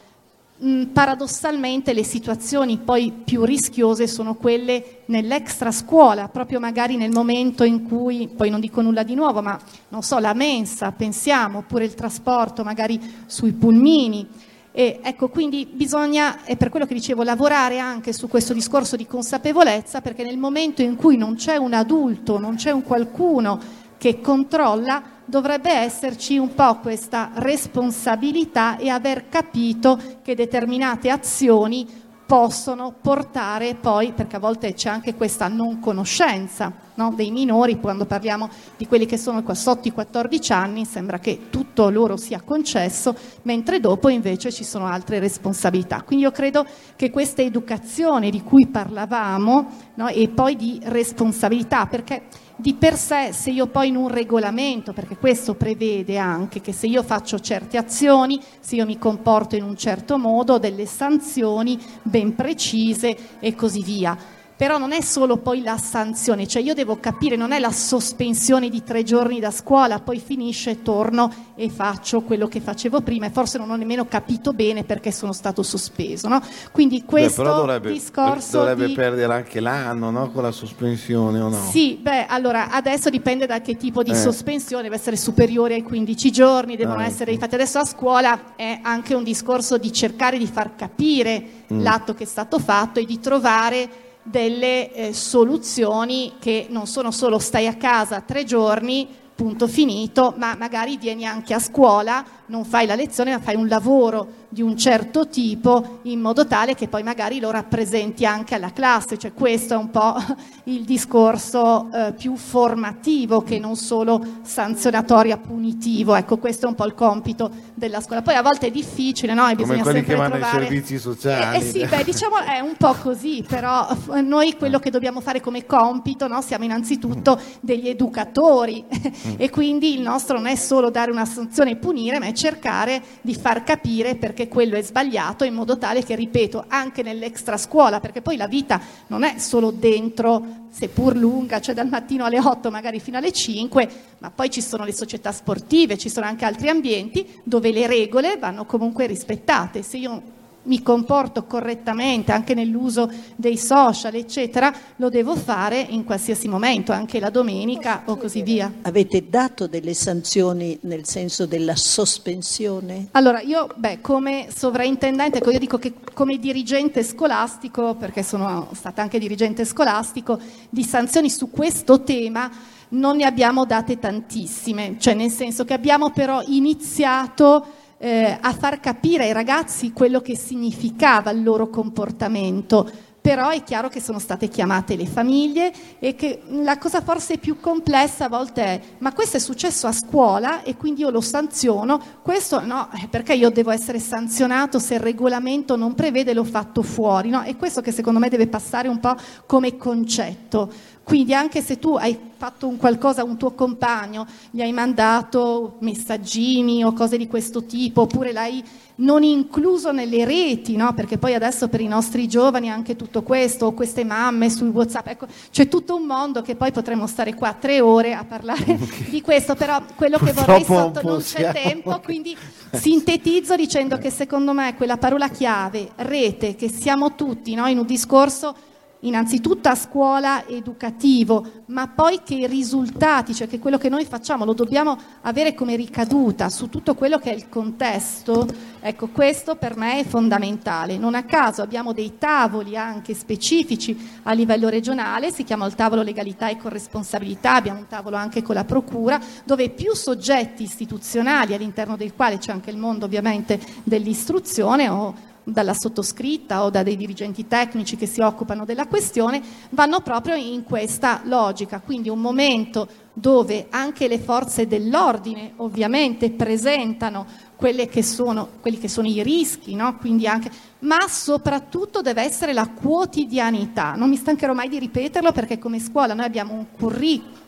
Mh, 0.58 0.84
paradossalmente 0.86 1.92
le 1.92 2.04
situazioni 2.04 2.78
poi 2.78 3.12
più 3.24 3.44
rischiose 3.44 4.06
sono 4.06 4.34
quelle 4.34 5.02
nell'extra 5.06 5.70
scuola, 5.70 6.28
proprio 6.28 6.60
magari 6.60 6.96
nel 6.96 7.10
momento 7.10 7.64
in 7.64 7.82
cui, 7.84 8.28
poi 8.28 8.50
non 8.50 8.60
dico 8.60 8.80
nulla 8.82 9.02
di 9.02 9.14
nuovo, 9.14 9.40
ma 9.42 9.58
non 9.88 10.02
so, 10.02 10.18
la 10.18 10.34
mensa, 10.34 10.92
pensiamo, 10.92 11.58
oppure 11.58 11.84
il 11.84 11.94
trasporto 11.94 12.64
magari 12.64 13.00
sui 13.26 13.52
pulmini. 13.52 14.26
E 14.70 15.00
ecco, 15.02 15.28
quindi 15.28 15.66
bisogna, 15.72 16.44
è 16.44 16.56
per 16.56 16.68
quello 16.68 16.86
che 16.86 16.94
dicevo, 16.94 17.22
lavorare 17.22 17.78
anche 17.78 18.12
su 18.12 18.28
questo 18.28 18.52
discorso 18.52 18.96
di 18.96 19.06
consapevolezza, 19.06 20.00
perché 20.00 20.22
nel 20.22 20.38
momento 20.38 20.82
in 20.82 20.94
cui 20.94 21.16
non 21.16 21.34
c'è 21.34 21.56
un 21.56 21.72
adulto, 21.72 22.38
non 22.38 22.54
c'è 22.54 22.70
un 22.70 22.82
qualcuno 22.82 23.58
che 23.98 24.20
controlla, 24.20 25.02
dovrebbe 25.28 25.70
esserci 25.70 26.38
un 26.38 26.54
po' 26.54 26.78
questa 26.78 27.30
responsabilità 27.34 28.78
e 28.78 28.88
aver 28.88 29.28
capito 29.28 30.00
che 30.22 30.34
determinate 30.34 31.10
azioni 31.10 31.86
possono 32.28 32.94
portare 33.00 33.74
poi, 33.74 34.12
perché 34.12 34.36
a 34.36 34.38
volte 34.38 34.74
c'è 34.74 34.90
anche 34.90 35.14
questa 35.14 35.48
non 35.48 35.80
conoscenza 35.80 36.70
no, 36.94 37.12
dei 37.14 37.30
minori, 37.30 37.80
quando 37.80 38.04
parliamo 38.04 38.50
di 38.76 38.86
quelli 38.86 39.06
che 39.06 39.16
sono 39.16 39.42
sotto 39.54 39.88
i 39.88 39.92
14 39.92 40.52
anni, 40.52 40.84
sembra 40.84 41.18
che 41.18 41.48
tutto 41.48 41.88
loro 41.88 42.18
sia 42.18 42.42
concesso, 42.42 43.14
mentre 43.42 43.80
dopo 43.80 44.10
invece 44.10 44.52
ci 44.52 44.64
sono 44.64 44.86
altre 44.86 45.20
responsabilità. 45.20 46.02
Quindi 46.02 46.24
io 46.24 46.30
credo 46.30 46.66
che 46.96 47.10
questa 47.10 47.40
educazione 47.40 48.28
di 48.28 48.42
cui 48.42 48.66
parlavamo 48.66 49.66
no, 49.94 50.08
e 50.08 50.28
poi 50.28 50.56
di 50.56 50.80
responsabilità, 50.84 51.86
perché 51.86 52.24
di 52.60 52.74
per 52.74 52.96
sé 52.96 53.32
se 53.32 53.50
io 53.50 53.68
poi 53.68 53.86
in 53.86 53.94
un 53.94 54.08
regolamento, 54.08 54.92
perché 54.92 55.16
questo 55.16 55.54
prevede 55.54 56.18
anche 56.18 56.60
che 56.60 56.72
se 56.72 56.88
io 56.88 57.04
faccio 57.04 57.38
certe 57.38 57.76
azioni, 57.76 58.40
se 58.58 58.74
io 58.74 58.84
mi 58.84 58.98
comporto 58.98 59.54
in 59.54 59.62
un 59.62 59.76
certo 59.76 60.18
modo, 60.18 60.54
ho 60.54 60.58
delle 60.58 60.84
sanzioni 60.84 61.80
ben 62.02 62.34
precise 62.34 63.16
e 63.38 63.54
così 63.54 63.82
via 63.84 64.37
però 64.58 64.76
non 64.76 64.90
è 64.90 65.00
solo 65.02 65.36
poi 65.36 65.62
la 65.62 65.78
sanzione, 65.78 66.48
cioè 66.48 66.60
io 66.60 66.74
devo 66.74 66.98
capire, 66.98 67.36
non 67.36 67.52
è 67.52 67.60
la 67.60 67.70
sospensione 67.70 68.68
di 68.68 68.82
tre 68.82 69.04
giorni 69.04 69.38
da 69.38 69.52
scuola, 69.52 70.00
poi 70.00 70.18
finisce, 70.18 70.82
torno 70.82 71.32
e 71.54 71.70
faccio 71.70 72.22
quello 72.22 72.48
che 72.48 72.60
facevo 72.60 73.02
prima 73.02 73.26
e 73.26 73.30
forse 73.30 73.56
non 73.56 73.70
ho 73.70 73.76
nemmeno 73.76 74.06
capito 74.06 74.52
bene 74.52 74.82
perché 74.82 75.12
sono 75.12 75.32
stato 75.32 75.62
sospeso. 75.62 76.26
No? 76.26 76.42
Quindi 76.72 77.04
questo 77.04 77.44
beh, 77.44 77.48
dovrebbe, 77.48 77.92
discorso 77.92 78.58
dovrebbe 78.58 78.86
di... 78.86 78.94
perdere 78.94 79.32
anche 79.32 79.60
l'anno 79.60 80.10
no? 80.10 80.32
con 80.32 80.42
la 80.42 80.50
sospensione 80.50 81.38
o 81.38 81.50
no? 81.50 81.68
Sì, 81.70 81.96
beh, 82.02 82.26
allora 82.26 82.70
adesso 82.70 83.10
dipende 83.10 83.46
da 83.46 83.60
che 83.60 83.76
tipo 83.76 84.02
di 84.02 84.10
eh. 84.10 84.16
sospensione, 84.16 84.82
deve 84.82 84.96
essere 84.96 85.14
superiore 85.14 85.74
ai 85.74 85.82
15 85.84 86.32
giorni, 86.32 86.74
devono 86.74 86.98
ah, 86.98 87.06
essere 87.06 87.30
ecco. 87.30 87.42
fatti. 87.42 87.54
Adesso 87.54 87.78
a 87.78 87.84
scuola 87.84 88.56
è 88.56 88.80
anche 88.82 89.14
un 89.14 89.22
discorso 89.22 89.78
di 89.78 89.92
cercare 89.92 90.36
di 90.36 90.48
far 90.48 90.74
capire 90.74 91.44
mm. 91.72 91.80
l'atto 91.80 92.12
che 92.14 92.24
è 92.24 92.26
stato 92.26 92.58
fatto 92.58 92.98
e 92.98 93.04
di 93.04 93.20
trovare 93.20 94.06
delle 94.28 94.92
eh, 94.92 95.12
soluzioni 95.12 96.34
che 96.38 96.66
non 96.70 96.86
sono 96.86 97.10
solo 97.10 97.38
stai 97.38 97.66
a 97.66 97.74
casa 97.74 98.20
tre 98.20 98.44
giorni, 98.44 99.08
punto 99.34 99.68
finito, 99.68 100.34
ma 100.36 100.56
magari 100.58 100.96
vieni 100.96 101.24
anche 101.24 101.54
a 101.54 101.60
scuola, 101.60 102.24
non 102.46 102.64
fai 102.64 102.86
la 102.86 102.94
lezione, 102.94 103.30
ma 103.30 103.40
fai 103.40 103.54
un 103.54 103.68
lavoro 103.68 104.46
di 104.50 104.62
un 104.62 104.76
certo 104.76 105.28
tipo 105.28 106.00
in 106.02 106.20
modo 106.20 106.46
tale 106.46 106.74
che 106.74 106.88
poi 106.88 107.02
magari 107.02 107.38
lo 107.38 107.50
rappresenti 107.50 108.24
anche 108.24 108.54
alla 108.54 108.72
classe, 108.72 109.18
cioè 109.18 109.34
questo 109.34 109.74
è 109.74 109.76
un 109.76 109.90
po' 109.90 110.16
il 110.64 110.84
discorso 110.84 111.90
eh, 111.92 112.12
più 112.12 112.36
formativo 112.36 113.42
che 113.42 113.58
non 113.58 113.76
solo 113.76 114.24
sanzionatorio 114.42 115.38
punitivo, 115.38 116.14
ecco 116.14 116.38
questo 116.38 116.66
è 116.66 116.68
un 116.68 116.74
po' 116.74 116.86
il 116.86 116.94
compito 116.94 117.50
della 117.74 118.00
scuola. 118.00 118.22
Poi 118.22 118.34
a 118.34 118.42
volte 118.42 118.68
è 118.68 118.70
difficile, 118.70 119.34
no? 119.34 119.48
E 119.48 119.54
Come 119.54 119.80
quelli 119.80 120.02
che 120.02 120.14
vanno 120.14 120.36
trovare... 120.36 120.56
ai 120.56 120.62
servizi 120.64 120.98
sociali. 120.98 121.56
Eh, 121.56 121.58
eh, 121.58 121.62
sì, 121.62 121.86
beh, 121.86 122.04
diciamo 122.04 122.38
è 122.38 122.60
un 122.60 122.74
po' 122.76 122.94
così, 122.94 123.44
però 123.46 123.86
noi 124.22 124.56
quello 124.56 124.78
che 124.78 124.90
dobbiamo 124.90 125.20
fare 125.20 125.40
come 125.40 125.66
compito, 125.66 126.26
no? 126.26 126.40
siamo 126.40 126.64
innanzitutto 126.64 127.40
degli 127.60 127.88
educatori 127.88 128.84
mm. 128.84 129.34
e 129.36 129.50
quindi 129.50 129.94
il 129.94 130.00
nostro 130.00 130.36
non 130.36 130.46
è 130.46 130.56
solo 130.56 130.90
dare 130.90 131.10
una 131.10 131.24
sanzione 131.24 131.72
e 131.72 131.76
punire, 131.76 132.18
ma 132.18 132.26
è 132.26 132.32
cercare 132.32 133.02
di 133.20 133.34
far 133.34 133.62
capire 133.62 134.16
perché 134.16 134.37
perché 134.38 134.48
quello 134.48 134.76
è 134.76 134.82
sbagliato, 134.82 135.42
in 135.42 135.52
modo 135.52 135.78
tale 135.78 136.04
che, 136.04 136.14
ripeto, 136.14 136.66
anche 136.68 137.02
nell'extra 137.02 137.56
scuola, 137.56 137.98
perché 137.98 138.22
poi 138.22 138.36
la 138.36 138.46
vita 138.46 138.80
non 139.08 139.24
è 139.24 139.38
solo 139.38 139.72
dentro, 139.72 140.66
seppur 140.70 141.16
lunga, 141.16 141.60
cioè 141.60 141.74
dal 141.74 141.88
mattino 141.88 142.24
alle 142.24 142.38
8 142.38 142.70
magari 142.70 143.00
fino 143.00 143.16
alle 143.18 143.32
5, 143.32 143.88
ma 144.18 144.30
poi 144.30 144.48
ci 144.48 144.62
sono 144.62 144.84
le 144.84 144.92
società 144.92 145.32
sportive, 145.32 145.98
ci 145.98 146.08
sono 146.08 146.26
anche 146.26 146.44
altri 146.44 146.68
ambienti 146.68 147.26
dove 147.42 147.72
le 147.72 147.88
regole 147.88 148.36
vanno 148.38 148.64
comunque 148.64 149.06
rispettate. 149.06 149.82
Se 149.82 149.96
io 149.96 150.22
mi 150.68 150.82
comporto 150.82 151.44
correttamente 151.44 152.32
anche 152.32 152.54
nell'uso 152.54 153.10
dei 153.34 153.56
social, 153.58 154.14
eccetera, 154.14 154.72
lo 154.96 155.08
devo 155.08 155.34
fare 155.34 155.80
in 155.80 156.04
qualsiasi 156.04 156.46
momento, 156.46 156.92
anche 156.92 157.18
la 157.18 157.30
domenica 157.30 158.02
o 158.06 158.16
così 158.16 158.42
via. 158.42 158.72
Avete 158.82 159.28
dato 159.28 159.66
delle 159.66 159.94
sanzioni 159.94 160.78
nel 160.82 161.06
senso 161.06 161.46
della 161.46 161.74
sospensione? 161.74 163.08
Allora, 163.12 163.40
io, 163.40 163.68
beh, 163.74 164.00
come 164.00 164.48
sovrintendente, 164.54 165.38
ecco, 165.38 165.50
io 165.50 165.58
dico 165.58 165.78
che 165.78 165.94
come 166.14 166.38
dirigente 166.38 167.02
scolastico, 167.02 167.94
perché 167.94 168.22
sono 168.22 168.68
stata 168.72 169.02
anche 169.02 169.18
dirigente 169.18 169.64
scolastico, 169.64 170.38
di 170.68 170.84
sanzioni 170.84 171.30
su 171.30 171.50
questo 171.50 172.02
tema 172.02 172.50
non 172.90 173.16
ne 173.16 173.24
abbiamo 173.24 173.66
date 173.66 173.98
tantissime, 173.98 174.96
cioè 174.98 175.14
nel 175.14 175.30
senso 175.30 175.64
che 175.64 175.74
abbiamo 175.74 176.10
però 176.10 176.42
iniziato 176.46 177.66
eh, 177.98 178.38
a 178.40 178.52
far 178.52 178.80
capire 178.80 179.24
ai 179.24 179.32
ragazzi 179.32 179.92
quello 179.92 180.20
che 180.20 180.36
significava 180.36 181.30
il 181.30 181.42
loro 181.42 181.68
comportamento. 181.68 183.06
Però 183.20 183.50
è 183.50 183.62
chiaro 183.62 183.88
che 183.88 184.00
sono 184.00 184.20
state 184.20 184.48
chiamate 184.48 184.96
le 184.96 185.04
famiglie 185.04 185.70
e 185.98 186.14
che 186.14 186.40
la 186.48 186.78
cosa 186.78 187.02
forse 187.02 187.36
più 187.36 187.60
complessa 187.60 188.24
a 188.24 188.28
volte 188.28 188.62
è 188.62 188.80
ma 188.98 189.12
questo 189.12 189.36
è 189.36 189.40
successo 189.40 189.86
a 189.86 189.92
scuola 189.92 190.62
e 190.62 190.76
quindi 190.76 191.02
io 191.02 191.10
lo 191.10 191.20
sanziono, 191.20 192.00
questo 192.22 192.64
no, 192.64 192.88
eh, 192.94 193.08
perché 193.08 193.34
io 193.34 193.50
devo 193.50 193.70
essere 193.70 193.98
sanzionato 193.98 194.78
se 194.78 194.94
il 194.94 195.00
regolamento 195.00 195.76
non 195.76 195.94
prevede 195.94 196.32
l'ho 196.32 196.44
fatto 196.44 196.80
fuori, 196.80 197.28
no? 197.28 197.42
È 197.42 197.54
questo 197.56 197.82
che 197.82 197.92
secondo 197.92 198.20
me 198.20 198.30
deve 198.30 198.46
passare 198.46 198.88
un 198.88 199.00
po' 199.00 199.16
come 199.44 199.76
concetto. 199.76 200.72
Quindi 201.08 201.32
anche 201.32 201.62
se 201.62 201.78
tu 201.78 201.94
hai 201.94 202.18
fatto 202.36 202.68
un 202.68 202.76
qualcosa 202.76 203.22
a 203.22 203.24
un 203.24 203.38
tuo 203.38 203.52
compagno, 203.52 204.26
gli 204.50 204.60
hai 204.60 204.72
mandato 204.72 205.76
messaggini 205.78 206.84
o 206.84 206.92
cose 206.92 207.16
di 207.16 207.26
questo 207.26 207.64
tipo, 207.64 208.02
oppure 208.02 208.30
l'hai 208.30 208.62
non 208.96 209.22
incluso 209.22 209.90
nelle 209.90 210.26
reti, 210.26 210.76
no? 210.76 210.92
perché 210.92 211.16
poi 211.16 211.32
adesso 211.32 211.68
per 211.68 211.80
i 211.80 211.86
nostri 211.86 212.28
giovani 212.28 212.68
anche 212.68 212.94
tutto 212.94 213.22
questo, 213.22 213.64
o 213.64 213.72
queste 213.72 214.04
mamme 214.04 214.50
sui 214.50 214.68
WhatsApp, 214.68 215.06
ecco, 215.06 215.26
c'è 215.50 215.66
tutto 215.66 215.96
un 215.96 216.04
mondo 216.04 216.42
che 216.42 216.56
poi 216.56 216.72
potremmo 216.72 217.06
stare 217.06 217.32
qua 217.32 217.54
tre 217.54 217.80
ore 217.80 218.12
a 218.12 218.24
parlare 218.24 218.78
di 219.08 219.22
questo, 219.22 219.54
però 219.54 219.80
quello 219.94 220.18
che 220.18 220.34
vorrei 220.34 220.62
sotto 220.62 221.00
non 221.02 221.22
c'è 221.22 221.50
tempo, 221.54 221.98
quindi 222.04 222.36
sintetizzo 222.70 223.56
dicendo 223.56 223.96
che 223.96 224.10
secondo 224.10 224.52
me 224.52 224.74
quella 224.76 224.98
parola 224.98 225.30
chiave, 225.30 225.92
rete, 225.96 226.54
che 226.54 226.68
siamo 226.68 227.14
tutti 227.14 227.54
no? 227.54 227.66
in 227.66 227.78
un 227.78 227.86
discorso 227.86 228.54
innanzitutto 229.00 229.68
a 229.68 229.74
scuola 229.74 230.46
educativo, 230.46 231.64
ma 231.66 231.86
poi 231.88 232.20
che 232.24 232.34
i 232.34 232.46
risultati, 232.46 233.34
cioè 233.34 233.46
che 233.46 233.58
quello 233.58 233.78
che 233.78 233.88
noi 233.88 234.04
facciamo 234.04 234.44
lo 234.44 234.54
dobbiamo 234.54 234.96
avere 235.22 235.54
come 235.54 235.76
ricaduta 235.76 236.48
su 236.48 236.68
tutto 236.68 236.94
quello 236.94 237.18
che 237.18 237.30
è 237.30 237.34
il 237.34 237.48
contesto, 237.48 238.46
ecco 238.80 239.08
questo 239.08 239.56
per 239.56 239.76
me 239.76 240.00
è 240.00 240.04
fondamentale. 240.04 240.98
Non 240.98 241.14
a 241.14 241.22
caso 241.22 241.62
abbiamo 241.62 241.92
dei 241.92 242.18
tavoli 242.18 242.76
anche 242.76 243.14
specifici 243.14 244.18
a 244.24 244.32
livello 244.32 244.68
regionale, 244.68 245.32
si 245.32 245.44
chiama 245.44 245.66
il 245.66 245.74
tavolo 245.74 246.02
legalità 246.02 246.48
e 246.48 246.56
corresponsabilità, 246.56 247.54
abbiamo 247.54 247.80
un 247.80 247.86
tavolo 247.86 248.16
anche 248.16 248.42
con 248.42 248.54
la 248.54 248.64
procura, 248.64 249.20
dove 249.44 249.70
più 249.70 249.94
soggetti 249.94 250.64
istituzionali 250.64 251.54
all'interno 251.54 251.96
del 251.96 252.14
quale 252.14 252.38
c'è 252.38 252.50
anche 252.50 252.70
il 252.70 252.78
mondo 252.78 253.04
ovviamente 253.04 253.60
dell'istruzione 253.84 254.88
o 254.88 255.26
dalla 255.52 255.74
sottoscritta 255.74 256.64
o 256.64 256.70
da 256.70 256.82
dei 256.82 256.96
dirigenti 256.96 257.46
tecnici 257.46 257.96
che 257.96 258.06
si 258.06 258.20
occupano 258.20 258.64
della 258.64 258.86
questione, 258.86 259.40
vanno 259.70 260.00
proprio 260.00 260.34
in 260.34 260.64
questa 260.64 261.20
logica, 261.24 261.80
quindi 261.80 262.08
un 262.08 262.20
momento 262.20 262.88
dove 263.12 263.66
anche 263.70 264.06
le 264.06 264.18
forze 264.18 264.66
dell'ordine 264.66 265.52
ovviamente 265.56 266.30
presentano 266.30 267.26
che 267.58 268.02
sono, 268.04 268.48
quelli 268.60 268.78
che 268.78 268.88
sono 268.88 269.08
i 269.08 269.22
rischi, 269.22 269.74
no? 269.74 269.98
anche, 270.24 270.50
ma 270.80 271.08
soprattutto 271.08 272.00
deve 272.02 272.22
essere 272.22 272.52
la 272.52 272.68
quotidianità. 272.68 273.94
Non 273.94 274.08
mi 274.08 274.16
stancherò 274.16 274.52
mai 274.54 274.68
di 274.68 274.78
ripeterlo 274.78 275.32
perché 275.32 275.58
come 275.58 275.80
scuola 275.80 276.14
noi 276.14 276.26
abbiamo 276.26 276.54
un 276.54 276.66
curriculum 276.70 277.46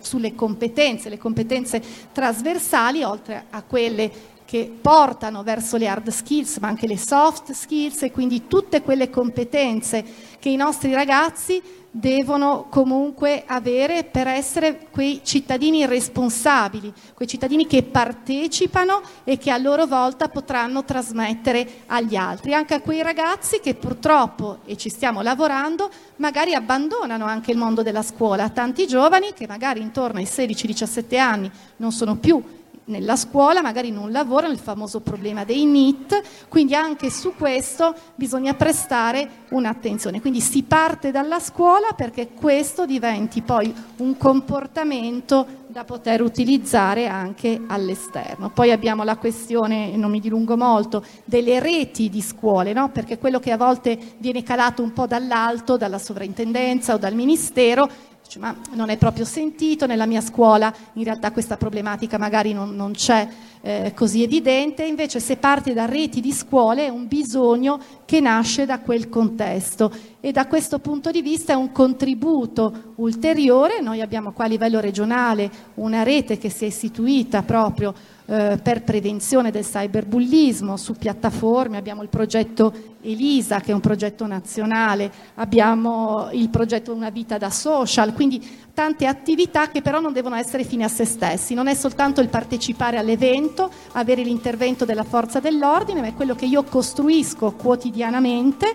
sulle 0.00 0.34
competenze, 0.36 1.08
le 1.08 1.18
competenze 1.18 1.82
trasversali, 2.12 3.02
oltre 3.02 3.46
a 3.50 3.62
quelle 3.62 4.36
che 4.48 4.72
portano 4.80 5.42
verso 5.42 5.76
le 5.76 5.88
hard 5.88 6.08
skills, 6.08 6.56
ma 6.56 6.68
anche 6.68 6.86
le 6.86 6.96
soft 6.96 7.52
skills 7.52 8.04
e 8.04 8.10
quindi 8.10 8.46
tutte 8.46 8.80
quelle 8.80 9.10
competenze 9.10 10.02
che 10.38 10.48
i 10.48 10.56
nostri 10.56 10.90
ragazzi 10.94 11.62
devono 11.90 12.66
comunque 12.70 13.44
avere 13.46 14.04
per 14.04 14.26
essere 14.26 14.86
quei 14.90 15.20
cittadini 15.22 15.84
responsabili, 15.84 16.90
quei 17.12 17.28
cittadini 17.28 17.66
che 17.66 17.82
partecipano 17.82 19.02
e 19.24 19.36
che 19.36 19.50
a 19.50 19.58
loro 19.58 19.84
volta 19.84 20.28
potranno 20.28 20.82
trasmettere 20.82 21.82
agli 21.84 22.16
altri, 22.16 22.54
anche 22.54 22.72
a 22.72 22.80
quei 22.80 23.02
ragazzi 23.02 23.60
che 23.60 23.74
purtroppo, 23.74 24.60
e 24.64 24.78
ci 24.78 24.88
stiamo 24.88 25.20
lavorando, 25.20 25.90
magari 26.16 26.54
abbandonano 26.54 27.26
anche 27.26 27.50
il 27.50 27.58
mondo 27.58 27.82
della 27.82 28.02
scuola, 28.02 28.48
tanti 28.48 28.86
giovani 28.86 29.34
che 29.34 29.46
magari 29.46 29.82
intorno 29.82 30.20
ai 30.20 30.24
16-17 30.24 31.18
anni 31.18 31.50
non 31.76 31.92
sono 31.92 32.16
più 32.16 32.42
nella 32.88 33.16
scuola, 33.16 33.62
magari 33.62 33.90
non 33.90 34.10
lavorano, 34.10 34.52
il 34.52 34.58
famoso 34.58 35.00
problema 35.00 35.44
dei 35.44 35.64
NIT, 35.64 36.46
quindi 36.48 36.74
anche 36.74 37.10
su 37.10 37.34
questo 37.36 37.94
bisogna 38.14 38.54
prestare 38.54 39.46
un'attenzione. 39.50 40.20
Quindi 40.20 40.40
si 40.40 40.62
parte 40.62 41.10
dalla 41.10 41.38
scuola 41.40 41.92
perché 41.96 42.28
questo 42.34 42.84
diventi 42.84 43.42
poi 43.42 43.72
un 43.98 44.16
comportamento 44.16 45.66
da 45.68 45.84
poter 45.84 46.22
utilizzare 46.22 47.06
anche 47.06 47.60
all'esterno. 47.66 48.50
Poi 48.50 48.72
abbiamo 48.72 49.04
la 49.04 49.16
questione, 49.16 49.96
non 49.96 50.10
mi 50.10 50.20
dilungo 50.20 50.56
molto, 50.56 51.04
delle 51.24 51.60
reti 51.60 52.08
di 52.08 52.22
scuole, 52.22 52.72
no? 52.72 52.90
perché 52.90 53.18
quello 53.18 53.38
che 53.38 53.52
a 53.52 53.56
volte 53.56 53.98
viene 54.18 54.42
calato 54.42 54.82
un 54.82 54.92
po' 54.92 55.06
dall'alto, 55.06 55.76
dalla 55.76 55.98
sovrintendenza 55.98 56.94
o 56.94 56.98
dal 56.98 57.14
ministero, 57.14 57.88
ma 58.36 58.54
non 58.72 58.90
è 58.90 58.98
proprio 58.98 59.24
sentito, 59.24 59.86
nella 59.86 60.06
mia 60.06 60.20
scuola. 60.20 60.72
In 60.94 61.04
realtà 61.04 61.32
questa 61.32 61.56
problematica 61.56 62.18
magari 62.18 62.52
non, 62.52 62.74
non 62.74 62.92
c'è 62.92 63.26
eh, 63.60 63.92
così 63.94 64.22
evidente, 64.22 64.84
invece 64.84 65.20
se 65.20 65.36
parte 65.36 65.72
da 65.74 65.84
reti 65.84 66.20
di 66.20 66.32
scuole 66.32 66.86
è 66.86 66.88
un 66.88 67.06
bisogno 67.08 67.80
che 68.04 68.20
nasce 68.20 68.66
da 68.66 68.80
quel 68.80 69.08
contesto 69.08 69.92
e 70.20 70.32
da 70.32 70.46
questo 70.46 70.78
punto 70.78 71.10
di 71.10 71.22
vista 71.22 71.52
è 71.52 71.56
un 71.56 71.72
contributo 71.72 72.94
ulteriore, 72.96 73.80
noi 73.80 74.00
abbiamo 74.00 74.32
qua 74.32 74.46
a 74.46 74.48
livello 74.48 74.80
regionale 74.80 75.50
una 75.74 76.02
rete 76.02 76.38
che 76.38 76.50
si 76.50 76.64
è 76.64 76.68
istituita 76.68 77.42
proprio 77.42 77.94
eh, 78.30 78.58
per 78.62 78.82
prevenzione 78.82 79.50
del 79.50 79.64
cyberbullismo 79.64 80.76
su 80.76 80.94
piattaforme, 80.94 81.78
abbiamo 81.78 82.02
il 82.02 82.10
progetto 82.10 82.96
ELISA 83.00 83.60
che 83.60 83.70
è 83.70 83.74
un 83.74 83.80
progetto 83.80 84.26
nazionale, 84.26 85.10
abbiamo 85.36 86.28
il 86.32 86.50
progetto 86.50 86.92
Una 86.92 87.08
vita 87.10 87.38
da 87.38 87.48
social, 87.48 88.12
quindi 88.12 88.44
tante 88.74 89.06
attività 89.06 89.68
che 89.68 89.82
però 89.82 89.98
non 89.98 90.12
devono 90.12 90.36
essere 90.36 90.64
fine 90.64 90.84
a 90.84 90.88
se 90.88 91.04
stessi, 91.04 91.54
non 91.54 91.68
è 91.68 91.74
soltanto 91.74 92.20
il 92.20 92.28
partecipare 92.28 92.98
all'evento, 92.98 93.47
avere 93.92 94.22
l'intervento 94.22 94.84
della 94.84 95.04
forza 95.04 95.40
dell'ordine, 95.40 96.00
ma 96.00 96.06
è 96.08 96.14
quello 96.14 96.34
che 96.34 96.46
io 96.46 96.62
costruisco 96.64 97.52
quotidianamente 97.52 98.72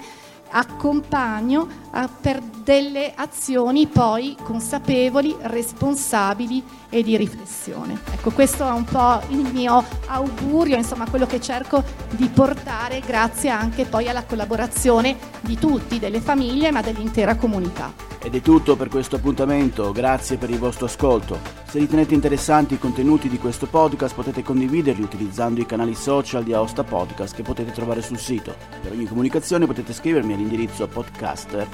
accompagno 0.50 1.83
per 2.22 2.42
delle 2.42 3.14
azioni 3.16 3.88
poi 3.88 4.36
consapevoli, 4.42 5.36
responsabili 5.42 6.64
e 6.90 7.04
di 7.04 7.18
riflessione. 7.18 8.00
Ecco, 8.12 8.32
questo 8.32 8.68
è 8.68 8.72
un 8.72 8.86
po' 8.86 9.22
il 9.30 9.50
mio 9.52 9.84
augurio, 10.08 10.76
insomma, 10.76 11.10
quello 11.10 11.26
che 11.26 11.42
cerco 11.42 11.84
di 12.12 12.28
portare 12.30 13.02
grazie 13.06 13.50
anche 13.50 13.86
poi 13.86 14.08
alla 14.08 14.24
collaborazione 14.24 15.18
di 15.42 15.58
tutti, 15.58 16.00
delle 16.00 16.22
famiglie, 16.22 16.72
ma 16.72 16.82
dell'intera 16.82 17.36
comunità. 17.36 18.12
Ed 18.26 18.36
è 18.36 18.42
tutto 18.42 18.78
per 18.78 18.88
questo 18.88 19.18
appuntamento, 19.18 19.92
grazie 19.92 20.38
per 20.38 20.50
il 20.50 20.58
vostro 20.58 20.86
ascolto. 20.86 21.38
Se 21.68 21.78
ritenete 21.78 22.14
interessanti 22.14 22.76
i 22.76 22.80
contenuti 22.80 23.28
di 23.28 23.38
questo 23.38 23.66
podcast 23.66 24.16
potete 24.16 24.44
condividerli 24.44 25.02
utilizzando 25.02 25.60
i 25.60 25.66
canali 25.66 25.94
social 25.94 26.44
di 26.44 26.54
Aosta 26.54 26.86
Podcast 26.86 27.36
che 27.36 27.42
potete 27.42 27.72
trovare 27.72 28.02
sul 28.02 28.20
sito. 28.20 28.56
Per 28.82 28.92
ogni 28.92 29.08
comunicazione 29.08 29.66
potete 29.66 29.92
scrivermi 29.92 30.34
all'indirizzo 30.34 30.84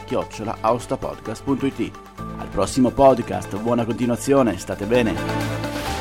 podcaster-aostapodcast.it. 0.09 1.91
Al 2.39 2.47
prossimo 2.47 2.89
podcast, 2.91 3.55
buona 3.57 3.85
continuazione, 3.85 4.57
state 4.57 4.85
bene! 4.85 5.98